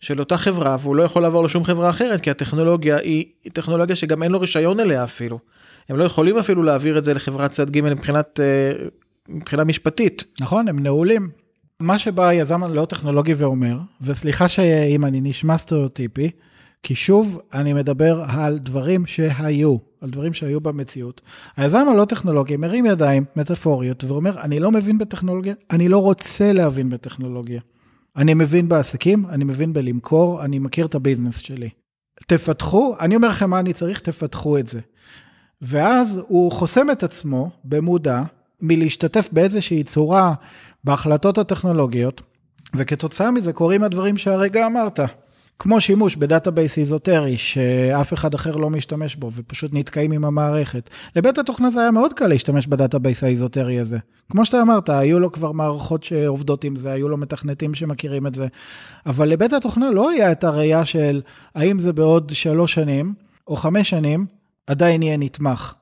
של 0.00 0.20
אותה 0.20 0.36
חברה 0.36 0.76
והוא 0.80 0.96
לא 0.96 1.02
יכול 1.02 1.22
לעבור 1.22 1.44
לשום 1.44 1.64
חברה 1.64 1.90
אחרת 1.90 2.20
כי 2.20 2.30
הטכנולוגיה 2.30 2.96
היא 2.96 3.24
טכנולוגיה 3.52 3.96
שגם 3.96 4.22
אין 4.22 4.32
לו 4.32 4.40
רישיון 4.40 4.80
אליה 4.80 5.04
אפילו. 5.04 5.38
הם 5.88 5.96
לא 5.96 6.04
יכולים 6.04 6.38
אפילו 6.38 6.62
להעביר 6.62 6.98
את 6.98 7.04
זה 7.04 7.14
לחברת 7.14 7.50
צד 7.50 7.70
ג' 7.70 7.80
מבחינת 7.80 8.40
מבחינה 9.28 9.64
משפטית. 9.64 10.24
נכון, 10.40 10.68
הם 10.68 10.78
נעולים. 10.78 11.30
מה 11.80 11.98
שבא 11.98 12.26
היזם 12.26 12.64
הלא 12.64 12.84
טכנולוגי 12.84 13.34
ואומר, 13.34 13.76
וסליחה 14.00 14.48
שאם 14.48 15.04
אני 15.04 15.20
נשמע 15.20 15.56
סטריאוטיפי, 15.56 16.30
כי 16.82 16.94
שוב, 16.94 17.40
אני 17.54 17.72
מדבר 17.72 18.24
על 18.28 18.58
דברים 18.58 19.06
שהיו, 19.06 19.76
על 20.00 20.10
דברים 20.10 20.32
שהיו 20.32 20.60
במציאות. 20.60 21.20
היזם 21.56 21.86
הלא 21.90 22.04
טכנולוגי 22.04 22.56
מרים 22.56 22.86
ידיים 22.86 23.24
מטאפוריות 23.36 24.04
ואומר, 24.04 24.40
אני 24.40 24.60
לא 24.60 24.70
מבין 24.70 24.98
בטכנולוגיה, 24.98 25.54
אני 25.70 25.88
לא 25.88 25.98
רוצה 25.98 26.52
להבין 26.52 26.90
בטכנולוגיה. 26.90 27.60
אני 28.16 28.34
מבין 28.34 28.68
בעסקים, 28.68 29.26
אני 29.28 29.44
מבין 29.44 29.72
בלמכור, 29.72 30.44
אני 30.44 30.58
מכיר 30.58 30.86
את 30.86 30.94
הביזנס 30.94 31.38
שלי. 31.38 31.68
תפתחו, 32.26 32.96
אני 33.00 33.16
אומר 33.16 33.28
לכם 33.28 33.50
מה 33.50 33.60
אני 33.60 33.72
צריך, 33.72 34.00
תפתחו 34.00 34.58
את 34.58 34.68
זה. 34.68 34.80
ואז 35.62 36.20
הוא 36.28 36.52
חוסם 36.52 36.90
את 36.90 37.02
עצמו 37.02 37.50
במודע 37.64 38.22
מלהשתתף 38.60 39.28
באיזושהי 39.32 39.84
צורה 39.84 40.34
בהחלטות 40.84 41.38
הטכנולוגיות, 41.38 42.22
וכתוצאה 42.76 43.30
מזה 43.30 43.52
קורים 43.52 43.82
הדברים 43.82 44.16
שהרגע 44.16 44.66
אמרת. 44.66 45.00
כמו 45.62 45.80
שימוש 45.80 46.16
ב 46.16 46.23
database 46.23 46.78
איזוטרי 46.78 47.36
שאף 47.36 48.12
אחד 48.12 48.34
אחר 48.34 48.56
לא 48.56 48.70
משתמש 48.70 49.16
בו 49.16 49.30
ופשוט 49.32 49.70
נתקעים 49.74 50.12
עם 50.12 50.24
המערכת. 50.24 50.90
לבית 51.16 51.38
התוכנה 51.38 51.70
זה 51.70 51.80
היה 51.80 51.90
מאוד 51.90 52.12
קל 52.12 52.26
להשתמש 52.26 52.66
ב 52.66 52.72
database 52.72 53.24
האיזוטרי 53.24 53.80
הזה. 53.80 53.98
כמו 54.30 54.46
שאתה 54.46 54.62
אמרת, 54.62 54.88
היו 54.88 55.20
לו 55.20 55.32
כבר 55.32 55.52
מערכות 55.52 56.04
שעובדות 56.04 56.64
עם 56.64 56.76
זה, 56.76 56.92
היו 56.92 57.08
לו 57.08 57.16
מתכנתים 57.16 57.74
שמכירים 57.74 58.26
את 58.26 58.34
זה, 58.34 58.46
אבל 59.06 59.28
לבית 59.28 59.52
התוכנה 59.52 59.90
לא 59.90 60.10
היה 60.10 60.32
את 60.32 60.44
הראייה 60.44 60.84
של 60.84 61.20
האם 61.54 61.78
זה 61.78 61.92
בעוד 61.92 62.30
שלוש 62.34 62.74
שנים 62.74 63.14
או 63.48 63.56
חמש 63.56 63.90
שנים 63.90 64.26
עדיין 64.66 65.02
יהיה 65.02 65.16
נתמך. 65.16 65.74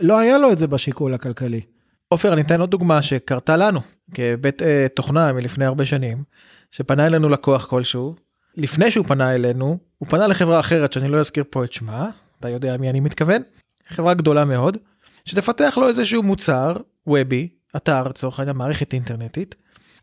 לא 0.00 0.18
היה 0.18 0.38
לו 0.38 0.52
את 0.52 0.58
זה 0.58 0.66
בשיקול 0.66 1.14
הכלכלי. 1.14 1.60
עופר, 2.08 2.32
אני 2.32 2.40
אתן 2.40 2.60
עוד 2.60 2.70
דוגמה 2.70 3.02
שקרתה 3.02 3.56
לנו 3.56 3.80
כבית 4.14 4.62
אה, 4.62 4.86
תוכנה 4.94 5.32
מלפני 5.32 5.64
הרבה 5.64 5.84
שנים, 5.84 6.22
שפנה 6.70 7.06
אלינו 7.06 7.28
לקוח 7.28 7.64
כלשהו, 7.64 8.25
לפני 8.56 8.90
שהוא 8.90 9.06
פנה 9.06 9.34
אלינו, 9.34 9.78
הוא 9.98 10.08
פנה 10.08 10.26
לחברה 10.26 10.60
אחרת 10.60 10.92
שאני 10.92 11.08
לא 11.08 11.20
אזכיר 11.20 11.44
פה 11.50 11.64
את 11.64 11.72
שמה, 11.72 12.10
אתה 12.40 12.48
יודע 12.48 12.76
מי 12.76 12.90
אני 12.90 13.00
מתכוון, 13.00 13.42
חברה 13.88 14.14
גדולה 14.14 14.44
מאוד, 14.44 14.76
שתפתח 15.24 15.78
לו 15.80 15.88
איזשהו 15.88 16.22
מוצר 16.22 16.76
וובי, 17.06 17.48
אתר 17.76 18.08
לצורך 18.08 18.38
העניין 18.38 18.56
מערכת 18.56 18.94
אינטרנטית. 18.94 19.54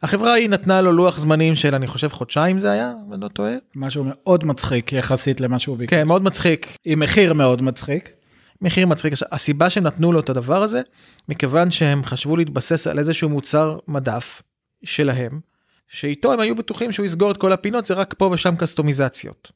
החברה 0.02 0.32
ההיא 0.32 0.50
נתנה 0.50 0.82
לו 0.82 0.92
לוח 0.92 1.20
זמנים 1.20 1.56
של 1.56 1.76
אני 1.76 1.88
חושב 1.88 2.08
חודשיים 2.08 2.60
זה 2.60 2.72
היה, 2.72 2.94
אם 3.08 3.14
אני 3.14 3.22
לא 3.22 3.28
טועה. 3.28 3.54
משהו 3.76 4.04
מאוד 4.08 4.46
מצחיק 4.46 4.94
יחסית 4.94 5.42
למה 5.42 5.60
שהוא 5.60 5.78
ביקש. 5.78 5.94
כן, 5.94 6.08
מאוד 6.08 6.24
מצחיק. 6.24 6.78
עם 6.86 7.00
מחיר 7.00 7.34
מאוד 7.34 7.62
מצחיק. 7.62 8.10
מחיר 8.62 8.88
מצחיק. 8.88 9.14
הסיבה 9.32 9.70
שנתנו 9.70 10.12
לו 10.12 10.20
את 10.20 10.30
הדבר 10.30 10.64
הזה, 10.64 10.82
מכיוון 11.30 11.72
שהם 11.72 12.04
חשבו 12.04 12.36
להתבסס 12.36 12.88
על 12.88 13.00
איזשהו 13.00 13.30
מוצר 13.30 13.78
מדף 13.88 14.42
שלהם, 14.84 15.40
שאיתו 15.94 16.34
הם 16.34 16.40
היו 16.40 16.56
בטוחים 16.56 16.92
שהוא 16.92 17.06
יסגור 17.06 17.32
את 17.32 17.38
כל 17.38 17.52
הפינות, 17.52 17.86
זה 17.86 17.94
רק 17.94 18.14
פה 18.18 18.30
ושם 18.34 18.56
קסטומיזציות. 18.56 19.52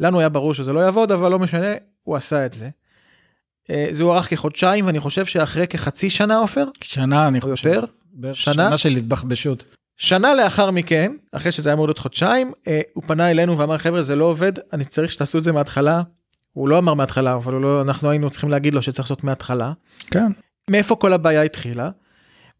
לנו 0.00 0.20
היה 0.20 0.28
ברור 0.28 0.54
שזה 0.54 0.72
לא 0.72 0.80
יעבוד, 0.80 1.12
אבל 1.12 1.30
לא 1.30 1.38
משנה, 1.38 1.72
הוא 2.02 2.16
עשה 2.16 2.46
את 2.46 2.52
זה. 2.52 2.68
אה, 3.70 3.88
זה 3.90 4.02
הוארך 4.02 4.30
כחודשיים, 4.30 4.86
ואני 4.86 5.00
חושב 5.00 5.26
שאחרי 5.26 5.66
כחצי 5.66 6.10
שנה, 6.10 6.36
עופר? 6.36 6.64
שנה, 6.80 7.28
אני 7.28 7.40
חושב. 7.40 7.68
או 7.68 7.74
יותר? 7.74 7.84
שנה? 8.32 8.54
שנה 8.54 8.78
של 8.78 8.96
התבחבשות. 8.96 9.64
שנה 9.96 10.34
לאחר 10.34 10.70
מכן, 10.70 11.12
אחרי 11.32 11.52
שזה 11.52 11.68
היה 11.68 11.74
אמור 11.74 11.86
להיות 11.86 11.98
חודשיים, 11.98 12.52
אה, 12.68 12.80
הוא 12.94 13.04
פנה 13.06 13.30
אלינו 13.30 13.58
ואמר, 13.58 13.78
חבר'ה, 13.78 14.02
זה 14.02 14.16
לא 14.16 14.24
עובד, 14.24 14.52
אני 14.72 14.84
צריך 14.84 15.12
שתעשו 15.12 15.38
את 15.38 15.42
זה 15.42 15.52
מההתחלה. 15.52 16.02
הוא 16.52 16.68
לא 16.68 16.78
אמר 16.78 16.94
מההתחלה, 16.94 17.34
אבל 17.34 17.54
לא, 17.54 17.80
אנחנו 17.80 18.10
היינו 18.10 18.30
צריכים 18.30 18.50
להגיד 18.50 18.74
לו 18.74 18.82
שצריך 18.82 19.06
לעשות 19.06 19.24
מההתחלה. 19.24 19.72
כן. 20.10 20.32
מאיפה 20.70 20.96
כל 20.96 21.12
הבעיה 21.12 21.42
התחילה? 21.42 21.90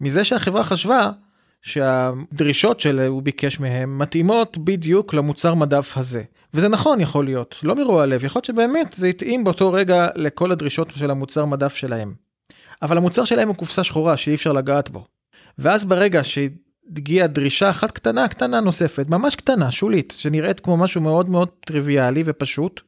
מזה 0.00 0.24
שהחברה 0.24 0.64
חשבה 0.64 1.10
שהדרישות 1.62 2.80
שהוא 2.80 3.22
ביקש 3.22 3.60
מהם 3.60 3.98
מתאימות 3.98 4.58
בדיוק 4.58 5.14
למוצר 5.14 5.54
מדף 5.54 5.96
הזה. 5.96 6.22
וזה 6.54 6.68
נכון 6.68 7.00
יכול 7.00 7.24
להיות, 7.24 7.56
לא 7.62 7.76
מרוע 7.76 8.06
לב, 8.06 8.24
יכול 8.24 8.38
להיות 8.38 8.44
שבאמת 8.44 8.94
זה 8.96 9.06
התאים 9.06 9.44
באותו 9.44 9.72
רגע 9.72 10.08
לכל 10.14 10.52
הדרישות 10.52 10.88
של 10.96 11.10
המוצר 11.10 11.44
מדף 11.44 11.74
שלהם. 11.74 12.14
אבל 12.82 12.96
המוצר 12.96 13.24
שלהם 13.24 13.48
הוא 13.48 13.56
קופסה 13.56 13.84
שחורה 13.84 14.16
שאי 14.16 14.34
אפשר 14.34 14.52
לגעת 14.52 14.90
בו. 14.90 15.04
ואז 15.58 15.84
ברגע 15.84 16.20
שהגיעה 16.24 17.26
דרישה 17.26 17.70
אחת 17.70 17.90
קטנה 17.90 18.28
קטנה 18.28 18.60
נוספת, 18.60 19.06
ממש 19.08 19.36
קטנה, 19.36 19.70
שולית, 19.70 20.14
שנראית 20.16 20.60
כמו 20.60 20.76
משהו 20.76 21.00
מאוד 21.00 21.28
מאוד 21.28 21.48
טריוויאלי 21.66 22.22
ופשוט, 22.26 22.80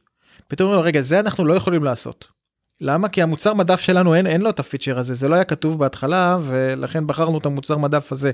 פתאום 0.47 0.69
אומרים 0.69 0.85
רגע 0.85 1.01
זה 1.01 1.19
אנחנו 1.19 1.45
לא 1.45 1.53
יכולים 1.53 1.83
לעשות. 1.83 2.27
למה? 2.81 3.09
כי 3.09 3.21
המוצר 3.21 3.53
מדף 3.53 3.79
שלנו 3.79 4.15
אין, 4.15 4.27
אין 4.27 4.41
לו 4.41 4.49
את 4.49 4.59
הפיצ'ר 4.59 4.99
הזה, 4.99 5.13
זה 5.13 5.27
לא 5.27 5.35
היה 5.35 5.43
כתוב 5.43 5.79
בהתחלה 5.79 6.37
ולכן 6.41 7.07
בחרנו 7.07 7.37
את 7.37 7.45
המוצר 7.45 7.77
מדף 7.77 8.11
הזה. 8.11 8.31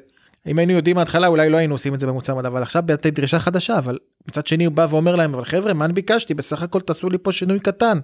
אם 0.47 0.57
היינו 0.57 0.73
יודעים 0.73 0.95
מההתחלה 0.95 1.27
אולי 1.27 1.49
לא 1.49 1.57
היינו 1.57 1.75
עושים 1.75 1.93
את 1.93 1.99
זה 1.99 2.07
במוצר 2.07 2.35
מדע 2.35 2.47
אבל 2.47 2.61
עכשיו 2.61 2.83
באתי 2.85 3.11
דרישה 3.11 3.39
חדשה 3.39 3.77
אבל 3.77 3.97
מצד 4.27 4.47
שני 4.47 4.65
הוא 4.65 4.73
בא 4.73 4.87
ואומר 4.89 5.15
להם 5.15 5.33
אבל 5.33 5.45
חבר'ה 5.45 5.73
מה 5.73 5.85
אני 5.85 5.93
ביקשתי 5.93 6.33
בסך 6.33 6.61
הכל 6.61 6.79
תעשו 6.79 7.09
לי 7.09 7.17
פה 7.17 7.31
שינוי 7.31 7.59
קטן. 7.59 7.99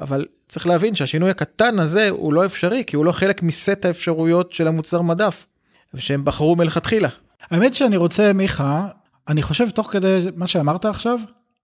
אבל 0.00 0.26
צריך 0.48 0.66
להבין 0.66 0.94
שהשינוי 0.94 1.30
הקטן 1.30 1.78
הזה 1.78 2.08
הוא 2.10 2.32
לא 2.32 2.46
אפשרי 2.46 2.84
כי 2.86 2.96
הוא 2.96 3.04
לא 3.04 3.12
חלק 3.12 3.42
מסט 3.42 3.84
האפשרויות 3.84 4.52
של 4.52 4.68
המוצר 4.68 5.02
מדף. 5.02 5.46
ושהם 5.94 6.24
בחרו 6.24 6.56
מלכתחילה. 6.56 7.08
האמת 7.50 7.74
שאני 7.74 7.96
רוצה 7.96 8.32
מיכה 8.32 8.86
אני 9.28 9.42
חושב 9.42 9.70
תוך 9.70 9.92
כדי 9.92 10.28
מה 10.36 10.46
שאמרת 10.46 10.84
עכשיו 10.84 11.18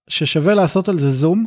ששווה 0.09 0.55
לעשות 0.55 0.89
על 0.89 0.99
זה 0.99 1.11
זום 1.11 1.47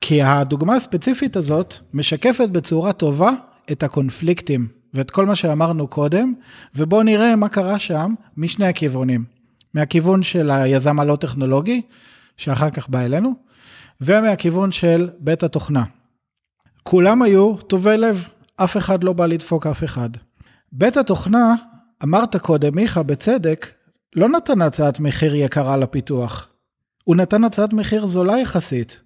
כי 0.00 0.22
הדוגמה 0.22 0.76
הספציפית 0.76 1.36
הזאת 1.36 1.74
משקפת 1.94 2.48
בצורה 2.48 2.92
טובה 2.92 3.30
את 3.72 3.82
הקונפליקטים 3.82 4.79
ואת 4.94 5.10
כל 5.10 5.26
מה 5.26 5.36
שאמרנו 5.36 5.88
קודם, 5.88 6.34
ובואו 6.74 7.02
נראה 7.02 7.36
מה 7.36 7.48
קרה 7.48 7.78
שם 7.78 8.14
משני 8.36 8.66
הכיוונים. 8.66 9.24
מהכיוון 9.74 10.22
של 10.22 10.50
היזם 10.50 11.00
הלא 11.00 11.16
טכנולוגי, 11.16 11.82
שאחר 12.36 12.70
כך 12.70 12.88
בא 12.88 13.00
אלינו, 13.00 13.34
ומהכיוון 14.00 14.72
של 14.72 15.10
בית 15.18 15.42
התוכנה. 15.42 15.84
כולם 16.82 17.22
היו 17.22 17.56
טובי 17.56 17.96
לב, 17.96 18.28
אף 18.56 18.76
אחד 18.76 19.04
לא 19.04 19.12
בא 19.12 19.26
לדפוק 19.26 19.66
אף 19.66 19.84
אחד. 19.84 20.10
בית 20.72 20.96
התוכנה, 20.96 21.54
אמרת 22.04 22.36
קודם, 22.36 22.74
מיכה, 22.74 23.02
בצדק, 23.02 23.66
לא 24.16 24.28
נתן 24.28 24.62
הצעת 24.62 25.00
מחיר 25.00 25.34
יקרה 25.34 25.76
לפיתוח. 25.76 26.48
הוא 27.04 27.16
נתן 27.16 27.44
הצעת 27.44 27.72
מחיר 27.72 28.06
זולה 28.06 28.38
יחסית. 28.38 29.00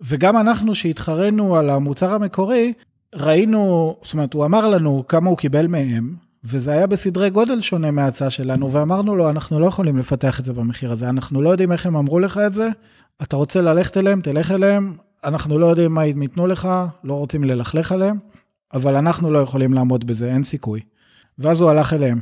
וגם 0.00 0.36
אנחנו 0.36 0.74
שהתחרנו 0.74 1.56
על 1.56 1.70
המוצר 1.70 2.14
המקורי, 2.14 2.72
ראינו, 3.20 3.96
זאת 4.02 4.12
אומרת, 4.12 4.34
הוא 4.34 4.44
אמר 4.44 4.66
לנו 4.66 5.04
כמה 5.08 5.30
הוא 5.30 5.38
קיבל 5.38 5.66
מהם, 5.66 6.14
וזה 6.44 6.70
היה 6.70 6.86
בסדרי 6.86 7.30
גודל 7.30 7.60
שונה 7.60 7.90
מההצעה 7.90 8.30
שלנו, 8.30 8.72
ואמרנו 8.72 9.16
לו, 9.16 9.30
אנחנו 9.30 9.60
לא 9.60 9.66
יכולים 9.66 9.98
לפתח 9.98 10.40
את 10.40 10.44
זה 10.44 10.52
במחיר 10.52 10.92
הזה, 10.92 11.08
אנחנו 11.08 11.42
לא 11.42 11.50
יודעים 11.50 11.72
איך 11.72 11.86
הם 11.86 11.96
אמרו 11.96 12.18
לך 12.18 12.40
את 12.46 12.54
זה, 12.54 12.68
אתה 13.22 13.36
רוצה 13.36 13.60
ללכת 13.62 13.96
אליהם, 13.96 14.20
תלך 14.20 14.50
אליהם, 14.50 14.96
אנחנו 15.24 15.58
לא 15.58 15.66
יודעים 15.66 15.94
מה 15.94 16.02
הם 16.02 16.22
ייתנו 16.22 16.46
לך, 16.46 16.68
לא 17.04 17.14
רוצים 17.14 17.44
ללכלך 17.44 17.92
עליהם, 17.92 18.18
אבל 18.74 18.96
אנחנו 18.96 19.30
לא 19.30 19.38
יכולים 19.38 19.74
לעמוד 19.74 20.06
בזה, 20.06 20.32
אין 20.32 20.44
סיכוי. 20.44 20.80
ואז 21.38 21.60
הוא 21.60 21.70
הלך 21.70 21.92
אליהם. 21.92 22.20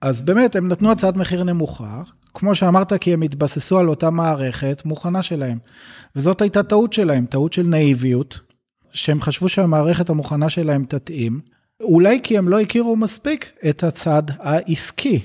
אז 0.00 0.20
באמת, 0.20 0.56
הם 0.56 0.68
נתנו 0.68 0.90
הצעת 0.90 1.16
מחיר 1.16 1.44
נמוכה, 1.44 2.02
כמו 2.34 2.54
שאמרת, 2.54 2.92
כי 2.92 3.12
הם 3.12 3.22
התבססו 3.22 3.78
על 3.78 3.88
אותה 3.88 4.10
מערכת 4.10 4.82
מוכנה 4.84 5.22
שלהם. 5.22 5.58
וזאת 6.16 6.40
הייתה 6.40 6.62
טעות 6.62 6.92
שלהם, 6.92 7.26
טעות 7.26 7.52
של 7.52 7.62
נאיביות, 7.62 8.40
שהם 8.92 9.20
חשבו 9.20 9.48
שהמערכת 9.48 10.10
המוכנה 10.10 10.50
שלהם 10.50 10.84
תתאים, 10.88 11.40
אולי 11.80 12.20
כי 12.22 12.38
הם 12.38 12.48
לא 12.48 12.60
הכירו 12.60 12.96
מספיק 12.96 13.52
את 13.68 13.84
הצד 13.84 14.22
העסקי 14.38 15.20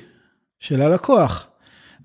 של 0.59 0.81
הלקוח. 0.81 1.47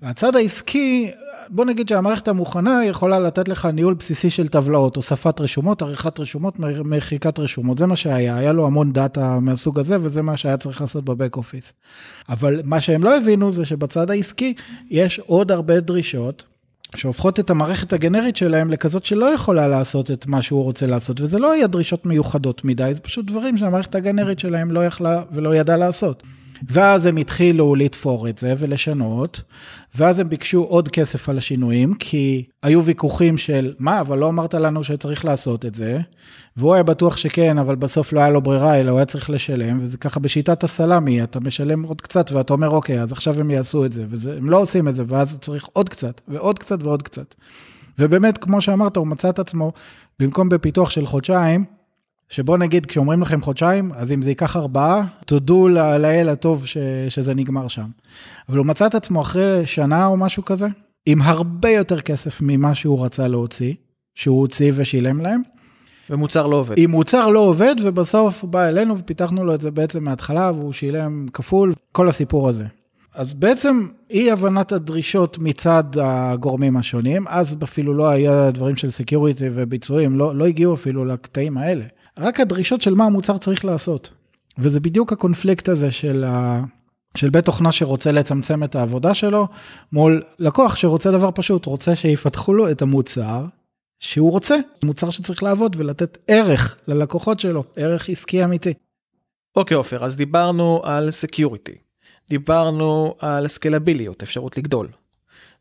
הצד 0.01 0.35
העסקי, 0.35 1.11
בוא 1.49 1.65
נגיד 1.65 1.89
שהמערכת 1.89 2.27
המוכנה 2.27 2.85
יכולה 2.85 3.19
לתת 3.19 3.47
לך 3.47 3.65
ניהול 3.65 3.93
בסיסי 3.93 4.29
של 4.29 4.47
טבלאות, 4.47 4.95
הוספת 4.95 5.41
רשומות, 5.41 5.81
עריכת 5.81 6.19
רשומות, 6.19 6.59
מחיקת 6.59 7.39
רשומות, 7.39 7.77
זה 7.77 7.85
מה 7.85 7.95
שהיה, 7.95 8.37
היה 8.37 8.53
לו 8.53 8.65
המון 8.65 8.93
דאטה 8.93 9.39
מהסוג 9.39 9.79
הזה 9.79 9.97
וזה 10.01 10.21
מה 10.21 10.37
שהיה 10.37 10.57
צריך 10.57 10.81
לעשות 10.81 11.05
בבק 11.05 11.35
אופיס. 11.35 11.73
אבל 12.29 12.61
מה 12.63 12.81
שהם 12.81 13.03
לא 13.03 13.17
הבינו 13.17 13.51
זה 13.51 13.65
שבצד 13.65 14.11
העסקי 14.11 14.53
יש 14.89 15.19
עוד 15.19 15.51
הרבה 15.51 15.79
דרישות 15.79 16.43
שהופכות 16.95 17.39
את 17.39 17.49
המערכת 17.49 17.93
הגנרית 17.93 18.35
שלהם 18.35 18.71
לכזאת 18.71 19.05
שלא 19.05 19.25
יכולה 19.25 19.67
לעשות 19.67 20.11
את 20.11 20.27
מה 20.27 20.41
שהוא 20.41 20.63
רוצה 20.63 20.87
לעשות, 20.87 21.21
וזה 21.21 21.39
לא 21.39 21.51
היה 21.51 21.67
דרישות 21.67 22.05
מיוחדות 22.05 22.65
מדי, 22.65 22.91
זה 22.93 23.01
פשוט 23.01 23.25
דברים 23.25 23.57
שהמערכת 23.57 23.95
הגנרית 23.95 24.39
שלהם 24.39 24.71
לא 24.71 24.85
יכלה 24.85 25.23
ולא 25.31 25.55
ידעה 25.55 25.77
לעשות. 25.77 26.23
ואז 26.69 27.05
הם 27.05 27.17
התחילו 27.17 27.75
לתפור 27.75 28.29
את 28.29 28.37
זה 28.37 28.53
ולשנות, 28.57 29.41
ואז 29.95 30.19
הם 30.19 30.29
ביקשו 30.29 30.63
עוד 30.63 30.89
כסף 30.89 31.29
על 31.29 31.37
השינויים, 31.37 31.93
כי 31.93 32.43
היו 32.63 32.83
ויכוחים 32.83 33.37
של, 33.37 33.73
מה, 33.79 34.01
אבל 34.01 34.17
לא 34.17 34.29
אמרת 34.29 34.53
לנו 34.53 34.83
שצריך 34.83 35.25
לעשות 35.25 35.65
את 35.65 35.75
זה, 35.75 35.99
והוא 36.57 36.73
היה 36.73 36.83
בטוח 36.83 37.17
שכן, 37.17 37.57
אבל 37.57 37.75
בסוף 37.75 38.13
לא 38.13 38.19
היה 38.19 38.29
לו 38.29 38.41
ברירה, 38.41 38.79
אלא 38.79 38.91
הוא 38.91 38.97
היה 38.99 39.05
צריך 39.05 39.29
לשלם, 39.29 39.79
וזה 39.81 39.97
ככה 39.97 40.19
בשיטת 40.19 40.63
הסלאמי, 40.63 41.23
אתה 41.23 41.39
משלם 41.39 41.83
עוד 41.83 42.01
קצת, 42.01 42.31
ואתה 42.31 42.53
אומר, 42.53 42.69
אוקיי, 42.69 43.01
אז 43.01 43.11
עכשיו 43.11 43.39
הם 43.39 43.51
יעשו 43.51 43.85
את 43.85 43.93
זה, 43.93 44.05
והם 44.09 44.49
לא 44.49 44.61
עושים 44.61 44.87
את 44.87 44.95
זה, 44.95 45.03
ואז 45.07 45.39
צריך 45.39 45.67
עוד 45.73 45.89
קצת, 45.89 46.21
ועוד 46.27 46.59
קצת 46.59 46.83
ועוד 46.83 47.03
קצת. 47.03 47.35
ובאמת, 47.99 48.37
כמו 48.37 48.61
שאמרת, 48.61 48.97
הוא 48.97 49.07
מצא 49.07 49.29
את 49.29 49.39
עצמו, 49.39 49.71
במקום 50.19 50.49
בפיתוח 50.49 50.89
של 50.89 51.05
חודשיים, 51.05 51.65
שבוא 52.31 52.57
נגיד, 52.57 52.85
כשאומרים 52.85 53.21
לכם 53.21 53.41
חודשיים, 53.41 53.91
אז 53.95 54.11
אם 54.11 54.21
זה 54.21 54.29
ייקח 54.29 54.57
ארבעה, 54.57 55.05
תודו 55.25 55.67
לאל 55.67 56.29
הטוב 56.29 56.65
ש, 56.65 56.77
שזה 57.09 57.33
נגמר 57.33 57.67
שם. 57.67 57.85
אבל 58.49 58.57
הוא 58.57 58.65
מצא 58.65 58.85
את 58.85 58.95
עצמו 58.95 59.21
אחרי 59.21 59.67
שנה 59.67 60.05
או 60.05 60.17
משהו 60.17 60.45
כזה, 60.45 60.67
עם 61.05 61.21
הרבה 61.21 61.69
יותר 61.69 62.01
כסף 62.01 62.41
ממה 62.41 62.75
שהוא 62.75 63.05
רצה 63.05 63.27
להוציא, 63.27 63.73
שהוא 64.15 64.39
הוציא 64.39 64.71
ושילם 64.75 65.21
להם. 65.21 65.41
ומוצר 66.09 66.47
לא 66.47 66.55
עובד. 66.55 66.79
אם 66.79 66.91
מוצר 66.91 67.29
לא 67.29 67.39
עובד, 67.39 67.75
ובסוף 67.83 68.41
הוא 68.41 68.49
בא 68.49 68.67
אלינו 68.67 68.97
ופיתחנו 68.97 69.45
לו 69.45 69.55
את 69.55 69.61
זה 69.61 69.71
בעצם 69.71 70.03
מההתחלה, 70.03 70.51
והוא 70.55 70.73
שילם 70.73 71.25
כפול, 71.33 71.73
כל 71.91 72.09
הסיפור 72.09 72.49
הזה. 72.49 72.65
אז 73.15 73.33
בעצם 73.33 73.87
אי 74.09 74.31
הבנת 74.31 74.71
הדרישות 74.71 75.37
מצד 75.39 75.83
הגורמים 76.01 76.77
השונים, 76.77 77.27
אז 77.27 77.57
אפילו 77.63 77.93
לא 77.93 78.09
היה 78.09 78.51
דברים 78.51 78.75
של 78.75 78.91
security 78.91 79.49
וביצועים, 79.53 80.17
לא, 80.17 80.35
לא 80.35 80.45
הגיעו 80.45 80.73
אפילו 80.73 81.05
לקטעים 81.05 81.57
האלה. 81.57 81.85
רק 82.21 82.39
הדרישות 82.39 82.81
של 82.81 82.93
מה 82.93 83.05
המוצר 83.05 83.37
צריך 83.37 83.65
לעשות. 83.65 84.13
וזה 84.57 84.79
בדיוק 84.79 85.13
הקונפליקט 85.13 85.69
הזה 85.69 85.91
של, 85.91 86.23
ה... 86.23 86.63
של 87.17 87.29
בית 87.29 87.45
תוכנה 87.45 87.71
שרוצה 87.71 88.11
לצמצם 88.11 88.63
את 88.63 88.75
העבודה 88.75 89.13
שלו, 89.13 89.47
מול 89.91 90.23
לקוח 90.39 90.75
שרוצה 90.75 91.11
דבר 91.11 91.29
פשוט, 91.35 91.65
רוצה 91.65 91.95
שיפתחו 91.95 92.53
לו 92.53 92.71
את 92.71 92.81
המוצר 92.81 93.45
שהוא 93.99 94.31
רוצה, 94.31 94.55
מוצר 94.83 95.09
שצריך 95.09 95.43
לעבוד 95.43 95.75
ולתת 95.79 96.17
ערך 96.27 96.77
ללקוחות 96.87 97.39
שלו, 97.39 97.63
ערך 97.75 98.09
עסקי 98.09 98.43
אמיתי. 98.43 98.73
אוקיי 99.55 99.77
עופר, 99.77 100.05
אז 100.05 100.15
דיברנו 100.15 100.81
על 100.83 101.11
security, 101.11 101.75
דיברנו 102.29 103.15
על 103.19 103.47
סקלביליות, 103.47 104.23
אפשרות 104.23 104.57
לגדול. 104.57 104.87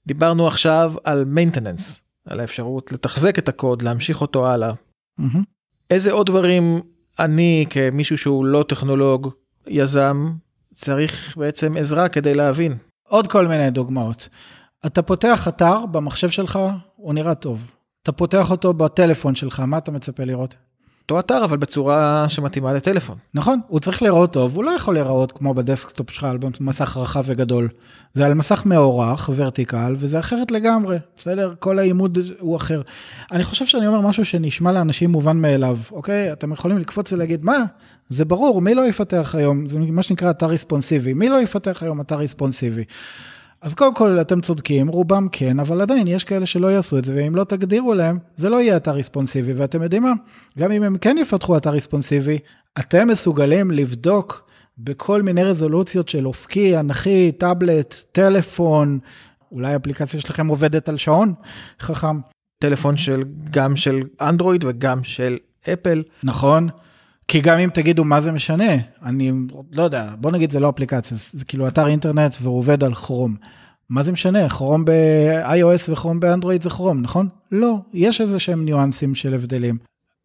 דיברנו 0.06 0.46
עכשיו 0.46 0.92
על 1.04 1.24
maintenance, 1.24 2.00
על 2.26 2.40
האפשרות 2.40 2.92
לתחזק 2.92 3.38
את 3.38 3.48
הקוד, 3.48 3.82
להמשיך 3.82 4.20
אותו 4.20 4.46
הלאה. 4.46 4.72
Mm-hmm. 5.20 5.59
איזה 5.90 6.12
עוד 6.12 6.26
דברים 6.26 6.80
אני 7.18 7.66
כמישהו 7.70 8.18
שהוא 8.18 8.44
לא 8.44 8.64
טכנולוג, 8.68 9.30
יזם, 9.66 10.32
צריך 10.74 11.36
בעצם 11.36 11.76
עזרה 11.76 12.08
כדי 12.08 12.34
להבין? 12.34 12.76
עוד 13.08 13.26
כל 13.26 13.46
מיני 13.46 13.70
דוגמאות. 13.70 14.28
אתה 14.86 15.02
פותח 15.02 15.48
אתר 15.48 15.86
במחשב 15.86 16.28
שלך, 16.28 16.58
הוא 16.96 17.14
נראה 17.14 17.34
טוב. 17.34 17.70
אתה 18.02 18.12
פותח 18.12 18.50
אותו 18.50 18.72
בטלפון 18.72 19.34
שלך, 19.34 19.60
מה 19.60 19.78
אתה 19.78 19.90
מצפה 19.90 20.24
לראות? 20.24 20.54
אותו 21.10 21.20
אתר, 21.20 21.44
אבל 21.44 21.56
בצורה 21.56 22.26
שמתאימה 22.28 22.72
לטלפון. 22.72 23.16
נכון, 23.34 23.60
הוא 23.68 23.80
צריך 23.80 24.02
להיראות 24.02 24.32
טוב, 24.32 24.56
הוא 24.56 24.64
לא 24.64 24.70
יכול 24.70 24.94
להיראות 24.94 25.32
כמו 25.32 25.54
בדסקטופ 25.54 26.10
שלך 26.10 26.24
על 26.24 26.38
מסך 26.60 26.96
רחב 26.96 27.22
וגדול. 27.26 27.68
זה 28.14 28.26
על 28.26 28.34
מסך 28.34 28.62
מאורך, 28.66 29.30
vertical, 29.36 29.94
וזה 29.96 30.18
אחרת 30.18 30.50
לגמרי, 30.50 30.98
בסדר? 31.16 31.54
כל 31.58 31.78
העימוד 31.78 32.18
הוא 32.38 32.56
אחר. 32.56 32.82
אני 33.32 33.44
חושב 33.44 33.66
שאני 33.66 33.86
אומר 33.86 34.00
משהו 34.00 34.24
שנשמע 34.24 34.72
לאנשים 34.72 35.10
מובן 35.10 35.36
מאליו, 35.36 35.76
אוקיי? 35.92 36.32
אתם 36.32 36.52
יכולים 36.52 36.78
לקפוץ 36.78 37.12
ולהגיד, 37.12 37.44
מה? 37.44 37.64
זה 38.08 38.24
ברור, 38.24 38.62
מי 38.62 38.74
לא 38.74 38.86
יפתח 38.86 39.34
היום? 39.38 39.68
זה 39.68 39.78
מה 39.78 40.02
שנקרא 40.02 40.30
אתר 40.30 40.46
responsive. 40.46 41.14
מי 41.14 41.28
לא 41.28 41.42
יפתח 41.42 41.82
היום 41.82 42.00
אתר 42.00 42.16
responsive? 42.16 42.84
אז 43.62 43.74
קודם 43.74 43.94
כל, 43.94 44.20
אתם 44.20 44.40
צודקים, 44.40 44.88
רובם 44.88 45.28
כן, 45.32 45.60
אבל 45.60 45.80
עדיין 45.80 46.06
יש 46.06 46.24
כאלה 46.24 46.46
שלא 46.46 46.66
יעשו 46.66 46.98
את 46.98 47.04
זה, 47.04 47.14
ואם 47.16 47.36
לא 47.36 47.44
תגדירו 47.44 47.94
להם, 47.94 48.18
זה 48.36 48.48
לא 48.48 48.60
יהיה 48.60 48.76
אתר 48.76 48.92
responsive. 48.92 49.52
ואתם 49.52 49.82
יודעים 49.82 50.02
מה? 50.02 50.12
גם 50.58 50.72
אם 50.72 50.82
הם 50.82 50.98
כן 50.98 51.16
יפתחו 51.20 51.56
אתר 51.56 51.70
ריספונסיבי, 51.70 52.38
אתם 52.78 53.08
מסוגלים 53.08 53.70
לבדוק 53.70 54.50
בכל 54.78 55.22
מיני 55.22 55.44
רזולוציות 55.44 56.08
של 56.08 56.26
אופקי, 56.26 56.78
אנכי, 56.78 57.32
טאבלט, 57.32 57.94
טלפון, 58.12 58.98
אולי 59.52 59.72
האפליקציה 59.72 60.20
שלכם 60.20 60.46
עובדת 60.46 60.88
על 60.88 60.96
שעון 60.96 61.34
חכם. 61.80 62.20
טלפון 62.62 62.96
של, 62.96 63.24
גם 63.50 63.76
של 63.76 64.02
אנדרואיד 64.20 64.64
וגם 64.64 65.04
של 65.04 65.36
אפל. 65.72 66.02
נכון. 66.24 66.68
כי 67.30 67.40
גם 67.40 67.58
אם 67.58 67.70
תגידו 67.70 68.04
מה 68.04 68.20
זה 68.20 68.32
משנה, 68.32 68.72
אני 69.02 69.32
לא 69.72 69.82
יודע, 69.82 70.14
בוא 70.20 70.30
נגיד 70.30 70.50
זה 70.50 70.60
לא 70.60 70.70
אפליקציה, 70.70 71.16
זה 71.32 71.44
כאילו 71.44 71.68
אתר 71.68 71.86
אינטרנט 71.86 72.36
והוא 72.40 72.58
עובד 72.58 72.84
על 72.84 72.94
כרום. 72.94 73.36
מה 73.88 74.02
זה 74.02 74.12
משנה, 74.12 74.48
כרום 74.48 74.84
ב-iOS 74.84 75.92
וכרום 75.92 76.20
באנדרואיד 76.20 76.62
זה 76.62 76.70
כרום, 76.70 77.02
נכון? 77.02 77.28
לא, 77.52 77.76
יש 77.92 78.20
איזה 78.20 78.38
שהם 78.38 78.64
ניואנסים 78.64 79.14
של 79.14 79.34
הבדלים. 79.34 79.78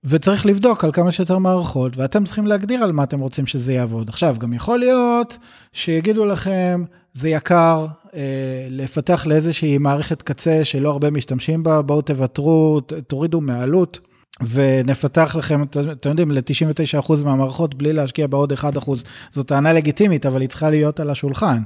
וצריך 0.03 0.45
לבדוק 0.45 0.83
על 0.83 0.91
כמה 0.91 1.11
שיותר 1.11 1.37
מערכות, 1.37 1.97
ואתם 1.97 2.23
צריכים 2.23 2.47
להגדיר 2.47 2.83
על 2.83 2.91
מה 2.91 3.03
אתם 3.03 3.19
רוצים 3.19 3.47
שזה 3.47 3.73
יעבוד. 3.73 4.09
עכשיו, 4.09 4.35
גם 4.39 4.53
יכול 4.53 4.79
להיות 4.79 5.37
שיגידו 5.73 6.25
לכם, 6.25 6.83
זה 7.13 7.29
יקר 7.29 7.87
אה, 8.15 8.67
לפתח 8.69 9.25
לאיזושהי 9.27 9.77
מערכת 9.77 10.21
קצה 10.21 10.59
שלא 10.63 10.89
הרבה 10.89 11.09
משתמשים 11.09 11.63
בה, 11.63 11.81
בואו 11.81 12.01
תוותרו, 12.01 12.81
תורידו 13.07 13.41
מהעלות. 13.41 13.99
ונפתח 14.41 15.35
לכם, 15.39 15.63
אתם 15.63 16.09
יודעים, 16.09 16.31
ל-99% 16.31 17.23
מהמערכות 17.23 17.75
בלי 17.75 17.93
להשקיע 17.93 18.27
בעוד 18.27 18.53
1%. 18.53 18.91
זו 19.31 19.43
טענה 19.43 19.73
לגיטימית, 19.73 20.25
אבל 20.25 20.41
היא 20.41 20.49
צריכה 20.49 20.69
להיות 20.69 20.99
על 20.99 21.09
השולחן. 21.09 21.61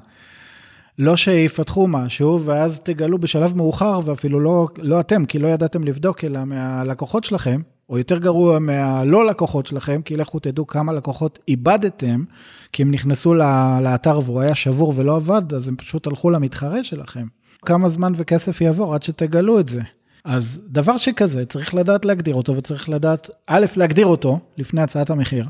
לא 0.99 1.17
שיפתחו 1.17 1.87
משהו, 1.87 2.41
ואז 2.45 2.79
תגלו 2.79 3.17
בשלב 3.17 3.57
מאוחר, 3.57 3.99
ואפילו 4.05 4.39
לא, 4.39 4.67
לא 4.77 4.99
אתם, 4.99 5.25
כי 5.25 5.39
לא 5.39 5.47
ידעתם 5.47 5.83
לבדוק, 5.83 6.23
אלא 6.23 6.45
מהלקוחות 6.45 7.23
שלכם, 7.23 7.61
או 7.89 7.97
יותר 7.97 8.17
גרוע 8.17 8.59
מהלא 8.59 9.25
לקוחות 9.25 9.67
שלכם, 9.67 10.01
כי 10.01 10.15
לכו 10.15 10.39
תדעו 10.39 10.67
כמה 10.67 10.93
לקוחות 10.93 11.39
איבדתם, 11.47 12.23
כי 12.71 12.83
הם 12.83 12.91
נכנסו 12.91 13.33
לאתר 13.81 14.19
והוא 14.25 14.41
היה 14.41 14.55
שבור 14.55 14.93
ולא 14.95 15.15
עבד, 15.15 15.53
אז 15.53 15.67
הם 15.67 15.75
פשוט 15.75 16.07
הלכו 16.07 16.29
למתחרה 16.29 16.83
שלכם. 16.83 17.27
כמה 17.65 17.89
זמן 17.89 18.13
וכסף 18.15 18.61
יעבור 18.61 18.95
עד 18.95 19.03
שתגלו 19.03 19.59
את 19.59 19.67
זה. 19.67 19.81
אז 20.29 20.61
דבר 20.67 20.97
שכזה, 20.97 21.45
צריך 21.45 21.75
לדעת 21.75 22.05
להגדיר 22.05 22.35
אותו, 22.35 22.55
וצריך 22.55 22.89
לדעת, 22.89 23.29
א', 23.47 23.65
להגדיר 23.77 24.05
אותו 24.05 24.39
לפני 24.57 24.81
הצעת 24.81 25.09
המחיר, 25.09 25.45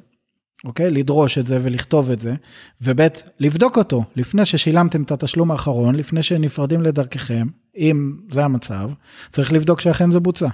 אוקיי? 0.65 0.91
לדרוש 0.91 1.37
את 1.37 1.47
זה 1.47 1.59
ולכתוב 1.61 2.11
את 2.11 2.21
זה, 2.21 2.33
וב', 2.81 3.07
לבדוק 3.39 3.77
אותו 3.77 4.03
לפני 4.15 4.45
ששילמתם 4.45 5.03
את 5.03 5.11
התשלום 5.11 5.51
האחרון, 5.51 5.95
לפני 5.95 6.23
שנפרדים 6.23 6.81
לדרככם, 6.81 7.47
אם 7.77 8.17
זה 8.31 8.45
המצב, 8.45 8.89
צריך 9.31 9.53
לבדוק 9.53 9.81
שאכן 9.81 10.11
זה 10.11 10.19
בוצע. 10.19 10.47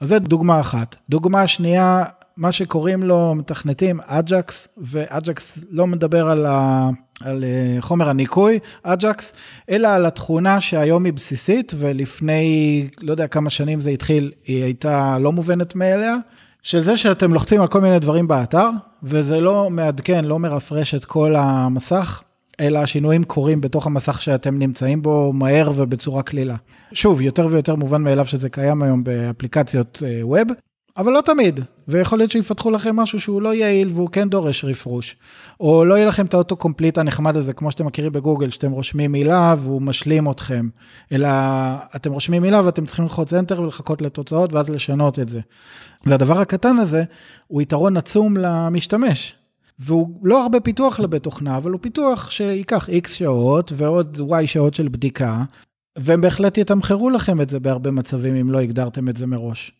אז 0.00 0.08
זו 0.08 0.18
דוגמה 0.18 0.60
אחת. 0.60 0.96
דוגמה 1.08 1.46
שנייה, 1.46 2.04
מה 2.36 2.52
שקוראים 2.52 3.02
לו 3.02 3.34
מתכנתים 3.34 4.00
אג'קס, 4.06 4.68
ואג'קס 4.76 5.64
לא 5.70 5.86
מדבר 5.86 6.30
על, 6.30 6.46
ה, 6.46 6.90
על 7.20 7.44
אה, 7.44 7.76
חומר 7.80 8.08
הניקוי, 8.08 8.58
אג'קס, 8.82 9.32
אלא 9.70 9.88
על 9.88 10.06
התכונה 10.06 10.60
שהיום 10.60 11.04
היא 11.04 11.12
בסיסית, 11.12 11.72
ולפני, 11.76 12.88
לא 13.00 13.10
יודע 13.10 13.26
כמה 13.26 13.50
שנים 13.50 13.80
זה 13.80 13.90
התחיל, 13.90 14.32
היא 14.44 14.64
הייתה 14.64 15.18
לא 15.18 15.32
מובנת 15.32 15.74
מאליה, 15.74 16.16
של 16.62 16.80
זה 16.80 16.96
שאתם 16.96 17.32
לוחצים 17.32 17.60
על 17.60 17.68
כל 17.68 17.80
מיני 17.80 17.98
דברים 17.98 18.28
באתר, 18.28 18.68
וזה 19.02 19.40
לא 19.40 19.70
מעדכן, 19.70 20.24
לא 20.24 20.38
מרפרש 20.38 20.94
את 20.94 21.04
כל 21.04 21.34
המסך, 21.36 22.22
אלא 22.60 22.78
השינויים 22.78 23.24
קורים 23.24 23.60
בתוך 23.60 23.86
המסך 23.86 24.22
שאתם 24.22 24.58
נמצאים 24.58 25.02
בו 25.02 25.32
מהר 25.32 25.72
ובצורה 25.76 26.22
קלילה. 26.22 26.56
שוב, 26.92 27.20
יותר 27.20 27.46
ויותר 27.50 27.74
מובן 27.74 28.02
מאליו 28.02 28.26
שזה 28.26 28.48
קיים 28.48 28.82
היום 28.82 29.04
באפליקציות 29.04 30.02
ווב, 30.22 30.50
אה, 30.50 30.56
אבל 30.96 31.12
לא 31.12 31.20
תמיד, 31.20 31.60
ויכול 31.88 32.18
להיות 32.18 32.30
שיפתחו 32.30 32.70
לכם 32.70 32.96
משהו 32.96 33.20
שהוא 33.20 33.42
לא 33.42 33.54
יעיל 33.54 33.88
והוא 33.92 34.08
כן 34.08 34.28
דורש 34.28 34.64
רפרוש. 34.64 35.16
או 35.60 35.84
לא 35.84 35.94
יהיה 35.94 36.06
לכם 36.06 36.26
את 36.26 36.34
האוטו 36.34 36.56
קומפליט 36.56 36.98
הנחמד 36.98 37.36
הזה, 37.36 37.52
כמו 37.52 37.70
שאתם 37.70 37.86
מכירים 37.86 38.12
בגוגל, 38.12 38.50
שאתם 38.50 38.70
רושמים 38.70 39.12
מילה 39.12 39.54
והוא 39.58 39.82
משלים 39.82 40.30
אתכם, 40.30 40.68
אלא 41.12 41.28
אתם 41.96 42.12
רושמים 42.12 42.42
מילה 42.42 42.64
ואתם 42.64 42.86
צריכים 42.86 43.04
ללחוץ 43.04 43.32
enter 43.32 43.60
ולחכות 43.60 44.02
לתוצאות 44.02 44.52
ואז 44.52 44.70
לשנות 44.70 45.18
את 45.18 45.28
זה. 45.28 45.40
והדבר 46.06 46.40
הקטן 46.40 46.76
הזה 46.76 47.04
הוא 47.46 47.62
יתרון 47.62 47.96
עצום 47.96 48.36
למשתמש. 48.36 49.34
והוא 49.78 50.20
לא 50.22 50.42
הרבה 50.42 50.60
פיתוח 50.60 51.00
לבית 51.00 51.22
תוכנה, 51.22 51.56
אבל 51.56 51.70
הוא 51.70 51.80
פיתוח 51.82 52.30
שייקח 52.30 52.88
X 52.88 53.08
שעות 53.08 53.72
ועוד 53.74 54.20
Y 54.30 54.46
שעות 54.46 54.74
של 54.74 54.88
בדיקה, 54.88 55.42
והם 55.96 56.20
בהחלט 56.20 56.58
יתמחרו 56.58 57.10
לכם 57.10 57.40
את 57.40 57.50
זה 57.50 57.60
בהרבה 57.60 57.90
מצבים 57.90 58.36
אם 58.36 58.50
לא 58.50 58.60
הגדרתם 58.60 59.08
את 59.08 59.16
זה 59.16 59.26
מראש. 59.26 59.72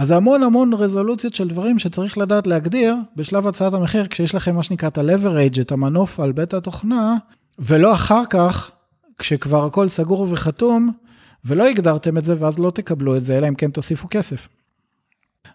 אז 0.00 0.08
זה 0.08 0.16
המון 0.16 0.42
המון 0.42 0.74
רזולוציות 0.74 1.34
של 1.34 1.48
דברים 1.48 1.78
שצריך 1.78 2.18
לדעת 2.18 2.46
להגדיר 2.46 2.94
בשלב 3.16 3.46
הצעת 3.46 3.74
המחיר, 3.74 4.06
כשיש 4.06 4.34
לכם 4.34 4.54
מה 4.54 4.62
שנקרא 4.62 4.88
את 4.88 4.98
ה-leverage, 4.98 5.60
את 5.60 5.72
המנוף 5.72 6.20
על 6.20 6.32
בית 6.32 6.54
התוכנה, 6.54 7.16
ולא 7.58 7.94
אחר 7.94 8.22
כך, 8.30 8.70
כשכבר 9.18 9.66
הכל 9.66 9.88
סגור 9.88 10.26
וחתום, 10.30 10.92
ולא 11.44 11.64
הגדרתם 11.64 12.18
את 12.18 12.24
זה, 12.24 12.34
ואז 12.38 12.58
לא 12.58 12.70
תקבלו 12.70 13.16
את 13.16 13.24
זה, 13.24 13.38
אלא 13.38 13.48
אם 13.48 13.54
כן 13.54 13.70
תוסיפו 13.70 14.08
כסף. 14.10 14.48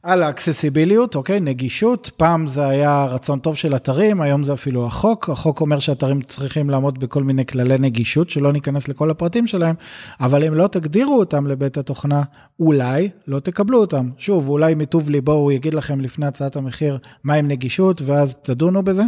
על 0.03 0.23
האקססיביליות, 0.23 1.15
אוקיי, 1.15 1.39
נגישות, 1.39 2.11
פעם 2.17 2.47
זה 2.47 2.67
היה 2.67 3.05
רצון 3.05 3.39
טוב 3.39 3.55
של 3.55 3.75
אתרים, 3.75 4.21
היום 4.21 4.43
זה 4.43 4.53
אפילו 4.53 4.85
החוק, 4.85 5.29
החוק 5.29 5.61
אומר 5.61 5.79
שאתרים 5.79 6.21
צריכים 6.21 6.69
לעמוד 6.69 6.99
בכל 6.99 7.23
מיני 7.23 7.45
כללי 7.45 7.77
נגישות, 7.79 8.29
שלא 8.29 8.53
ניכנס 8.53 8.87
לכל 8.87 9.11
הפרטים 9.11 9.47
שלהם, 9.47 9.75
אבל 10.19 10.43
אם 10.43 10.53
לא 10.53 10.67
תגדירו 10.67 11.19
אותם 11.19 11.47
לבית 11.47 11.77
התוכנה, 11.77 12.23
אולי 12.59 13.09
לא 13.27 13.39
תקבלו 13.39 13.79
אותם. 13.79 14.09
שוב, 14.17 14.49
אולי 14.49 14.75
מטוב 14.75 15.09
ליבו 15.09 15.33
הוא 15.33 15.51
יגיד 15.51 15.73
לכם 15.73 16.01
לפני 16.01 16.25
הצעת 16.25 16.55
המחיר 16.55 16.97
מה 17.23 17.33
עם 17.33 17.47
נגישות, 17.47 18.01
ואז 18.01 18.35
תדונו 18.35 18.83
בזה, 18.83 19.03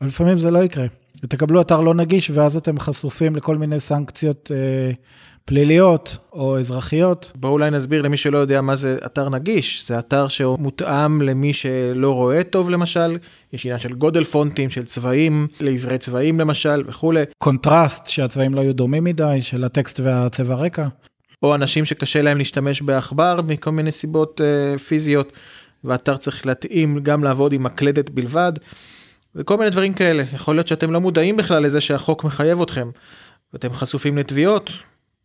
אבל 0.00 0.08
לפעמים 0.08 0.38
זה 0.38 0.50
לא 0.50 0.58
יקרה. 0.58 0.86
ותקבלו 1.22 1.60
אתר 1.60 1.80
לא 1.80 1.94
נגיש, 1.94 2.30
ואז 2.30 2.56
אתם 2.56 2.78
חשופים 2.78 3.36
לכל 3.36 3.56
מיני 3.56 3.80
סנקציות 3.80 4.50
אה, 4.54 4.92
פליליות 5.44 6.16
או 6.32 6.58
אזרחיות. 6.58 7.32
בואו 7.34 7.52
אולי 7.52 7.70
נסביר 7.70 8.02
למי 8.02 8.16
שלא 8.16 8.38
יודע 8.38 8.60
מה 8.60 8.76
זה 8.76 8.96
אתר 9.06 9.28
נגיש. 9.28 9.88
זה 9.88 9.98
אתר 9.98 10.28
שהוא 10.28 10.58
מותאם 10.58 11.22
למי 11.22 11.52
שלא 11.52 12.14
רואה 12.14 12.44
טוב 12.44 12.70
למשל, 12.70 13.18
יש 13.52 13.64
עניין 13.66 13.78
של 13.78 13.92
גודל 13.92 14.24
פונטים, 14.24 14.70
של 14.70 14.84
צבעים, 14.84 15.48
לעיוורי 15.60 15.98
צבעים 15.98 16.40
למשל 16.40 16.82
וכולי. 16.86 17.24
קונטרסט, 17.38 18.06
שהצבעים 18.06 18.54
לא 18.54 18.60
יהיו 18.60 18.74
דומים 18.74 19.04
מדי, 19.04 19.38
של 19.42 19.64
הטקסט 19.64 20.00
והצבע 20.00 20.54
רקע. 20.54 20.88
או 21.42 21.54
אנשים 21.54 21.84
שקשה 21.84 22.22
להם 22.22 22.38
להשתמש 22.38 22.82
בעכבר 22.82 23.40
מכל 23.46 23.70
מיני 23.70 23.92
סיבות 23.92 24.40
uh, 24.40 24.78
פיזיות, 24.78 25.32
ואתר 25.84 26.16
צריך 26.16 26.46
להתאים 26.46 26.98
גם 27.02 27.24
לעבוד 27.24 27.52
עם 27.52 27.62
מקלדת 27.62 28.10
בלבד, 28.10 28.52
וכל 29.34 29.56
מיני 29.56 29.70
דברים 29.70 29.94
כאלה. 29.94 30.24
יכול 30.34 30.56
להיות 30.56 30.68
שאתם 30.68 30.92
לא 30.92 31.00
מודעים 31.00 31.36
בכלל 31.36 31.62
לזה 31.62 31.80
שהחוק 31.80 32.24
מחייב 32.24 32.62
אתכם, 32.62 32.90
ואתם 33.52 33.72
חשופים 33.72 34.18
לתביעות. 34.18 34.70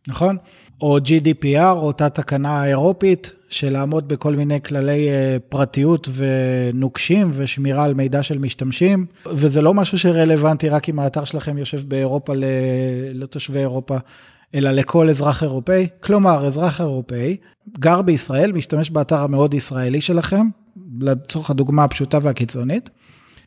נכון? 0.08 0.36
או 0.80 0.98
GDPR, 0.98 1.76
אותה 1.76 2.08
תקנה 2.08 2.60
האירופית, 2.60 3.32
של 3.48 3.72
לעמוד 3.72 4.08
בכל 4.08 4.34
מיני 4.34 4.62
כללי 4.62 5.08
uh, 5.08 5.40
פרטיות 5.48 6.08
ונוקשים 6.14 7.30
ושמירה 7.32 7.84
על 7.84 7.94
מידע 7.94 8.22
של 8.22 8.38
משתמשים, 8.38 9.06
וזה 9.26 9.62
לא 9.62 9.74
משהו 9.74 9.98
שרלוונטי 9.98 10.68
רק 10.68 10.88
אם 10.88 10.98
האתר 10.98 11.24
שלכם 11.24 11.58
יושב 11.58 11.88
באירופה 11.88 12.32
לתושבי 13.14 13.58
אירופה. 13.58 13.96
אלא 14.54 14.70
לכל 14.70 15.08
אזרח 15.08 15.42
אירופאי. 15.42 15.88
כלומר, 16.00 16.46
אזרח 16.46 16.80
אירופאי 16.80 17.36
גר 17.78 18.02
בישראל, 18.02 18.52
משתמש 18.52 18.90
באתר 18.90 19.18
המאוד 19.20 19.54
ישראלי 19.54 20.00
שלכם, 20.00 20.46
לצורך 21.00 21.50
הדוגמה 21.50 21.84
הפשוטה 21.84 22.18
והקיצונית. 22.22 22.90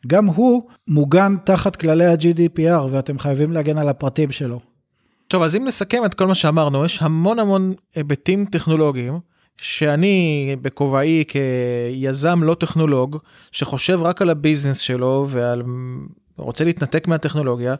גם 0.06 0.26
הוא 0.26 0.62
מוגן 0.88 1.36
תחת 1.44 1.76
כללי 1.76 2.06
ה-GDPR 2.06 2.82
ואתם 2.90 3.18
חייבים 3.18 3.52
להגן 3.52 3.78
על 3.78 3.88
הפרטים 3.88 4.30
שלו. 4.30 4.71
טוב, 5.32 5.42
אז 5.42 5.56
אם 5.56 5.64
נסכם 5.64 6.04
את 6.04 6.14
כל 6.14 6.26
מה 6.26 6.34
שאמרנו, 6.34 6.84
יש 6.84 7.02
המון 7.02 7.38
המון 7.38 7.74
היבטים 7.94 8.44
טכנולוגיים 8.44 9.20
שאני 9.56 10.56
בכובעי 10.62 11.24
כיזם 11.28 12.42
לא 12.42 12.54
טכנולוג, 12.54 13.18
שחושב 13.52 14.00
רק 14.02 14.22
על 14.22 14.30
הביזנס 14.30 14.78
שלו 14.78 15.26
ועל... 15.28 15.62
רוצה 16.36 16.64
להתנתק 16.64 17.08
מהטכנולוגיה, 17.08 17.74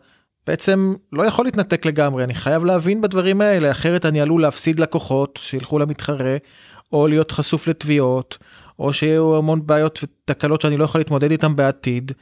בעצם 0.47 0.95
לא 1.13 1.23
יכול 1.23 1.45
להתנתק 1.45 1.87
לגמרי, 1.87 2.25
אני 2.25 2.35
חייב 2.35 2.65
להבין 2.65 3.01
בדברים 3.01 3.41
האלה, 3.41 3.71
אחרת 3.71 4.07
אני 4.07 4.21
עלול 4.21 4.43
להפסיד 4.43 4.81
לקוחות 4.81 5.39
שילכו 5.43 5.79
למתחרה, 5.79 6.37
או 6.93 7.07
להיות 7.07 7.31
חשוף 7.31 7.69
לתביעות, 7.69 8.39
או 8.79 8.93
שיהיו 8.93 9.37
המון 9.37 9.67
בעיות 9.67 9.99
ותקלות 10.03 10.61
שאני 10.61 10.77
לא 10.77 10.85
יכול 10.85 11.01
להתמודד 11.01 11.31
איתם 11.31 11.57
בעתיד, 11.57 12.13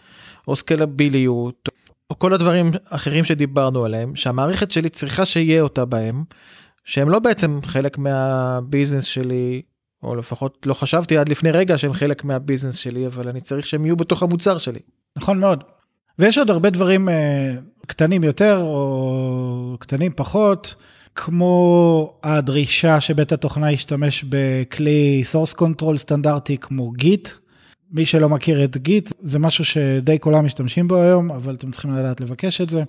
או 0.49 0.57
סקלביליות, 0.57 1.69
או 2.11 2.19
כל 2.19 2.33
הדברים 2.33 2.71
האחרים 2.91 3.25
שדיברנו 3.25 3.85
עליהם, 3.85 4.17
שהמערכת 4.17 4.71
שלי 4.71 4.89
צריכה 4.89 5.27
שיהיה 5.27 5.63
אותה 5.63 5.85
בהם, 5.85 6.25
שהם 6.85 7.11
לא 7.11 7.19
בעצם 7.19 7.61
חלק 7.65 7.99
מהביזנס 7.99 9.05
שלי, 9.05 9.63
או 10.03 10.15
לפחות 10.15 10.67
לא 10.67 10.75
חשבתי 10.75 11.19
עד 11.19 11.29
לפני 11.29 11.51
רגע 11.51 11.79
שהם 11.79 11.93
חלק 11.93 12.25
מהביזנס 12.25 12.77
שלי, 12.77 13.07
אבל 13.07 13.29
אני 13.29 13.41
צריך 13.41 13.67
שהם 13.67 13.85
יהיו 13.85 13.97
בתוך 13.97 14.23
המוצר 14.23 14.59
שלי. 14.59 14.81
נכון 15.17 15.39
מאוד. 15.39 15.65
ויש 16.19 16.39
עוד 16.39 16.51
הרבה 16.51 16.71
דברים 16.71 17.09
uh, 17.09 17.13
קטנים 17.87 18.25
יותר 18.25 18.59
או 18.59 19.77
קטנים 19.81 20.13
פחות, 20.17 20.75
כמו 21.15 22.19
הדרישה 22.23 23.01
שבית 23.01 23.33
התוכנה 23.33 23.73
ישתמש 23.73 24.25
בכלי 24.29 25.23
source 25.33 25.61
control 25.61 25.99
סטנדרטי 25.99 26.59
כמו 26.59 26.91
גיט. 26.91 27.29
מי 27.93 28.07
שלא 28.07 28.29
מכיר 28.29 28.65
את 28.65 28.77
גיט, 28.77 29.13
זה 29.21 29.39
משהו 29.39 29.65
שדי 29.65 30.19
כולם 30.21 30.45
משתמשים 30.45 30.89
בו 30.89 30.97
היום, 30.97 31.31
אבל 31.31 31.55
אתם 31.55 31.71
צריכים 31.71 31.95
לדעת 31.95 32.21
לבקש 32.21 32.61
את 32.61 32.69
זה. 32.69 32.83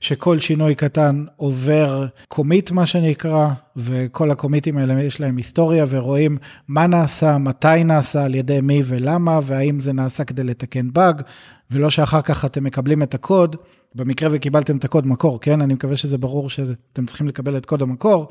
שכל 0.00 0.38
שינוי 0.38 0.74
קטן 0.74 1.24
עובר 1.36 2.06
קומיט 2.28 2.70
מה 2.70 2.86
שנקרא, 2.86 3.48
וכל 3.76 4.30
הקומיטים 4.30 4.78
האלה 4.78 5.02
יש 5.02 5.20
להם 5.20 5.36
היסטוריה 5.36 5.84
ורואים 5.88 6.38
מה 6.68 6.86
נעשה, 6.86 7.38
מתי 7.38 7.84
נעשה, 7.84 8.24
על 8.24 8.34
ידי 8.34 8.60
מי 8.60 8.82
ולמה, 8.84 9.40
והאם 9.42 9.80
זה 9.80 9.92
נעשה 9.92 10.24
כדי 10.24 10.44
לתקן 10.44 10.92
באג, 10.92 11.22
ולא 11.70 11.90
שאחר 11.90 12.22
כך 12.22 12.44
אתם 12.44 12.64
מקבלים 12.64 13.02
את 13.02 13.14
הקוד, 13.14 13.56
במקרה 13.94 14.28
וקיבלתם 14.32 14.76
את 14.76 14.84
הקוד 14.84 15.06
מקור, 15.06 15.40
כן? 15.40 15.60
אני 15.60 15.74
מקווה 15.74 15.96
שזה 15.96 16.18
ברור 16.18 16.50
שאתם 16.50 17.06
צריכים 17.06 17.28
לקבל 17.28 17.56
את 17.56 17.66
קוד 17.66 17.82
המקור. 17.82 18.28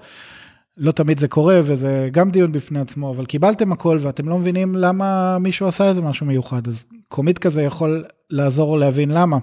לא 0.77 0.91
תמיד 0.91 1.19
זה 1.19 1.27
קורה 1.27 1.59
וזה 1.63 2.09
גם 2.11 2.31
דיון 2.31 2.51
בפני 2.51 2.79
עצמו, 2.79 3.11
אבל 3.11 3.25
קיבלתם 3.25 3.71
הכל 3.71 3.99
ואתם 4.01 4.29
לא 4.29 4.37
מבינים 4.37 4.75
למה 4.75 5.37
מישהו 5.39 5.67
עשה 5.67 5.89
איזה 5.89 6.01
משהו 6.01 6.25
מיוחד, 6.25 6.67
אז 6.67 6.85
קומיט 7.07 7.37
כזה 7.37 7.61
יכול 7.61 8.03
לעזור 8.29 8.77
להבין 8.77 9.11
למה. 9.11 9.37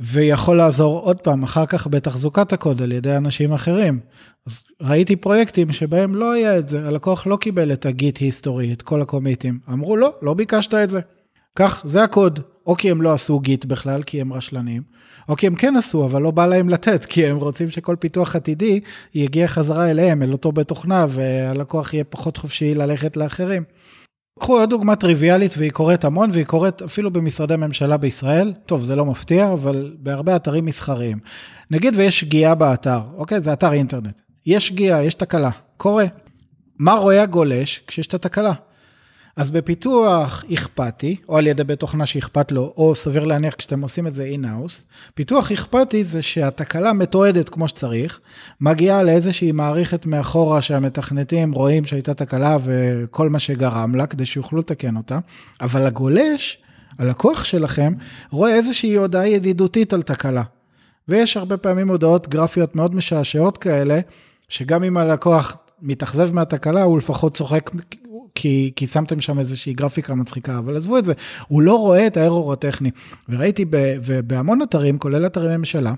ויכול 0.00 0.56
לעזור 0.56 0.98
עוד 0.98 1.20
פעם, 1.20 1.42
אחר 1.42 1.66
כך 1.66 1.86
בתחזוקת 1.86 2.52
הקוד 2.52 2.82
על 2.82 2.92
ידי 2.92 3.16
אנשים 3.16 3.52
אחרים. 3.52 4.00
אז 4.46 4.62
ראיתי 4.82 5.16
פרויקטים 5.16 5.72
שבהם 5.72 6.14
לא 6.14 6.32
היה 6.32 6.58
את 6.58 6.68
זה, 6.68 6.88
הלקוח 6.88 7.26
לא 7.26 7.36
קיבל 7.36 7.72
את 7.72 7.86
הגיט 7.86 8.18
היסטורי, 8.18 8.72
את 8.72 8.82
כל 8.82 9.02
הקומיטים. 9.02 9.58
אמרו 9.72 9.96
לא, 9.96 10.14
לא 10.22 10.34
ביקשת 10.34 10.74
את 10.74 10.90
זה. 10.90 11.00
כך, 11.56 11.82
זה 11.86 12.02
הקוד. 12.02 12.40
או 12.66 12.76
כי 12.76 12.90
הם 12.90 13.02
לא 13.02 13.12
עשו 13.12 13.40
גיט 13.40 13.64
בכלל, 13.64 14.02
כי 14.02 14.20
הם 14.20 14.32
רשלנים, 14.32 14.82
או 15.28 15.36
כי 15.36 15.46
הם 15.46 15.54
כן 15.54 15.76
עשו, 15.76 16.04
אבל 16.04 16.22
לא 16.22 16.30
בא 16.30 16.46
להם 16.46 16.68
לתת, 16.68 17.04
כי 17.04 17.26
הם 17.26 17.36
רוצים 17.36 17.70
שכל 17.70 17.96
פיתוח 17.98 18.36
עתידי 18.36 18.80
יגיע 19.14 19.48
חזרה 19.48 19.90
אליהם, 19.90 20.22
אל 20.22 20.32
אותו 20.32 20.52
בית 20.52 20.68
תוכנה, 20.68 21.06
והלקוח 21.08 21.94
יהיה 21.94 22.04
פחות 22.04 22.36
חופשי 22.36 22.74
ללכת 22.74 23.16
לאחרים. 23.16 23.62
קחו 24.38 24.58
עוד 24.58 24.70
דוגמה 24.70 24.96
טריוויאלית 24.96 25.54
והיא 25.58 25.70
קורית 25.70 26.04
המון 26.04 26.30
והיא 26.32 26.44
קורית 26.44 26.82
אפילו 26.82 27.10
במשרדי 27.10 27.56
ממשלה 27.56 27.96
בישראל. 27.96 28.52
טוב, 28.66 28.84
זה 28.84 28.96
לא 28.96 29.04
מפתיע, 29.04 29.52
אבל 29.52 29.96
בהרבה 29.98 30.36
אתרים 30.36 30.64
מסחריים. 30.64 31.18
נגיד 31.70 31.94
ויש 31.96 32.20
שגיאה 32.20 32.54
באתר, 32.54 33.00
אוקיי? 33.16 33.40
זה 33.40 33.52
אתר 33.52 33.72
אינטרנט. 33.72 34.20
יש 34.46 34.66
שגיאה, 34.66 35.02
יש 35.02 35.14
תקלה, 35.14 35.50
קורה. 35.76 36.04
מה 36.78 36.92
רואה 36.92 37.22
הגולש 37.22 37.80
כשיש 37.86 38.06
את 38.06 38.14
התקלה? 38.14 38.52
אז 39.36 39.50
בפיתוח 39.50 40.44
אכפתי, 40.54 41.16
או 41.28 41.38
על 41.38 41.46
ידי 41.46 41.64
בית 41.64 41.80
תוכנה 41.80 42.06
שאכפת 42.06 42.52
לו, 42.52 42.72
או 42.76 42.94
סביר 42.94 43.24
להניח 43.24 43.54
כשאתם 43.54 43.82
עושים 43.82 44.06
את 44.06 44.14
זה 44.14 44.24
in-house, 44.24 44.84
פיתוח 45.14 45.52
אכפתי 45.52 46.04
זה 46.04 46.22
שהתקלה 46.22 46.92
מתועדת 46.92 47.48
כמו 47.48 47.68
שצריך, 47.68 48.20
מגיעה 48.60 49.02
לאיזושהי 49.02 49.52
מערכת 49.52 50.06
מאחורה 50.06 50.62
שהמתכנתים 50.62 51.52
רואים 51.52 51.84
שהייתה 51.84 52.14
תקלה 52.14 52.56
וכל 52.64 53.28
מה 53.28 53.38
שגרם 53.38 53.94
לה, 53.94 54.06
כדי 54.06 54.26
שיוכלו 54.26 54.58
לתקן 54.58 54.96
אותה, 54.96 55.18
אבל 55.60 55.86
הגולש, 55.86 56.58
הלקוח 56.98 57.44
שלכם, 57.44 57.92
רואה 58.30 58.54
איזושהי 58.54 58.94
הודעה 58.94 59.28
ידידותית 59.28 59.92
על 59.92 60.02
תקלה. 60.02 60.42
ויש 61.08 61.36
הרבה 61.36 61.56
פעמים 61.56 61.88
הודעות 61.88 62.28
גרפיות 62.28 62.76
מאוד 62.76 62.94
משעשעות 62.94 63.58
כאלה, 63.58 64.00
שגם 64.48 64.84
אם 64.84 64.96
הלקוח 64.96 65.56
מתאכזב 65.82 66.34
מהתקלה, 66.34 66.82
הוא 66.82 66.98
לפחות 66.98 67.36
צוחק 67.36 67.70
כי, 68.34 68.72
כי 68.76 68.86
שמתם 68.86 69.20
שם 69.20 69.38
איזושהי 69.38 69.74
גרפיקה 69.74 70.14
מצחיקה, 70.14 70.58
אבל 70.58 70.76
עזבו 70.76 70.98
את 70.98 71.04
זה, 71.04 71.12
הוא 71.48 71.62
לא 71.62 71.74
רואה 71.74 72.06
את 72.06 72.16
הארור 72.16 72.52
הטכני. 72.52 72.90
וראיתי 73.28 73.64
ב, 73.70 73.76
בהמון 74.26 74.62
אתרים, 74.62 74.98
כולל 74.98 75.26
אתרי 75.26 75.56
ממשלה, 75.56 75.94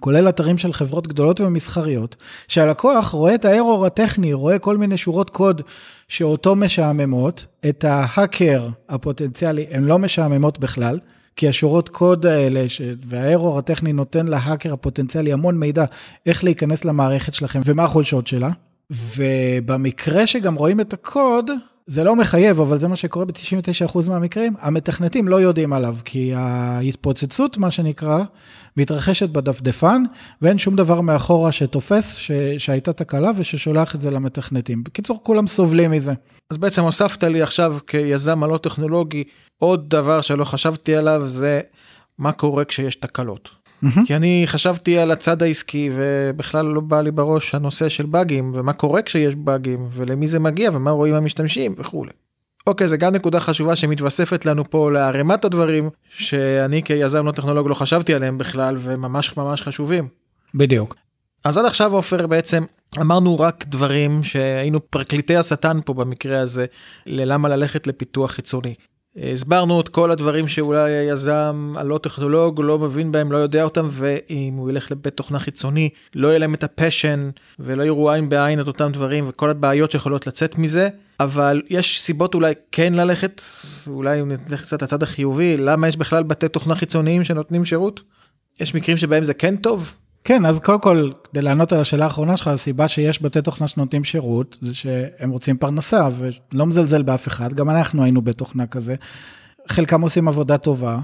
כולל 0.00 0.28
אתרים 0.28 0.58
של 0.58 0.72
חברות 0.72 1.06
גדולות 1.06 1.40
ומסחריות, 1.40 2.16
שהלקוח 2.48 3.08
רואה 3.08 3.34
את 3.34 3.44
הארור 3.44 3.86
הטכני, 3.86 4.32
רואה 4.32 4.58
כל 4.58 4.76
מיני 4.76 4.96
שורות 4.96 5.30
קוד 5.30 5.62
שאותו 6.08 6.56
משעממות, 6.56 7.46
את 7.68 7.84
ההאקר 7.84 8.68
הפוטנציאלי, 8.88 9.66
הן 9.70 9.84
לא 9.84 9.98
משעממות 9.98 10.58
בכלל, 10.58 10.98
כי 11.36 11.48
השורות 11.48 11.88
קוד 11.88 12.26
האלה, 12.26 12.68
ש... 12.68 12.80
והארור 13.08 13.58
הטכני 13.58 13.92
נותן 13.92 14.26
להאקר 14.26 14.72
הפוטנציאלי 14.72 15.32
המון 15.32 15.58
מידע 15.58 15.84
איך 16.26 16.44
להיכנס 16.44 16.84
למערכת 16.84 17.34
שלכם 17.34 17.60
ומה 17.64 17.84
החולשות 17.84 18.26
שלה. 18.26 18.50
ובמקרה 18.92 20.26
שגם 20.26 20.54
רואים 20.54 20.80
את 20.80 20.92
הקוד, 20.92 21.50
זה 21.86 22.04
לא 22.04 22.16
מחייב, 22.16 22.60
אבל 22.60 22.78
זה 22.78 22.88
מה 22.88 22.96
שקורה 22.96 23.24
ב-99% 23.24 24.08
מהמקרים, 24.08 24.54
המתכנתים 24.60 25.28
לא 25.28 25.40
יודעים 25.40 25.72
עליו, 25.72 25.96
כי 26.04 26.34
ההתפוצצות, 26.34 27.58
מה 27.58 27.70
שנקרא, 27.70 28.24
מתרחשת 28.76 29.28
בדפדפן, 29.28 30.02
ואין 30.42 30.58
שום 30.58 30.76
דבר 30.76 31.00
מאחורה 31.00 31.52
שתופס 31.52 32.14
ש... 32.14 32.30
שהייתה 32.58 32.92
תקלה 32.92 33.30
וששולח 33.36 33.94
את 33.94 34.02
זה 34.02 34.10
למתכנתים. 34.10 34.84
בקיצור, 34.84 35.20
כולם 35.22 35.46
סובלים 35.46 35.90
מזה. 35.90 36.12
אז 36.50 36.58
בעצם 36.58 36.82
הוספת 36.82 37.24
לי 37.24 37.42
עכשיו 37.42 37.76
כיזם 37.86 38.42
הלא 38.42 38.58
טכנולוגי, 38.58 39.24
עוד 39.58 39.90
דבר 39.90 40.20
שלא 40.20 40.44
חשבתי 40.44 40.96
עליו, 40.96 41.22
זה 41.26 41.60
מה 42.18 42.32
קורה 42.32 42.64
כשיש 42.64 42.96
תקלות. 42.96 43.65
Mm-hmm. 43.84 44.06
כי 44.06 44.16
אני 44.16 44.42
חשבתי 44.46 44.98
על 44.98 45.10
הצד 45.10 45.42
העסקי 45.42 45.90
ובכלל 45.92 46.66
לא 46.66 46.80
בא 46.80 47.00
לי 47.00 47.10
בראש 47.10 47.54
הנושא 47.54 47.88
של 47.88 48.06
באגים 48.06 48.52
ומה 48.54 48.72
קורה 48.72 49.02
כשיש 49.02 49.34
באגים 49.34 49.86
ולמי 49.90 50.26
זה 50.26 50.38
מגיע 50.38 50.70
ומה 50.72 50.90
רואים 50.90 51.14
המשתמשים 51.14 51.74
וכולי. 51.78 52.10
אוקיי 52.66 52.88
זה 52.88 52.96
גם 52.96 53.14
נקודה 53.14 53.40
חשובה 53.40 53.76
שמתווספת 53.76 54.46
לנו 54.46 54.70
פה 54.70 54.90
לערימת 54.92 55.44
הדברים 55.44 55.90
שאני 56.08 56.82
כיזם 56.82 57.26
לא 57.26 57.32
טכנולוג 57.32 57.68
לא 57.68 57.74
חשבתי 57.74 58.14
עליהם 58.14 58.38
בכלל 58.38 58.76
וממש 58.78 59.36
ממש 59.36 59.62
חשובים. 59.62 60.08
בדיוק. 60.54 60.96
אז 61.44 61.58
עד 61.58 61.64
עכשיו 61.64 61.94
עופר 61.94 62.26
בעצם 62.26 62.64
אמרנו 63.00 63.40
רק 63.40 63.64
דברים 63.68 64.22
שהיינו 64.22 64.90
פרקליטי 64.90 65.36
השטן 65.36 65.78
פה 65.84 65.94
במקרה 65.94 66.40
הזה 66.40 66.66
ללמה 67.06 67.48
ללכת 67.48 67.86
לפיתוח 67.86 68.30
חיצוני. 68.30 68.74
הסברנו 69.22 69.80
את 69.80 69.88
כל 69.88 70.10
הדברים 70.10 70.48
שאולי 70.48 70.92
היזם 70.92 71.74
הלא 71.76 71.98
טכנולוג 71.98 72.60
לא 72.64 72.78
מבין 72.78 73.12
בהם, 73.12 73.32
לא 73.32 73.36
יודע 73.36 73.62
אותם, 73.62 73.88
ואם 73.90 74.54
הוא 74.56 74.70
ילך 74.70 74.90
לבית 74.92 75.14
תוכנה 75.14 75.38
חיצוני, 75.38 75.88
לא 76.14 76.28
יהיה 76.28 76.38
להם 76.38 76.54
את 76.54 76.64
הפשן 76.64 77.30
ולא 77.58 77.82
יראו 77.82 78.10
עין 78.10 78.28
בעין 78.28 78.60
את 78.60 78.66
אותם 78.66 78.92
דברים 78.92 79.24
וכל 79.28 79.50
הבעיות 79.50 79.90
שיכולות 79.90 80.26
לצאת 80.26 80.58
מזה. 80.58 80.88
אבל 81.20 81.62
יש 81.68 82.02
סיבות 82.02 82.34
אולי 82.34 82.54
כן 82.72 82.94
ללכת, 82.94 83.42
אולי 83.86 84.20
אם 84.20 84.32
נלך 84.48 84.62
קצת 84.62 84.82
לצד 84.82 85.02
החיובי, 85.02 85.56
למה 85.56 85.88
יש 85.88 85.96
בכלל 85.96 86.22
בתי 86.22 86.48
תוכנה 86.48 86.74
חיצוניים 86.74 87.24
שנותנים 87.24 87.64
שירות? 87.64 88.00
יש 88.60 88.74
מקרים 88.74 88.96
שבהם 88.96 89.24
זה 89.24 89.34
כן 89.34 89.56
טוב? 89.56 89.94
כן, 90.26 90.46
אז 90.46 90.60
קודם 90.60 90.80
כל, 90.80 91.10
כדי 91.30 91.42
לענות 91.42 91.72
על 91.72 91.80
השאלה 91.80 92.04
האחרונה 92.04 92.36
שלך, 92.36 92.48
הסיבה 92.48 92.88
שיש 92.88 93.22
בתי 93.22 93.42
תוכנה 93.42 93.68
שנותנים 93.68 94.04
שירות, 94.04 94.58
זה 94.60 94.74
שהם 94.74 95.30
רוצים 95.30 95.56
פרנסה, 95.56 96.08
ולא 96.18 96.66
מזלזל 96.66 97.02
באף 97.02 97.28
אחד, 97.28 97.52
גם 97.52 97.70
אנחנו 97.70 98.02
היינו 98.02 98.22
בתוכנה 98.22 98.66
כזה. 98.66 98.94
חלקם 99.68 100.00
עושים 100.00 100.28
עבודה 100.28 100.58
טובה, 100.58 100.98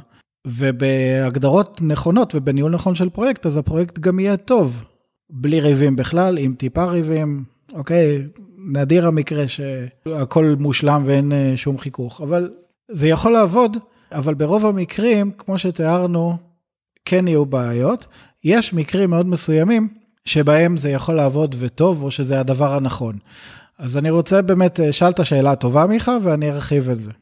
ובהגדרות 0.46 1.82
נכונות 1.82 2.34
ובניהול 2.34 2.72
נכון 2.72 2.94
של 2.94 3.10
פרויקט, 3.10 3.46
אז 3.46 3.56
הפרויקט 3.56 3.98
גם 3.98 4.20
יהיה 4.20 4.36
טוב. 4.36 4.84
בלי 5.30 5.60
ריבים 5.60 5.96
בכלל, 5.96 6.38
עם 6.38 6.54
טיפה 6.54 6.84
ריבים, 6.84 7.44
אוקיי, 7.72 8.26
נדיר 8.72 9.06
המקרה 9.06 9.44
שהכל 9.48 10.54
מושלם 10.58 11.02
ואין 11.06 11.32
אה, 11.32 11.52
שום 11.56 11.78
חיכוך, 11.78 12.20
אבל 12.20 12.50
זה 12.90 13.08
יכול 13.08 13.32
לעבוד, 13.32 13.76
אבל 14.12 14.34
ברוב 14.34 14.66
המקרים, 14.66 15.30
כמו 15.38 15.58
שתיארנו, 15.58 16.36
כן 17.04 17.28
יהיו 17.28 17.46
בעיות. 17.46 18.06
יש 18.44 18.74
מקרים 18.74 19.10
מאוד 19.10 19.26
מסוימים 19.26 19.88
שבהם 20.24 20.76
זה 20.76 20.90
יכול 20.90 21.14
לעבוד 21.14 21.54
וטוב, 21.58 22.02
או 22.02 22.10
שזה 22.10 22.40
הדבר 22.40 22.74
הנכון. 22.74 23.18
אז 23.78 23.98
אני 23.98 24.10
רוצה 24.10 24.42
באמת, 24.42 24.80
אה, 24.80 24.92
שאלת 24.92 25.26
שאלה 25.26 25.56
טובה 25.56 25.86
מיכה, 25.86 26.16
ואני 26.22 26.50
ארחיב 26.50 26.90
את 26.90 26.98
זה. 26.98 27.12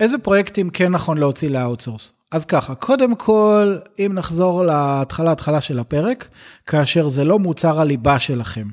איזה 0.00 0.18
פרויקטים 0.18 0.70
כן 0.70 0.92
נכון 0.92 1.18
להוציא 1.18 1.50
ל 1.50 1.56
outsource? 1.56 2.12
אז 2.30 2.44
ככה, 2.44 2.74
קודם 2.74 3.14
כל, 3.14 3.76
אם 3.98 4.12
נחזור 4.14 4.64
להתחלה, 4.64 5.32
התחלה 5.32 5.60
של 5.60 5.78
הפרק, 5.78 6.28
כאשר 6.66 7.08
זה 7.08 7.24
לא 7.24 7.38
מוצר 7.38 7.80
הליבה 7.80 8.18
שלכם. 8.18 8.66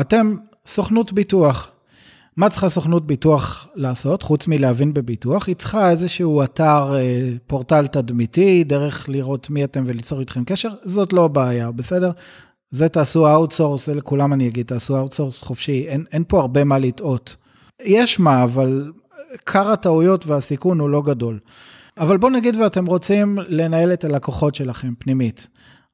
אתם 0.00 0.36
סוכנות 0.66 1.12
ביטוח. 1.12 1.70
מה 2.36 2.50
צריכה 2.50 2.68
סוכנות 2.68 3.06
ביטוח 3.06 3.68
לעשות, 3.74 4.22
חוץ 4.22 4.48
מלהבין 4.48 4.94
בביטוח? 4.94 5.46
היא 5.46 5.56
צריכה 5.56 5.90
איזשהו 5.90 6.44
אתר, 6.44 6.94
אה, 6.94 7.32
פורטל 7.46 7.86
תדמיתי, 7.86 8.64
דרך 8.64 9.08
לראות 9.08 9.50
מי 9.50 9.64
אתם 9.64 9.84
וליצור 9.86 10.20
איתכם 10.20 10.44
קשר, 10.44 10.70
זאת 10.84 11.12
לא 11.12 11.24
הבעיה, 11.24 11.70
בסדר? 11.70 12.10
זה 12.70 12.88
תעשו 12.88 13.34
outsource, 13.34 13.86
זה 13.86 13.94
לכולם 13.94 14.32
אני 14.32 14.48
אגיד, 14.48 14.66
תעשו 14.66 14.98
outsource 14.98 15.42
חופשי, 15.42 15.86
אין, 15.88 16.04
אין 16.12 16.24
פה 16.28 16.40
הרבה 16.40 16.64
מה 16.64 16.78
לטעות. 16.78 17.36
יש 17.82 18.20
מה, 18.20 18.42
אבל 18.42 18.92
עיקר 19.32 19.70
הטעויות 19.70 20.26
והסיכון 20.26 20.80
הוא 20.80 20.90
לא 20.90 21.02
גדול. 21.02 21.38
אבל 21.98 22.16
בואו 22.16 22.32
נגיד 22.32 22.56
ואתם 22.56 22.86
רוצים 22.86 23.38
לנהל 23.48 23.92
את 23.92 24.04
הלקוחות 24.04 24.54
שלכם 24.54 24.94
פנימית. 24.98 25.46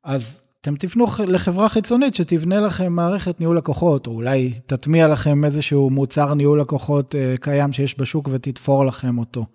אז 0.04 0.40
אתם 0.62 0.76
תפנו 0.76 1.06
לחברה 1.26 1.68
חיצונית 1.68 2.14
שתבנה 2.14 2.60
לכם 2.60 2.92
מערכת 2.92 3.40
ניהול 3.40 3.56
לקוחות, 3.56 4.06
או 4.06 4.12
אולי 4.12 4.52
תטמיע 4.66 5.08
לכם 5.08 5.44
איזשהו 5.44 5.90
מוצר 5.90 6.34
ניהול 6.34 6.60
לקוחות 6.60 7.14
אה, 7.14 7.34
קיים 7.40 7.72
שיש 7.72 8.00
בשוק 8.00 8.28
ותתפור 8.32 8.84
לכם 8.84 9.18
אותו. 9.18 9.46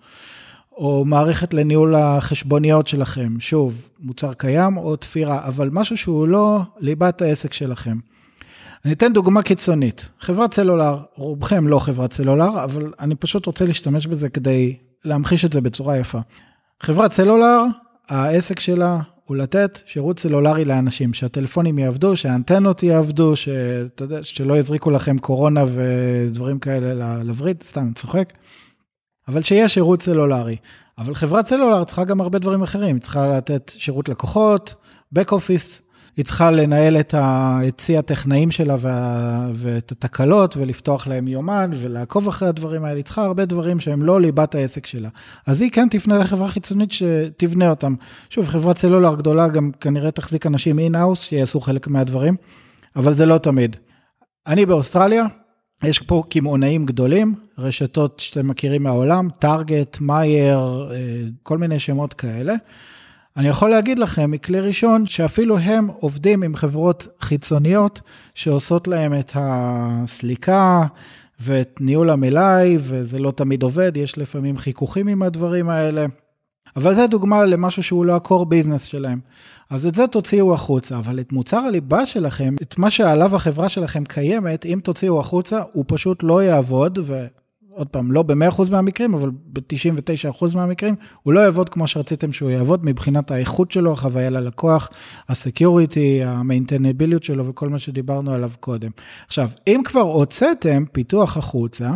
או 0.71 1.05
מערכת 1.05 1.53
לניהול 1.53 1.95
החשבוניות 1.95 2.87
שלכם, 2.87 3.39
שוב, 3.39 3.89
מוצר 3.99 4.33
קיים 4.33 4.77
או 4.77 4.95
תפירה, 4.95 5.47
אבל 5.47 5.69
משהו 5.71 5.97
שהוא 5.97 6.27
לא 6.27 6.59
ליבת 6.79 7.21
העסק 7.21 7.53
שלכם. 7.53 7.97
אני 8.85 8.93
אתן 8.93 9.13
דוגמה 9.13 9.41
קיצונית. 9.41 10.09
חברת 10.19 10.53
סלולר, 10.53 10.97
רובכם 11.15 11.67
לא 11.67 11.79
חברת 11.79 12.13
סלולר, 12.13 12.63
אבל 12.63 12.93
אני 12.99 13.15
פשוט 13.15 13.45
רוצה 13.45 13.65
להשתמש 13.65 14.07
בזה 14.07 14.29
כדי 14.29 14.75
להמחיש 15.05 15.45
את 15.45 15.53
זה 15.53 15.61
בצורה 15.61 15.97
יפה. 15.97 16.19
חברת 16.81 17.13
סלולר, 17.13 17.63
העסק 18.09 18.59
שלה 18.59 18.99
הוא 19.27 19.37
לתת 19.37 19.79
שירות 19.85 20.19
סלולרי 20.19 20.65
לאנשים, 20.65 21.13
שהטלפונים 21.13 21.79
יעבדו, 21.79 22.15
שהאנטנות 22.17 22.83
יעבדו, 22.83 23.35
שאתה 23.35 24.03
יודע, 24.03 24.23
שלא 24.23 24.57
יזריקו 24.57 24.91
לכם 24.91 25.17
קורונה 25.17 25.63
ודברים 25.67 26.59
כאלה 26.59 27.23
לווריד, 27.23 27.63
סתם, 27.63 27.91
צוחק. 27.95 28.33
אבל 29.27 29.41
שיהיה 29.41 29.69
שירות 29.69 30.01
סלולרי. 30.01 30.55
אבל 30.97 31.15
חברת 31.15 31.47
סלולר 31.47 31.83
צריכה 31.83 32.03
גם 32.03 32.21
הרבה 32.21 32.39
דברים 32.39 32.63
אחרים, 32.63 32.99
צריכה 32.99 33.27
לתת 33.37 33.71
שירות 33.77 34.09
לקוחות, 34.09 34.75
back 35.15 35.29
office, 35.29 35.81
היא 36.17 36.25
צריכה 36.25 36.51
לנהל 36.51 36.97
את 36.97 37.15
צי 37.77 37.97
הטכנאים 37.97 38.51
שלה 38.51 38.75
וה, 38.79 39.49
ואת 39.53 39.91
התקלות 39.91 40.57
ולפתוח 40.57 41.07
להם 41.07 41.27
יומן 41.27 41.71
ולעקוב 41.73 42.27
אחרי 42.27 42.47
הדברים 42.49 42.83
האלה, 42.83 42.95
היא 42.95 43.03
צריכה 43.03 43.23
הרבה 43.23 43.45
דברים 43.45 43.79
שהם 43.79 44.03
לא 44.03 44.21
ליבת 44.21 44.55
העסק 44.55 44.85
שלה. 44.85 45.09
אז 45.47 45.61
היא 45.61 45.71
כן 45.71 45.87
תפנה 45.89 46.17
לחברה 46.17 46.47
חיצונית 46.47 46.91
שתבנה 46.91 47.69
אותם. 47.69 47.95
שוב, 48.29 48.47
חברת 48.47 48.77
סלולר 48.77 49.15
גדולה 49.15 49.47
גם 49.47 49.71
כנראה 49.81 50.11
תחזיק 50.11 50.45
אנשים 50.45 50.79
in-house 50.79 51.21
שיעשו 51.21 51.59
חלק 51.59 51.87
מהדברים, 51.87 52.35
אבל 52.95 53.13
זה 53.13 53.25
לא 53.25 53.37
תמיד. 53.37 53.75
אני 54.47 54.65
באוסטרליה, 54.65 55.25
יש 55.83 55.99
פה 55.99 56.23
קמעונאים 56.29 56.85
גדולים, 56.85 57.35
רשתות 57.57 58.19
שאתם 58.19 58.47
מכירים 58.47 58.83
מהעולם, 58.83 59.27
Target, 59.39 59.97
Myer, 60.01 60.89
אה, 60.91 60.97
כל 61.43 61.57
מיני 61.57 61.79
שמות 61.79 62.13
כאלה. 62.13 62.55
אני 63.37 63.47
יכול 63.47 63.69
להגיד 63.69 63.99
לכם 63.99 64.31
מכלי 64.31 64.59
ראשון 64.59 65.05
שאפילו 65.05 65.57
הם 65.57 65.87
עובדים 65.99 66.43
עם 66.43 66.55
חברות 66.55 67.07
חיצוניות 67.21 68.01
שעושות 68.35 68.87
להם 68.87 69.13
את 69.13 69.31
הסליקה 69.35 70.85
ואת 71.39 71.77
ניהול 71.79 72.09
המלאי, 72.09 72.77
וזה 72.79 73.19
לא 73.19 73.31
תמיד 73.31 73.63
עובד, 73.63 73.97
יש 73.97 74.17
לפעמים 74.17 74.57
חיכוכים 74.57 75.07
עם 75.07 75.23
הדברים 75.23 75.69
האלה. 75.69 76.05
אבל 76.75 76.95
זה 76.95 77.07
דוגמה 77.07 77.45
למשהו 77.45 77.83
שהוא 77.83 78.05
לא 78.05 78.15
ה-core 78.15 78.45
business 78.45 78.79
שלהם. 78.79 79.19
אז 79.69 79.87
את 79.87 79.95
זה 79.95 80.07
תוציאו 80.07 80.53
החוצה, 80.53 80.97
אבל 80.97 81.19
את 81.19 81.31
מוצר 81.31 81.57
הליבה 81.57 82.05
שלכם, 82.05 82.55
את 82.61 82.77
מה 82.77 82.89
שעליו 82.89 83.35
החברה 83.35 83.69
שלכם 83.69 84.03
קיימת, 84.03 84.65
אם 84.65 84.79
תוציאו 84.83 85.19
החוצה, 85.19 85.61
הוא 85.71 85.85
פשוט 85.87 86.23
לא 86.23 86.43
יעבוד, 86.43 86.99
עוד 87.77 87.87
פעם, 87.87 88.11
לא 88.11 88.23
ב-100% 88.23 88.71
מהמקרים, 88.71 89.13
אבל 89.13 89.29
ב-99% 89.53 90.55
מהמקרים, 90.55 90.95
הוא 91.23 91.33
לא 91.33 91.39
יעבוד 91.39 91.69
כמו 91.69 91.87
שרציתם 91.87 92.31
שהוא 92.31 92.49
יעבוד 92.49 92.85
מבחינת 92.85 93.31
האיכות 93.31 93.71
שלו, 93.71 93.91
החוויה 93.93 94.29
ללקוח, 94.29 94.89
הסקיוריטי, 95.29 96.23
המיינטנביליות 96.23 97.23
שלו 97.23 97.47
וכל 97.47 97.69
מה 97.69 97.79
שדיברנו 97.79 98.33
עליו 98.33 98.51
קודם. 98.59 98.89
עכשיו, 99.27 99.49
אם 99.67 99.81
כבר 99.85 100.01
הוצאתם 100.01 100.83
פיתוח 100.91 101.37
החוצה, 101.37 101.91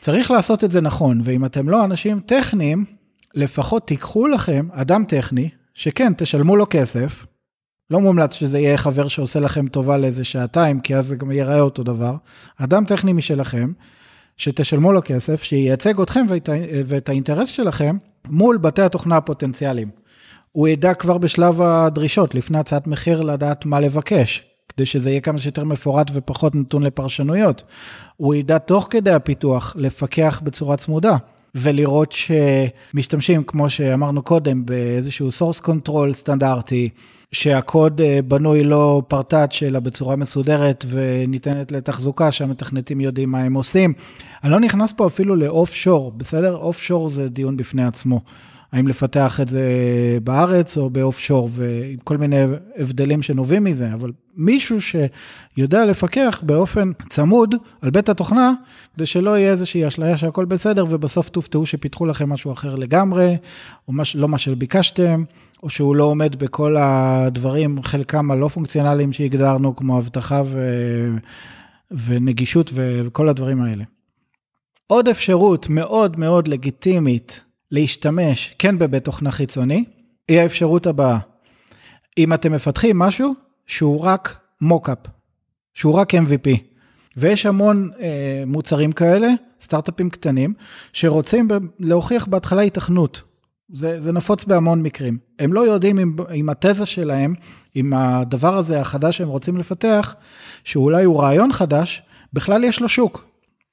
צריך 0.00 0.30
לעשות 0.30 0.64
את 0.64 0.70
זה 0.70 0.80
נכון, 0.80 1.20
ואם 1.24 1.44
אתם 1.44 1.68
לא 1.68 1.84
אנשים 1.84 2.20
טכניים, 2.20 2.84
לפחות 3.34 3.86
תיקחו 3.86 4.26
לכם 4.26 4.68
אדם 4.72 5.04
טכני, 5.04 5.48
שכן, 5.74 6.12
תשלמו 6.16 6.56
לו 6.56 6.66
כסף, 6.70 7.26
לא 7.90 8.00
מומלץ 8.00 8.34
שזה 8.34 8.58
יהיה 8.58 8.76
חבר 8.76 9.08
שעושה 9.08 9.40
לכם 9.40 9.68
טובה 9.68 9.98
לאיזה 9.98 10.24
שעתיים, 10.24 10.80
כי 10.80 10.96
אז 10.96 11.06
זה 11.06 11.16
גם 11.16 11.30
ייראה 11.30 11.60
אותו 11.60 11.82
דבר. 11.82 12.16
אדם 12.56 12.84
טכני 12.84 13.12
משלכם, 13.12 13.72
שתשלמו 14.36 14.92
לו 14.92 15.00
כסף, 15.04 15.42
שייצג 15.42 16.00
אתכם 16.00 16.26
ואת, 16.28 16.48
ואת 16.86 17.08
האינטרס 17.08 17.48
שלכם 17.48 17.96
מול 18.28 18.56
בתי 18.56 18.82
התוכנה 18.82 19.16
הפוטנציאליים. 19.16 19.90
הוא 20.52 20.68
ידע 20.68 20.94
כבר 20.94 21.18
בשלב 21.18 21.62
הדרישות, 21.62 22.34
לפני 22.34 22.58
הצעת 22.58 22.86
מחיר, 22.86 23.22
לדעת 23.22 23.66
מה 23.66 23.80
לבקש, 23.80 24.42
כדי 24.68 24.86
שזה 24.86 25.10
יהיה 25.10 25.20
כמה 25.20 25.38
שיותר 25.38 25.64
מפורט 25.64 26.10
ופחות 26.14 26.54
נתון 26.54 26.82
לפרשנויות. 26.82 27.62
הוא 28.16 28.34
ידע 28.34 28.58
תוך 28.58 28.88
כדי 28.90 29.10
הפיתוח 29.10 29.76
לפקח 29.78 30.40
בצורה 30.44 30.76
צמודה. 30.76 31.16
ולראות 31.56 32.12
שמשתמשים, 32.12 33.42
כמו 33.44 33.70
שאמרנו 33.70 34.22
קודם, 34.22 34.66
באיזשהו 34.66 35.28
source 35.28 35.60
control 35.64 36.12
סטנדרטי, 36.12 36.88
שהקוד 37.32 38.00
אה, 38.00 38.18
בנוי 38.28 38.64
לא 38.64 39.02
פרטאץ', 39.08 39.62
אלא 39.62 39.80
בצורה 39.80 40.16
מסודרת 40.16 40.84
וניתנת 40.88 41.72
לתחזוקה, 41.72 42.32
שהמתכנתים 42.32 43.00
יודעים 43.00 43.30
מה 43.30 43.40
הם 43.40 43.54
עושים. 43.54 43.92
אני 44.44 44.52
לא 44.52 44.60
נכנס 44.60 44.92
פה 44.92 45.06
אפילו 45.06 45.36
לאוף 45.36 45.74
שור, 45.74 46.12
בסדר? 46.16 46.56
אוף 46.56 46.78
שור 46.78 47.08
זה 47.08 47.28
דיון 47.28 47.56
בפני 47.56 47.84
עצמו. 47.84 48.20
האם 48.72 48.88
לפתח 48.88 49.40
את 49.40 49.48
זה 49.48 49.62
בארץ 50.24 50.78
או 50.78 50.90
באוף 50.90 51.18
שור, 51.18 51.48
ועם 51.52 51.98
כל 52.04 52.16
מיני 52.16 52.36
הבדלים 52.76 53.22
שנובעים 53.22 53.64
מזה, 53.64 53.94
אבל 53.94 54.12
מישהו 54.36 54.78
שיודע 54.80 55.86
לפקח 55.86 56.42
באופן 56.46 56.92
צמוד 57.08 57.54
על 57.82 57.90
בית 57.90 58.08
התוכנה, 58.08 58.52
כדי 58.94 59.06
שלא 59.06 59.38
יהיה 59.38 59.50
איזושהי 59.52 59.86
אשליה 59.86 60.16
שהכל 60.16 60.44
בסדר, 60.44 60.84
ובסוף 60.88 61.28
תופתעו 61.28 61.66
שפיתחו 61.66 62.06
לכם 62.06 62.28
משהו 62.30 62.52
אחר 62.52 62.74
לגמרי, 62.74 63.36
או 63.88 63.92
מש, 63.92 64.16
לא 64.16 64.28
מה 64.28 64.38
שביקשתם, 64.38 65.24
או 65.62 65.70
שהוא 65.70 65.96
לא 65.96 66.04
עומד 66.04 66.36
בכל 66.36 66.76
הדברים, 66.78 67.82
חלקם 67.82 68.30
הלא 68.30 68.48
פונקציונליים 68.48 69.12
שהגדרנו, 69.12 69.76
כמו 69.76 69.98
אבטחה 69.98 70.42
ו... 70.46 70.68
ונגישות 71.90 72.70
וכל 72.74 73.28
הדברים 73.28 73.62
האלה. 73.62 73.84
עוד 74.86 75.08
אפשרות 75.08 75.68
מאוד 75.68 76.18
מאוד 76.18 76.48
לגיטימית 76.48 77.40
להשתמש 77.70 78.54
כן 78.58 78.78
בבית 78.78 79.04
תוכנה 79.04 79.30
חיצוני, 79.30 79.84
היא 80.28 80.40
האפשרות 80.40 80.86
הבאה. 80.86 81.18
אם 82.18 82.32
אתם 82.32 82.52
מפתחים 82.52 82.98
משהו 82.98 83.34
שהוא 83.66 84.00
רק 84.00 84.38
מוקאפ, 84.60 84.98
שהוא 85.74 85.94
רק 85.94 86.14
MVP, 86.14 86.48
ויש 87.16 87.46
המון 87.46 87.90
אה, 88.00 88.42
מוצרים 88.46 88.92
כאלה 88.92 89.28
סטארט-אפים 89.60 90.10
קטנים, 90.10 90.54
שרוצים 90.92 91.48
להוכיח 91.78 92.26
בהתחלה 92.26 92.62
התכנות. 92.62 93.22
זה, 93.72 94.00
זה 94.00 94.12
נפוץ 94.12 94.44
בהמון 94.44 94.82
מקרים. 94.82 95.18
הם 95.38 95.52
לא 95.52 95.60
יודעים 95.60 95.98
אם, 95.98 96.16
אם 96.34 96.48
התזה 96.48 96.86
שלהם, 96.86 97.34
אם 97.76 97.92
הדבר 97.94 98.56
הזה 98.56 98.80
החדש 98.80 99.16
שהם 99.16 99.28
רוצים 99.28 99.56
לפתח, 99.56 100.14
שאולי 100.64 101.04
הוא 101.04 101.22
רעיון 101.22 101.52
חדש, 101.52 102.02
בכלל 102.32 102.64
יש 102.64 102.80
לו 102.80 102.88
שוק. 102.88 103.24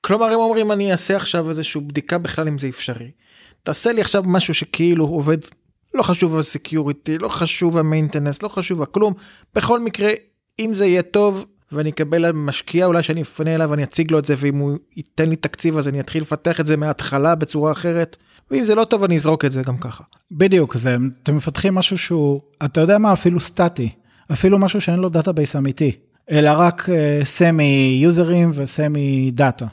כלומר 0.02 0.26
הם 0.26 0.40
אומרים 0.40 0.72
אני 0.72 0.92
אעשה 0.92 1.16
עכשיו 1.16 1.50
איזושהי 1.50 1.82
בדיקה 1.82 2.18
בכלל 2.18 2.48
אם 2.48 2.58
זה 2.58 2.68
אפשרי. 2.68 3.12
תעשה 3.64 3.92
לי 3.92 4.02
עכשיו 4.02 4.24
משהו 4.26 4.54
שכאילו 4.54 5.06
עובד, 5.06 5.38
לא 5.94 6.04
חשוב 6.04 6.38
ה 6.38 6.46
security, 6.46 7.18
לא 7.18 7.30
חשוב 7.30 7.78
ה 7.78 7.83
maintenance, 7.83 8.44
לא 8.44 8.48
חשוב 8.48 8.82
הכלום. 8.82 9.14
בכל 9.56 9.80
מקרה, 9.80 10.10
אם 10.60 10.74
זה 10.74 10.86
יהיה 10.86 11.02
טוב 11.02 11.46
ואני 11.72 11.90
אקבל 11.90 12.32
משקיע 12.32 12.86
אולי 12.86 13.04
שאני 13.04 13.22
אפנה 13.22 13.56
אליו 13.56 13.70
ואני 13.70 13.84
אציג 13.84 14.12
לו 14.12 14.20
את 14.20 14.26
זה 14.26 14.36
ואם 14.38 14.58
הוא 14.58 14.78
ייתן 14.96 15.30
לי 15.30 15.36
תקציב 15.36 15.78
אז 15.78 15.88
אני 15.88 16.00
אתחיל 16.00 16.22
לפתח 16.22 16.60
את 16.60 16.66
זה 16.66 16.78
מההתחלה 16.78 17.36
בצורה 17.36 17.72
אחרת. 17.72 18.18
ואם 18.52 18.64
זה 18.64 18.76
לא 18.76 18.84
טוב 18.84 19.04
אני 19.04 19.16
אזרוק 19.16 19.46
את 19.46 19.52
זה 19.52 19.62
גם 19.62 19.78
ככה. 19.78 20.04
בדיוק, 20.32 20.78
זה, 20.78 20.98
אתם 21.24 21.36
מפתחים 21.36 21.76
משהו 21.76 21.98
שהוא, 21.98 22.42
אתה 22.66 22.82
יודע 22.82 22.98
מה, 22.98 23.14
אפילו 23.14 23.40
סטטי, 23.40 23.90
אפילו 24.32 24.60
משהו 24.60 24.82
שאין 24.82 25.00
לו 25.00 25.10
database 25.10 25.56
אמיתי, 25.56 25.92
אלא 26.32 26.52
רק 26.56 26.90
סמי 27.24 28.00
יוזרים 28.04 28.52
וסמי 28.54 29.32
דאטה. 29.34 29.66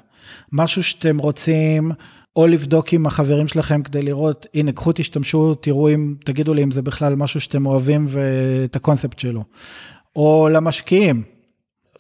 משהו 0.53 0.83
שאתם 0.83 1.19
רוצים 1.19 1.93
או 2.41 2.47
לבדוק 2.47 2.93
עם 2.93 3.07
החברים 3.07 3.49
שלכם 3.49 3.83
כדי 3.83 4.03
לראות, 4.03 4.47
הנה, 4.55 4.73
קחו, 4.73 4.93
תשתמשו, 4.95 5.55
תראו 5.55 5.89
אם, 5.89 6.15
תגידו 6.25 6.55
לי 6.55 6.63
אם 6.63 6.71
זה 6.71 6.83
בכלל 6.83 7.15
משהו 7.15 7.41
שאתם 7.41 7.67
אוהבים 7.67 8.07
ואת 8.09 8.77
הקונספט 8.77 9.19
שלו. 9.19 9.45
או 10.17 10.49
למשקיעים, 10.53 11.23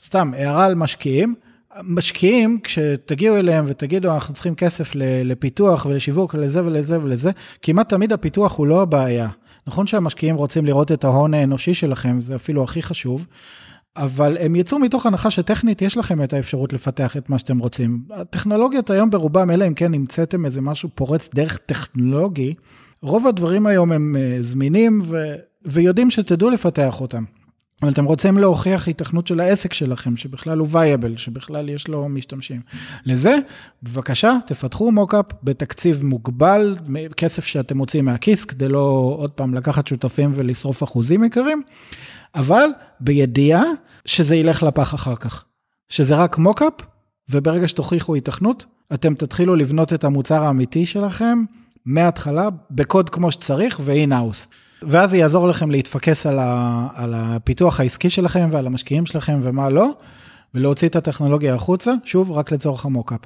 סתם, 0.05 0.32
הערה 0.34 0.66
על 0.66 0.74
משקיעים. 0.74 1.34
משקיעים, 1.82 2.59
כשתגיעו 2.62 3.36
אליהם 3.36 3.64
ותגידו, 3.68 4.14
אנחנו 4.14 4.34
צריכים 4.34 4.55
כסף 4.55 4.93
לפיתוח 5.24 5.86
ולשיווק 5.86 6.34
ולזה 6.34 6.64
ולזה 6.64 7.03
ולזה, 7.03 7.30
כמעט 7.62 7.88
תמיד 7.88 8.12
הפיתוח 8.12 8.57
הוא 8.57 8.66
לא 8.66 8.82
הבעיה. 8.82 9.28
נכון 9.66 9.86
שהמשקיעים 9.86 10.36
רוצים 10.36 10.66
לראות 10.66 10.93
את 10.93 11.05
ההון 11.05 11.34
האנושי 11.34 11.74
שלכם, 11.74 12.20
זה 12.20 12.34
אפילו 12.34 12.64
הכי 12.64 12.82
חשוב, 12.82 13.26
אבל 13.97 14.36
הם 14.41 14.57
יצאו 14.57 14.78
מתוך 14.78 15.07
הנחה 15.07 15.30
שטכנית 15.30 15.82
יש 15.82 15.97
לכם 15.97 16.22
את 16.22 16.32
האפשרות 16.32 16.72
לפתח 16.72 17.16
את 17.16 17.30
מה 17.30 17.38
שאתם 17.38 17.59
רוצים. 17.59 18.03
הטכנולוגיות 18.11 18.91
היום 18.91 19.11
ברובם, 19.11 19.51
אלא 19.51 19.66
אם 19.66 19.74
כן 19.74 19.95
המצאתם 19.95 20.45
איזה 20.45 20.61
משהו 20.61 20.88
פורץ 20.95 21.28
דרך 21.34 21.59
טכנולוגי, 21.59 22.55
רוב 23.03 23.26
הדברים 23.26 23.66
היום 23.66 23.93
הם 23.93 24.16
אה, 24.18 24.36
זמינים 24.41 25.01
ו... 25.03 25.34
ויודעים 25.64 26.11
שתדעו 26.11 26.51
לפתח 26.51 27.01
אותם. 27.01 27.24
אבל 27.82 27.91
אתם 27.91 28.05
רוצים 28.05 28.38
להוכיח 28.38 28.86
היתכנות 28.86 29.26
של 29.26 29.41
העסק 29.41 29.72
שלכם, 29.72 30.16
שבכלל 30.16 30.59
הוא 30.59 30.68
וייבל, 30.70 31.16
שבכלל 31.16 31.68
יש 31.68 31.88
לו 31.88 32.09
משתמשים. 32.09 32.61
לזה, 33.07 33.36
בבקשה, 33.82 34.36
תפתחו 34.47 34.93
מוקאפ 34.93 35.24
בתקציב 35.43 36.05
מוגבל, 36.05 36.76
כסף 37.16 37.45
שאתם 37.45 37.76
מוצאים 37.76 38.05
מהכיס, 38.05 38.45
כדי 38.45 38.68
לא 38.68 39.14
עוד 39.18 39.30
פעם 39.30 39.55
לקחת 39.55 39.86
שותפים 39.86 40.32
ולשרוף 40.34 40.82
אחוזים 40.82 41.24
יקרים, 41.24 41.62
אבל 42.35 42.68
בידיעה 43.01 43.62
שזה 44.05 44.37
ילך 44.37 44.62
לפח 44.62 44.95
אחר 44.95 45.16
כך. 45.16 45.45
שזה 45.89 46.16
רק 46.16 46.39
מוקאפ, 46.39 46.72
וברגע 47.28 47.68
שתוכיחו 47.68 48.14
היתכנות, 48.14 48.66
אתם 48.95 49.14
תתחילו 49.14 49.57
לבנות 49.57 49.93
את 49.93 50.05
המוצר 50.05 50.43
האמיתי 50.43 50.87
שלכם 50.87 51.45
מההתחלה, 51.85 52.49
בקוד 52.70 53.11
כמו 53.11 53.33
שצריך 53.33 53.81
ו-in-house. 53.85 54.47
ואז 54.83 55.11
זה 55.11 55.16
יעזור 55.16 55.49
לכם 55.49 55.70
להתפקס 55.70 56.26
על, 56.26 56.39
ה, 56.39 56.87
על 56.95 57.14
הפיתוח 57.16 57.81
העסקי 57.81 58.11
שלכם 58.11 58.49
ועל 58.53 58.66
המשקיעים 58.66 59.07
שלכם 59.07 59.41
ומה 59.43 59.70
לא, 59.70 59.91
ולהוציא 60.55 60.89
את 60.89 60.97
הטכנולוגיה 60.97 61.55
החוצה, 61.55 61.95
שוב, 62.05 62.33
רק 62.33 62.53
לצורך 62.53 62.85
המוקאפ. 62.85 63.20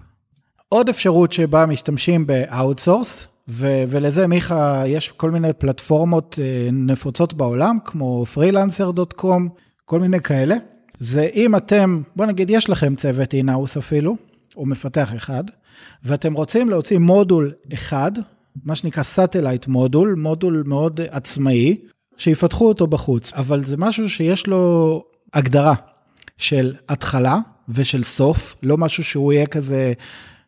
עוד 0.68 0.88
אפשרות 0.88 1.32
שבה 1.32 1.66
משתמשים 1.66 2.26
ב-outsource, 2.26 3.26
ו- 3.48 3.84
ולזה 3.88 4.26
מיכה, 4.26 4.82
יש 4.86 5.08
כל 5.08 5.30
מיני 5.30 5.52
פלטפורמות 5.52 6.38
אה, 6.42 6.68
נפוצות 6.72 7.34
בעולם, 7.34 7.78
כמו 7.84 8.24
freelancer.com, 8.34 9.48
כל 9.84 10.00
מיני 10.00 10.20
כאלה. 10.20 10.54
זה 11.00 11.28
אם 11.34 11.56
אתם, 11.56 12.02
בוא 12.16 12.26
נגיד, 12.26 12.50
יש 12.50 12.70
לכם 12.70 12.94
צוות 12.94 13.34
in-house 13.34 13.76
אפילו, 13.76 14.16
או 14.56 14.66
מפתח 14.66 15.14
אחד, 15.16 15.44
ואתם 16.04 16.34
רוצים 16.34 16.70
להוציא 16.70 16.98
מודול 16.98 17.52
אחד, 17.72 18.12
מה 18.64 18.74
שנקרא 18.74 19.02
satellite 19.02 19.66
module, 19.66 20.14
מודול 20.14 20.62
מאוד 20.66 21.00
עצמאי, 21.10 21.76
שיפתחו 22.16 22.68
אותו 22.68 22.86
בחוץ, 22.86 23.32
אבל 23.32 23.64
זה 23.64 23.76
משהו 23.76 24.08
שיש 24.08 24.46
לו 24.46 25.04
הגדרה 25.34 25.74
של 26.38 26.74
התחלה 26.88 27.38
ושל 27.68 28.02
סוף, 28.02 28.56
לא 28.62 28.76
משהו 28.76 29.04
שהוא 29.04 29.32
יהיה 29.32 29.46
כזה 29.46 29.92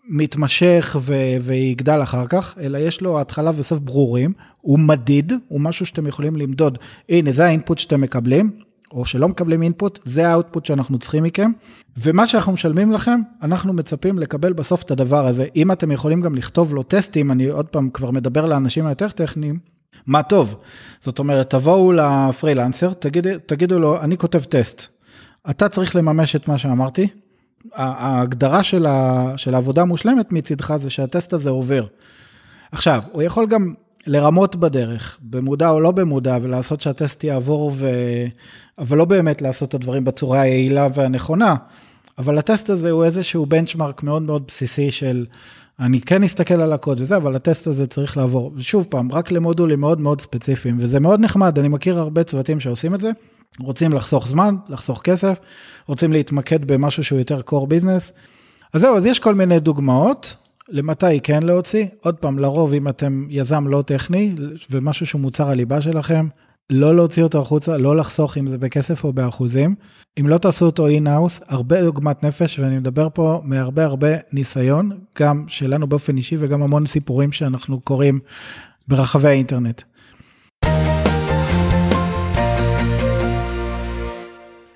מתמשך 0.09 0.97
ו- 1.01 1.37
ויגדל 1.41 2.03
אחר 2.03 2.27
כך, 2.27 2.55
אלא 2.61 2.79
יש 2.79 3.01
לו 3.01 3.21
התחלה 3.21 3.51
וסוף 3.57 3.79
ברורים, 3.79 4.33
הוא 4.61 4.79
מדיד, 4.79 5.33
הוא 5.49 5.61
משהו 5.61 5.87
שאתם 5.87 6.07
יכולים 6.07 6.37
למדוד, 6.37 6.79
הנה 7.09 7.33
זה 7.33 7.47
האינפוט 7.47 7.79
שאתם 7.79 8.01
מקבלים, 8.01 8.51
או 8.93 9.05
שלא 9.05 9.29
מקבלים 9.29 9.63
אינפוט, 9.63 9.99
זה 10.05 10.29
האוטפוט 10.29 10.65
שאנחנו 10.65 10.99
צריכים 10.99 11.23
מכם, 11.23 11.51
ומה 11.97 12.27
שאנחנו 12.27 12.53
משלמים 12.53 12.93
לכם, 12.93 13.21
אנחנו 13.43 13.73
מצפים 13.73 14.19
לקבל 14.19 14.53
בסוף 14.53 14.83
את 14.83 14.91
הדבר 14.91 15.27
הזה. 15.27 15.47
אם 15.57 15.73
אתם 15.73 15.93
יכולים 15.93 16.21
גם 16.21 16.35
לכתוב 16.35 16.75
לו 16.75 16.83
טסטים, 16.83 17.31
אני 17.31 17.47
עוד 17.47 17.67
פעם 17.67 17.91
כבר 17.91 18.11
מדבר 18.11 18.47
לאנשים 18.47 18.87
היותר 18.87 19.09
טכניים, 19.09 19.59
מה 20.07 20.23
טוב. 20.23 20.57
זאת 21.01 21.19
אומרת, 21.19 21.51
תבואו 21.51 21.93
לפרילנסר, 21.93 22.93
תגיד, 22.93 23.27
תגידו 23.37 23.79
לו, 23.79 24.01
אני 24.01 24.17
כותב 24.17 24.45
טסט. 24.45 24.87
אתה 25.51 25.69
צריך 25.69 25.97
לממש 25.97 26.37
את 26.37 26.49
מה 26.49 26.59
שאמרתי. 26.59 27.09
ההגדרה 27.77 28.63
של, 28.63 28.87
ה, 28.87 29.33
של 29.37 29.55
העבודה 29.55 29.83
המושלמת 29.83 30.33
מצדך 30.33 30.77
זה 30.77 30.91
שהטסט 30.91 31.33
הזה 31.33 31.51
עובר. 31.51 31.87
עכשיו, 32.73 33.03
הוא 33.13 33.23
יכול 33.23 33.47
גם 33.47 33.75
לרמות 34.07 34.57
בדרך, 34.57 35.19
במודע 35.23 35.69
או 35.69 35.81
לא 35.81 35.91
במודע, 35.91 36.39
ולעשות 36.43 36.81
שהטסט 36.81 37.25
יעבור, 37.25 37.73
ו... 37.75 37.89
אבל 38.79 38.97
לא 38.97 39.05
באמת 39.05 39.43
לעשות 39.43 39.69
את 39.69 39.75
הדברים 39.75 40.05
בצורה 40.05 40.41
היעילה 40.41 40.87
והנכונה. 40.95 41.55
אבל 42.19 42.39
הטסט 42.39 42.71
הזה 42.71 42.91
הוא 42.91 43.05
איזשהו 43.05 43.47
בנצ'מארק 43.47 44.03
מאוד 44.03 44.23
מאוד 44.23 44.43
בסיסי 44.49 44.91
של, 44.91 45.27
אני 45.81 46.01
כן 46.01 46.23
אסתכל 46.23 46.55
על 46.55 46.73
הקוד 46.73 47.01
וזה, 47.01 47.17
אבל 47.17 47.37
הטסט 47.37 47.67
הזה 47.67 47.87
צריך 47.87 48.17
לעבור. 48.17 48.53
ושוב 48.57 48.87
פעם, 48.91 49.13
רק 49.13 49.31
למודולים 49.31 49.81
מאוד 49.81 50.01
מאוד 50.01 50.21
ספציפיים, 50.21 50.77
וזה 50.81 51.01
מאוד 51.01 51.21
נחמד, 51.21 51.59
אני 51.59 51.69
מכיר 51.69 51.99
הרבה 51.99 52.25
צוותים 52.25 52.61
שעושים 52.61 52.95
את 52.95 53.01
זה, 53.01 53.11
רוצים 53.61 53.93
לחסוך 53.93 54.29
זמן, 54.29 54.57
לחסוך 54.69 55.03
כסף, 55.03 55.39
רוצים 55.87 56.13
להתמקד 56.13 56.65
במשהו 56.65 57.05
שהוא 57.05 57.19
יותר 57.19 57.41
core 57.51 57.67
business. 57.67 58.13
אז 58.73 58.81
זהו, 58.81 58.97
אז 58.97 59.07
יש 59.07 59.19
כל 59.19 59.35
מיני 59.35 59.61
דוגמאות, 59.61 60.37
למתי 60.69 61.21
כן 61.21 61.43
להוציא? 61.43 61.87
עוד 62.01 62.15
פעם, 62.15 62.39
לרוב 62.39 62.73
אם 62.73 62.89
אתם 62.89 63.27
יזם 63.31 63.69
לא 63.69 63.83
טכני 63.83 64.33
ומשהו 64.71 65.07
שהוא 65.07 65.21
מוצר 65.21 65.51
הליבה 65.51 65.83
שלכם, 65.83 66.29
לא 66.71 66.97
להוציא 66.97 67.23
אותו 67.23 67.41
החוצה, 67.41 67.77
לא 67.77 67.97
לחסוך 67.97 68.39
אם 68.39 68.47
זה 68.47 68.59
בכסף 68.59 69.05
או 69.05 69.13
באחוזים. 69.13 69.75
אם 70.21 70.29
לא 70.29 70.39
תעשו 70.39 70.67
אותו 70.67 70.87
in-house, 70.87 71.41
הרבה 71.49 71.83
עוגמת 71.83 72.23
נפש, 72.25 72.59
ואני 72.59 72.79
מדבר 72.79 73.09
פה 73.15 73.41
מהרבה 73.45 73.85
הרבה 73.85 74.09
ניסיון, 74.33 74.91
גם 75.19 75.45
שלנו 75.49 75.87
באופן 75.87 76.17
אישי 76.17 76.37
וגם 76.39 76.63
המון 76.63 76.87
סיפורים 76.87 77.33
שאנחנו 77.33 77.81
קוראים 77.81 78.21
ברחבי 78.89 79.29
האינטרנט. 79.29 79.83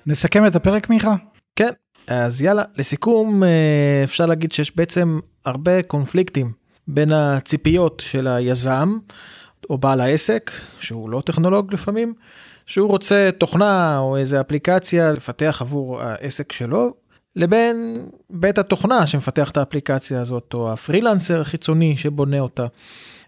נסכם 0.05 0.47
את 0.47 0.55
הפרק 0.55 0.89
מיכה? 0.89 1.15
כן, 1.55 1.69
אז 2.07 2.41
יאללה, 2.41 2.63
לסיכום 2.77 3.43
אה, 3.43 4.01
אפשר 4.03 4.25
להגיד 4.25 4.51
שיש 4.51 4.75
בעצם 4.75 5.19
הרבה 5.45 5.81
קונפליקטים 5.81 6.51
בין 6.87 7.11
הציפיות 7.13 8.03
של 8.05 8.27
היזם 8.27 8.97
או 9.69 9.77
בעל 9.77 10.01
העסק, 10.01 10.51
שהוא 10.79 11.09
לא 11.09 11.21
טכנולוג 11.25 11.73
לפעמים, 11.73 12.13
שהוא 12.65 12.89
רוצה 12.89 13.29
תוכנה 13.37 13.97
או 13.97 14.17
איזה 14.17 14.41
אפליקציה 14.41 15.11
לפתח 15.11 15.57
עבור 15.61 16.01
העסק 16.01 16.51
שלו, 16.51 16.93
לבין 17.35 18.05
בית 18.29 18.57
התוכנה 18.57 19.07
שמפתח 19.07 19.51
את 19.51 19.57
האפליקציה 19.57 20.21
הזאת, 20.21 20.53
או 20.53 20.73
הפרילנסר 20.73 21.41
החיצוני 21.41 21.97
שבונה 21.97 22.39
אותה. 22.39 22.65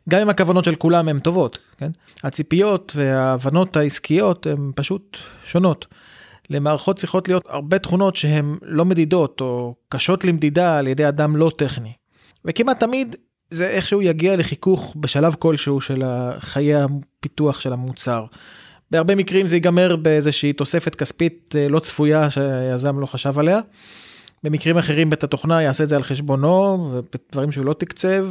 גם 0.10 0.22
אם 0.22 0.30
הכוונות 0.30 0.66
של 0.66 0.76
כולם 0.76 1.08
הן 1.08 1.20
טובות, 1.20 1.60
כן? 1.78 1.92
הציפיות 2.24 2.92
וההבנות 2.96 3.78
העסקיות 3.78 4.48
הן 4.48 4.72
פשוט 4.76 5.18
שונות. 5.46 5.86
למערכות 6.50 6.96
צריכות 6.96 7.28
להיות 7.28 7.46
הרבה 7.50 7.80
תכונות 7.80 8.16
שהן 8.16 8.58
לא 8.62 8.86
מדידות 8.86 9.42
או 9.42 9.76
קשות 9.90 10.26
למדידה 10.26 10.80
על 10.80 10.88
ידי 10.88 11.08
אדם 11.08 11.36
לא 11.36 11.52
טכני. 11.58 11.94
וכמעט 12.46 12.80
תמיד 12.80 13.16
זה 13.50 13.68
איכשהו 13.68 14.02
יגיע 14.02 14.36
לחיכוך 14.36 14.96
בשלב 15.00 15.36
כלשהו 15.40 15.82
של 15.82 16.04
חיי 16.40 16.76
הפיתוח 16.76 17.60
של 17.60 17.74
המוצר. 17.74 18.26
בהרבה 18.92 19.16
מקרים 19.16 19.48
זה 19.48 19.56
ייגמר 19.56 19.96
באיזושהי 19.96 20.54
תוספת 20.54 20.96
כספית 20.96 21.56
אה, 21.56 21.68
לא 21.70 21.80
צפויה 21.80 22.30
שהיזם 22.30 23.00
לא 23.00 23.06
חשב 23.06 23.40
עליה. 23.40 23.60
במקרים 24.44 24.78
אחרים 24.78 25.10
בית 25.10 25.24
התוכנה 25.24 25.62
יעשה 25.62 25.84
את 25.84 25.90
זה 25.90 25.96
על 25.96 26.04
חשבונו, 26.04 26.92
ודברים 27.16 27.52
שהוא 27.52 27.66
לא 27.66 27.74
תקצב, 27.74 28.28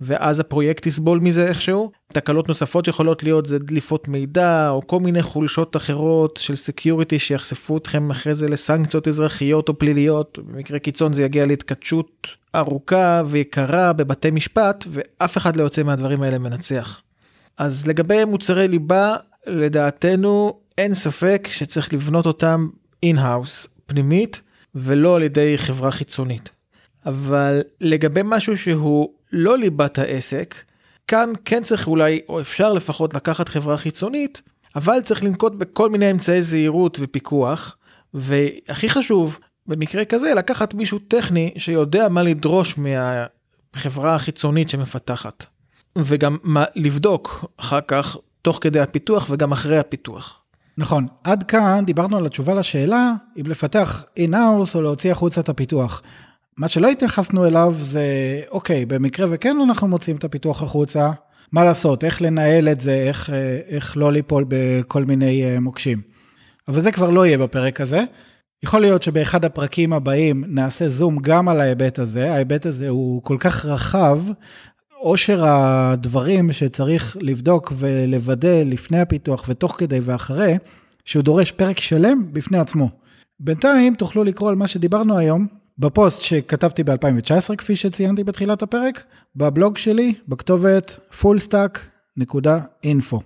ואז 0.00 0.40
הפרויקט 0.40 0.86
יסבול 0.86 1.20
מזה 1.20 1.46
איכשהו. 1.46 1.90
תקלות 2.12 2.48
נוספות 2.48 2.88
יכולות 2.88 3.22
להיות 3.22 3.46
זה 3.46 3.58
דליפות 3.58 4.08
מידע, 4.08 4.70
או 4.70 4.86
כל 4.86 5.00
מיני 5.00 5.22
חולשות 5.22 5.76
אחרות 5.76 6.36
של 6.36 6.56
security 6.56 7.18
שיחשפו 7.18 7.76
אתכם 7.76 8.10
אחרי 8.10 8.34
זה 8.34 8.48
לסנקציות 8.48 9.08
אזרחיות 9.08 9.68
או 9.68 9.78
פליליות. 9.78 10.38
במקרה 10.46 10.78
קיצון 10.78 11.12
זה 11.12 11.22
יגיע 11.22 11.46
להתכתשות 11.46 12.28
ארוכה 12.54 13.22
ויקרה 13.26 13.92
בבתי 13.92 14.30
משפט, 14.30 14.84
ואף 14.90 15.36
אחד 15.36 15.56
לא 15.56 15.62
יוצא 15.62 15.82
מהדברים 15.82 16.22
האלה 16.22 16.38
מנצח. 16.38 17.00
אז 17.56 17.86
לגבי 17.86 18.24
מוצרי 18.24 18.68
ליבה, 18.68 19.16
לדעתנו 19.46 20.58
אין 20.78 20.94
ספק 20.94 21.48
שצריך 21.50 21.92
לבנות 21.92 22.26
אותם 22.26 22.68
in-house, 23.02 23.68
פנימית, 23.86 24.40
ולא 24.74 25.16
על 25.16 25.22
ידי 25.22 25.58
חברה 25.58 25.90
חיצונית. 25.90 26.50
אבל 27.06 27.60
לגבי 27.80 28.20
משהו 28.24 28.58
שהוא 28.58 29.12
לא 29.32 29.58
ליבת 29.58 29.98
העסק, 29.98 30.54
כאן 31.06 31.32
כן 31.44 31.62
צריך 31.62 31.86
אולי, 31.86 32.20
או 32.28 32.40
אפשר 32.40 32.72
לפחות 32.72 33.14
לקחת 33.14 33.48
חברה 33.48 33.76
חיצונית, 33.76 34.42
אבל 34.76 35.00
צריך 35.02 35.24
לנקוט 35.24 35.52
בכל 35.52 35.90
מיני 35.90 36.10
אמצעי 36.10 36.42
זהירות 36.42 36.98
ופיקוח, 37.00 37.76
והכי 38.14 38.88
חשוב, 38.88 39.38
במקרה 39.66 40.04
כזה, 40.04 40.34
לקחת 40.34 40.74
מישהו 40.74 40.98
טכני 40.98 41.54
שיודע 41.56 42.08
מה 42.08 42.22
לדרוש 42.22 42.74
מהחברה 42.78 44.14
החיצונית 44.14 44.70
שמפתחת. 44.70 45.46
וגם 45.98 46.36
מה 46.42 46.64
לבדוק 46.76 47.44
אחר 47.56 47.80
כך, 47.88 48.16
תוך 48.42 48.58
כדי 48.60 48.80
הפיתוח 48.80 49.26
וגם 49.30 49.52
אחרי 49.52 49.78
הפיתוח. 49.78 50.37
נכון, 50.78 51.06
עד 51.24 51.42
כאן 51.42 51.84
דיברנו 51.86 52.16
על 52.16 52.26
התשובה 52.26 52.54
לשאלה 52.54 53.12
אם 53.40 53.46
לפתח 53.46 54.04
in-house 54.16 54.76
או 54.76 54.82
להוציא 54.82 55.12
החוצה 55.12 55.40
את 55.40 55.48
הפיתוח. 55.48 56.02
מה 56.56 56.68
שלא 56.68 56.88
התייחסנו 56.88 57.46
אליו 57.46 57.74
זה, 57.78 58.02
אוקיי, 58.50 58.86
במקרה 58.86 59.26
וכן 59.30 59.56
אנחנו 59.64 59.88
מוציאים 59.88 60.16
את 60.16 60.24
הפיתוח 60.24 60.62
החוצה, 60.62 61.10
מה 61.52 61.64
לעשות, 61.64 62.04
איך 62.04 62.22
לנהל 62.22 62.68
את 62.68 62.80
זה, 62.80 62.94
איך, 62.94 63.30
איך 63.68 63.96
לא 63.96 64.12
ליפול 64.12 64.44
בכל 64.48 65.04
מיני 65.04 65.44
אה, 65.44 65.60
מוקשים. 65.60 66.00
אבל 66.68 66.80
זה 66.80 66.92
כבר 66.92 67.10
לא 67.10 67.26
יהיה 67.26 67.38
בפרק 67.38 67.80
הזה. 67.80 68.04
יכול 68.62 68.80
להיות 68.80 69.02
שבאחד 69.02 69.44
הפרקים 69.44 69.92
הבאים 69.92 70.44
נעשה 70.48 70.88
זום 70.88 71.18
גם 71.18 71.48
על 71.48 71.60
ההיבט 71.60 71.98
הזה, 71.98 72.32
ההיבט 72.32 72.66
הזה 72.66 72.88
הוא 72.88 73.22
כל 73.22 73.36
כך 73.40 73.64
רחב, 73.64 74.20
עושר 75.00 75.44
הדברים 75.44 76.52
שצריך 76.52 77.16
לבדוק 77.20 77.72
ולוודא 77.76 78.62
לפני 78.64 79.00
הפיתוח 79.00 79.44
ותוך 79.48 79.76
כדי 79.78 80.00
ואחרי, 80.02 80.56
שהוא 81.04 81.22
דורש 81.22 81.52
פרק 81.52 81.80
שלם 81.80 82.28
בפני 82.32 82.58
עצמו. 82.58 82.90
בינתיים 83.40 83.94
תוכלו 83.94 84.24
לקרוא 84.24 84.48
על 84.50 84.56
מה 84.56 84.66
שדיברנו 84.66 85.18
היום 85.18 85.46
בפוסט 85.78 86.20
שכתבתי 86.20 86.84
ב-2019, 86.84 87.56
כפי 87.58 87.76
שציינתי 87.76 88.24
בתחילת 88.24 88.62
הפרק, 88.62 89.04
בבלוג 89.36 89.76
שלי, 89.76 90.14
בכתובת 90.28 90.98
fullstack.info. 91.22 93.16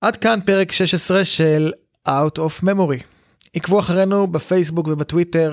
עד 0.00 0.16
כאן 0.16 0.38
פרק 0.46 0.72
16 0.72 1.24
של 1.24 1.72
Out 2.08 2.38
of 2.38 2.64
Memory. 2.64 3.02
עקבו 3.54 3.80
אחרינו 3.80 4.26
בפייסבוק 4.26 4.88
ובטוויטר. 4.88 5.52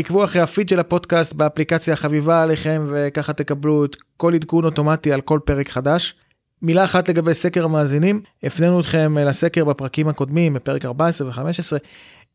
עקבו 0.00 0.24
אחרי 0.24 0.42
הפיד 0.42 0.68
של 0.68 0.80
הפודקאסט 0.80 1.32
באפליקציה 1.32 1.94
החביבה 1.94 2.42
עליכם 2.42 2.86
וככה 2.88 3.32
תקבלו 3.32 3.84
את 3.84 3.96
כל 4.16 4.34
עדכון 4.34 4.64
אוטומטי 4.64 5.12
על 5.12 5.20
כל 5.20 5.40
פרק 5.44 5.68
חדש. 5.68 6.14
מילה 6.62 6.84
אחת 6.84 7.08
לגבי 7.08 7.34
סקר 7.34 7.64
המאזינים, 7.64 8.20
הפנינו 8.42 8.80
אתכם 8.80 9.18
לסקר 9.18 9.64
בפרקים 9.64 10.08
הקודמים, 10.08 10.54
בפרק 10.54 10.84
14 10.84 11.28
ו-15. 11.28 11.78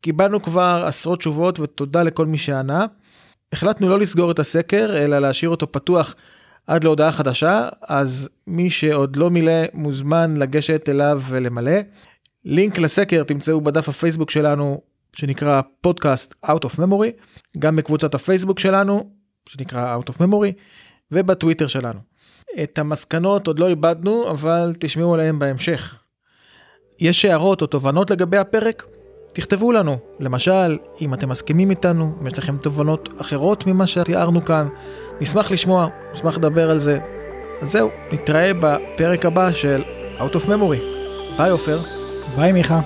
קיבלנו 0.01 0.41
כבר 0.41 0.83
עשרות 0.87 1.19
תשובות 1.19 1.59
ותודה 1.59 2.03
לכל 2.03 2.25
מי 2.25 2.37
שענה. 2.37 2.85
החלטנו 3.53 3.89
לא 3.89 3.99
לסגור 3.99 4.31
את 4.31 4.39
הסקר, 4.39 4.97
אלא 4.97 5.19
להשאיר 5.19 5.49
אותו 5.49 5.71
פתוח 5.71 6.15
עד 6.67 6.83
להודעה 6.83 7.11
חדשה, 7.11 7.69
אז 7.81 8.29
מי 8.47 8.69
שעוד 8.69 9.15
לא 9.15 9.29
מילא 9.29 9.63
מוזמן 9.73 10.37
לגשת 10.37 10.89
אליו 10.89 11.21
ולמלא. 11.29 11.79
לינק 12.45 12.79
לסקר 12.79 13.23
תמצאו 13.23 13.61
בדף 13.61 13.89
הפייסבוק 13.89 14.31
שלנו 14.31 14.81
שנקרא 15.15 15.61
פודקאסט 15.81 16.33
Out 16.45 16.65
of 16.65 16.79
Memory, 16.79 17.11
גם 17.59 17.75
בקבוצת 17.75 18.15
הפייסבוק 18.15 18.59
שלנו, 18.59 19.09
שנקרא 19.49 19.97
Out 19.97 20.09
of 20.09 20.17
Memory, 20.17 20.51
ובטוויטר 21.11 21.67
שלנו. 21.67 21.99
את 22.63 22.79
המסקנות 22.79 23.47
עוד 23.47 23.59
לא 23.59 23.67
איבדנו, 23.67 24.29
אבל 24.29 24.73
תשמעו 24.79 25.13
עליהן 25.13 25.39
בהמשך. 25.39 25.95
יש 26.99 27.25
הערות 27.25 27.61
או 27.61 27.67
תובנות 27.67 28.11
לגבי 28.11 28.37
הפרק? 28.37 28.85
תכתבו 29.33 29.71
לנו. 29.71 29.97
למשל, 30.19 30.77
אם 31.01 31.13
אתם 31.13 31.29
מסכימים 31.29 31.69
איתנו, 31.69 32.17
אם 32.21 32.27
יש 32.27 32.37
לכם 32.37 32.57
תובנות 32.57 33.09
אחרות 33.21 33.67
ממה 33.67 33.87
שתיארנו 33.87 34.45
כאן, 34.45 34.67
נשמח 35.21 35.51
לשמוע, 35.51 35.87
נשמח 36.13 36.37
לדבר 36.37 36.71
על 36.71 36.79
זה. 36.79 36.99
אז 37.61 37.71
זהו, 37.71 37.89
נתראה 38.11 38.51
בפרק 38.59 39.25
הבא 39.25 39.51
של 39.51 39.81
Out 40.17 40.35
of 40.35 40.47
Memory. 40.47 40.81
ביי 41.37 41.49
עופר. 41.49 41.81
ביי 42.35 42.51
מיכה. 42.51 42.81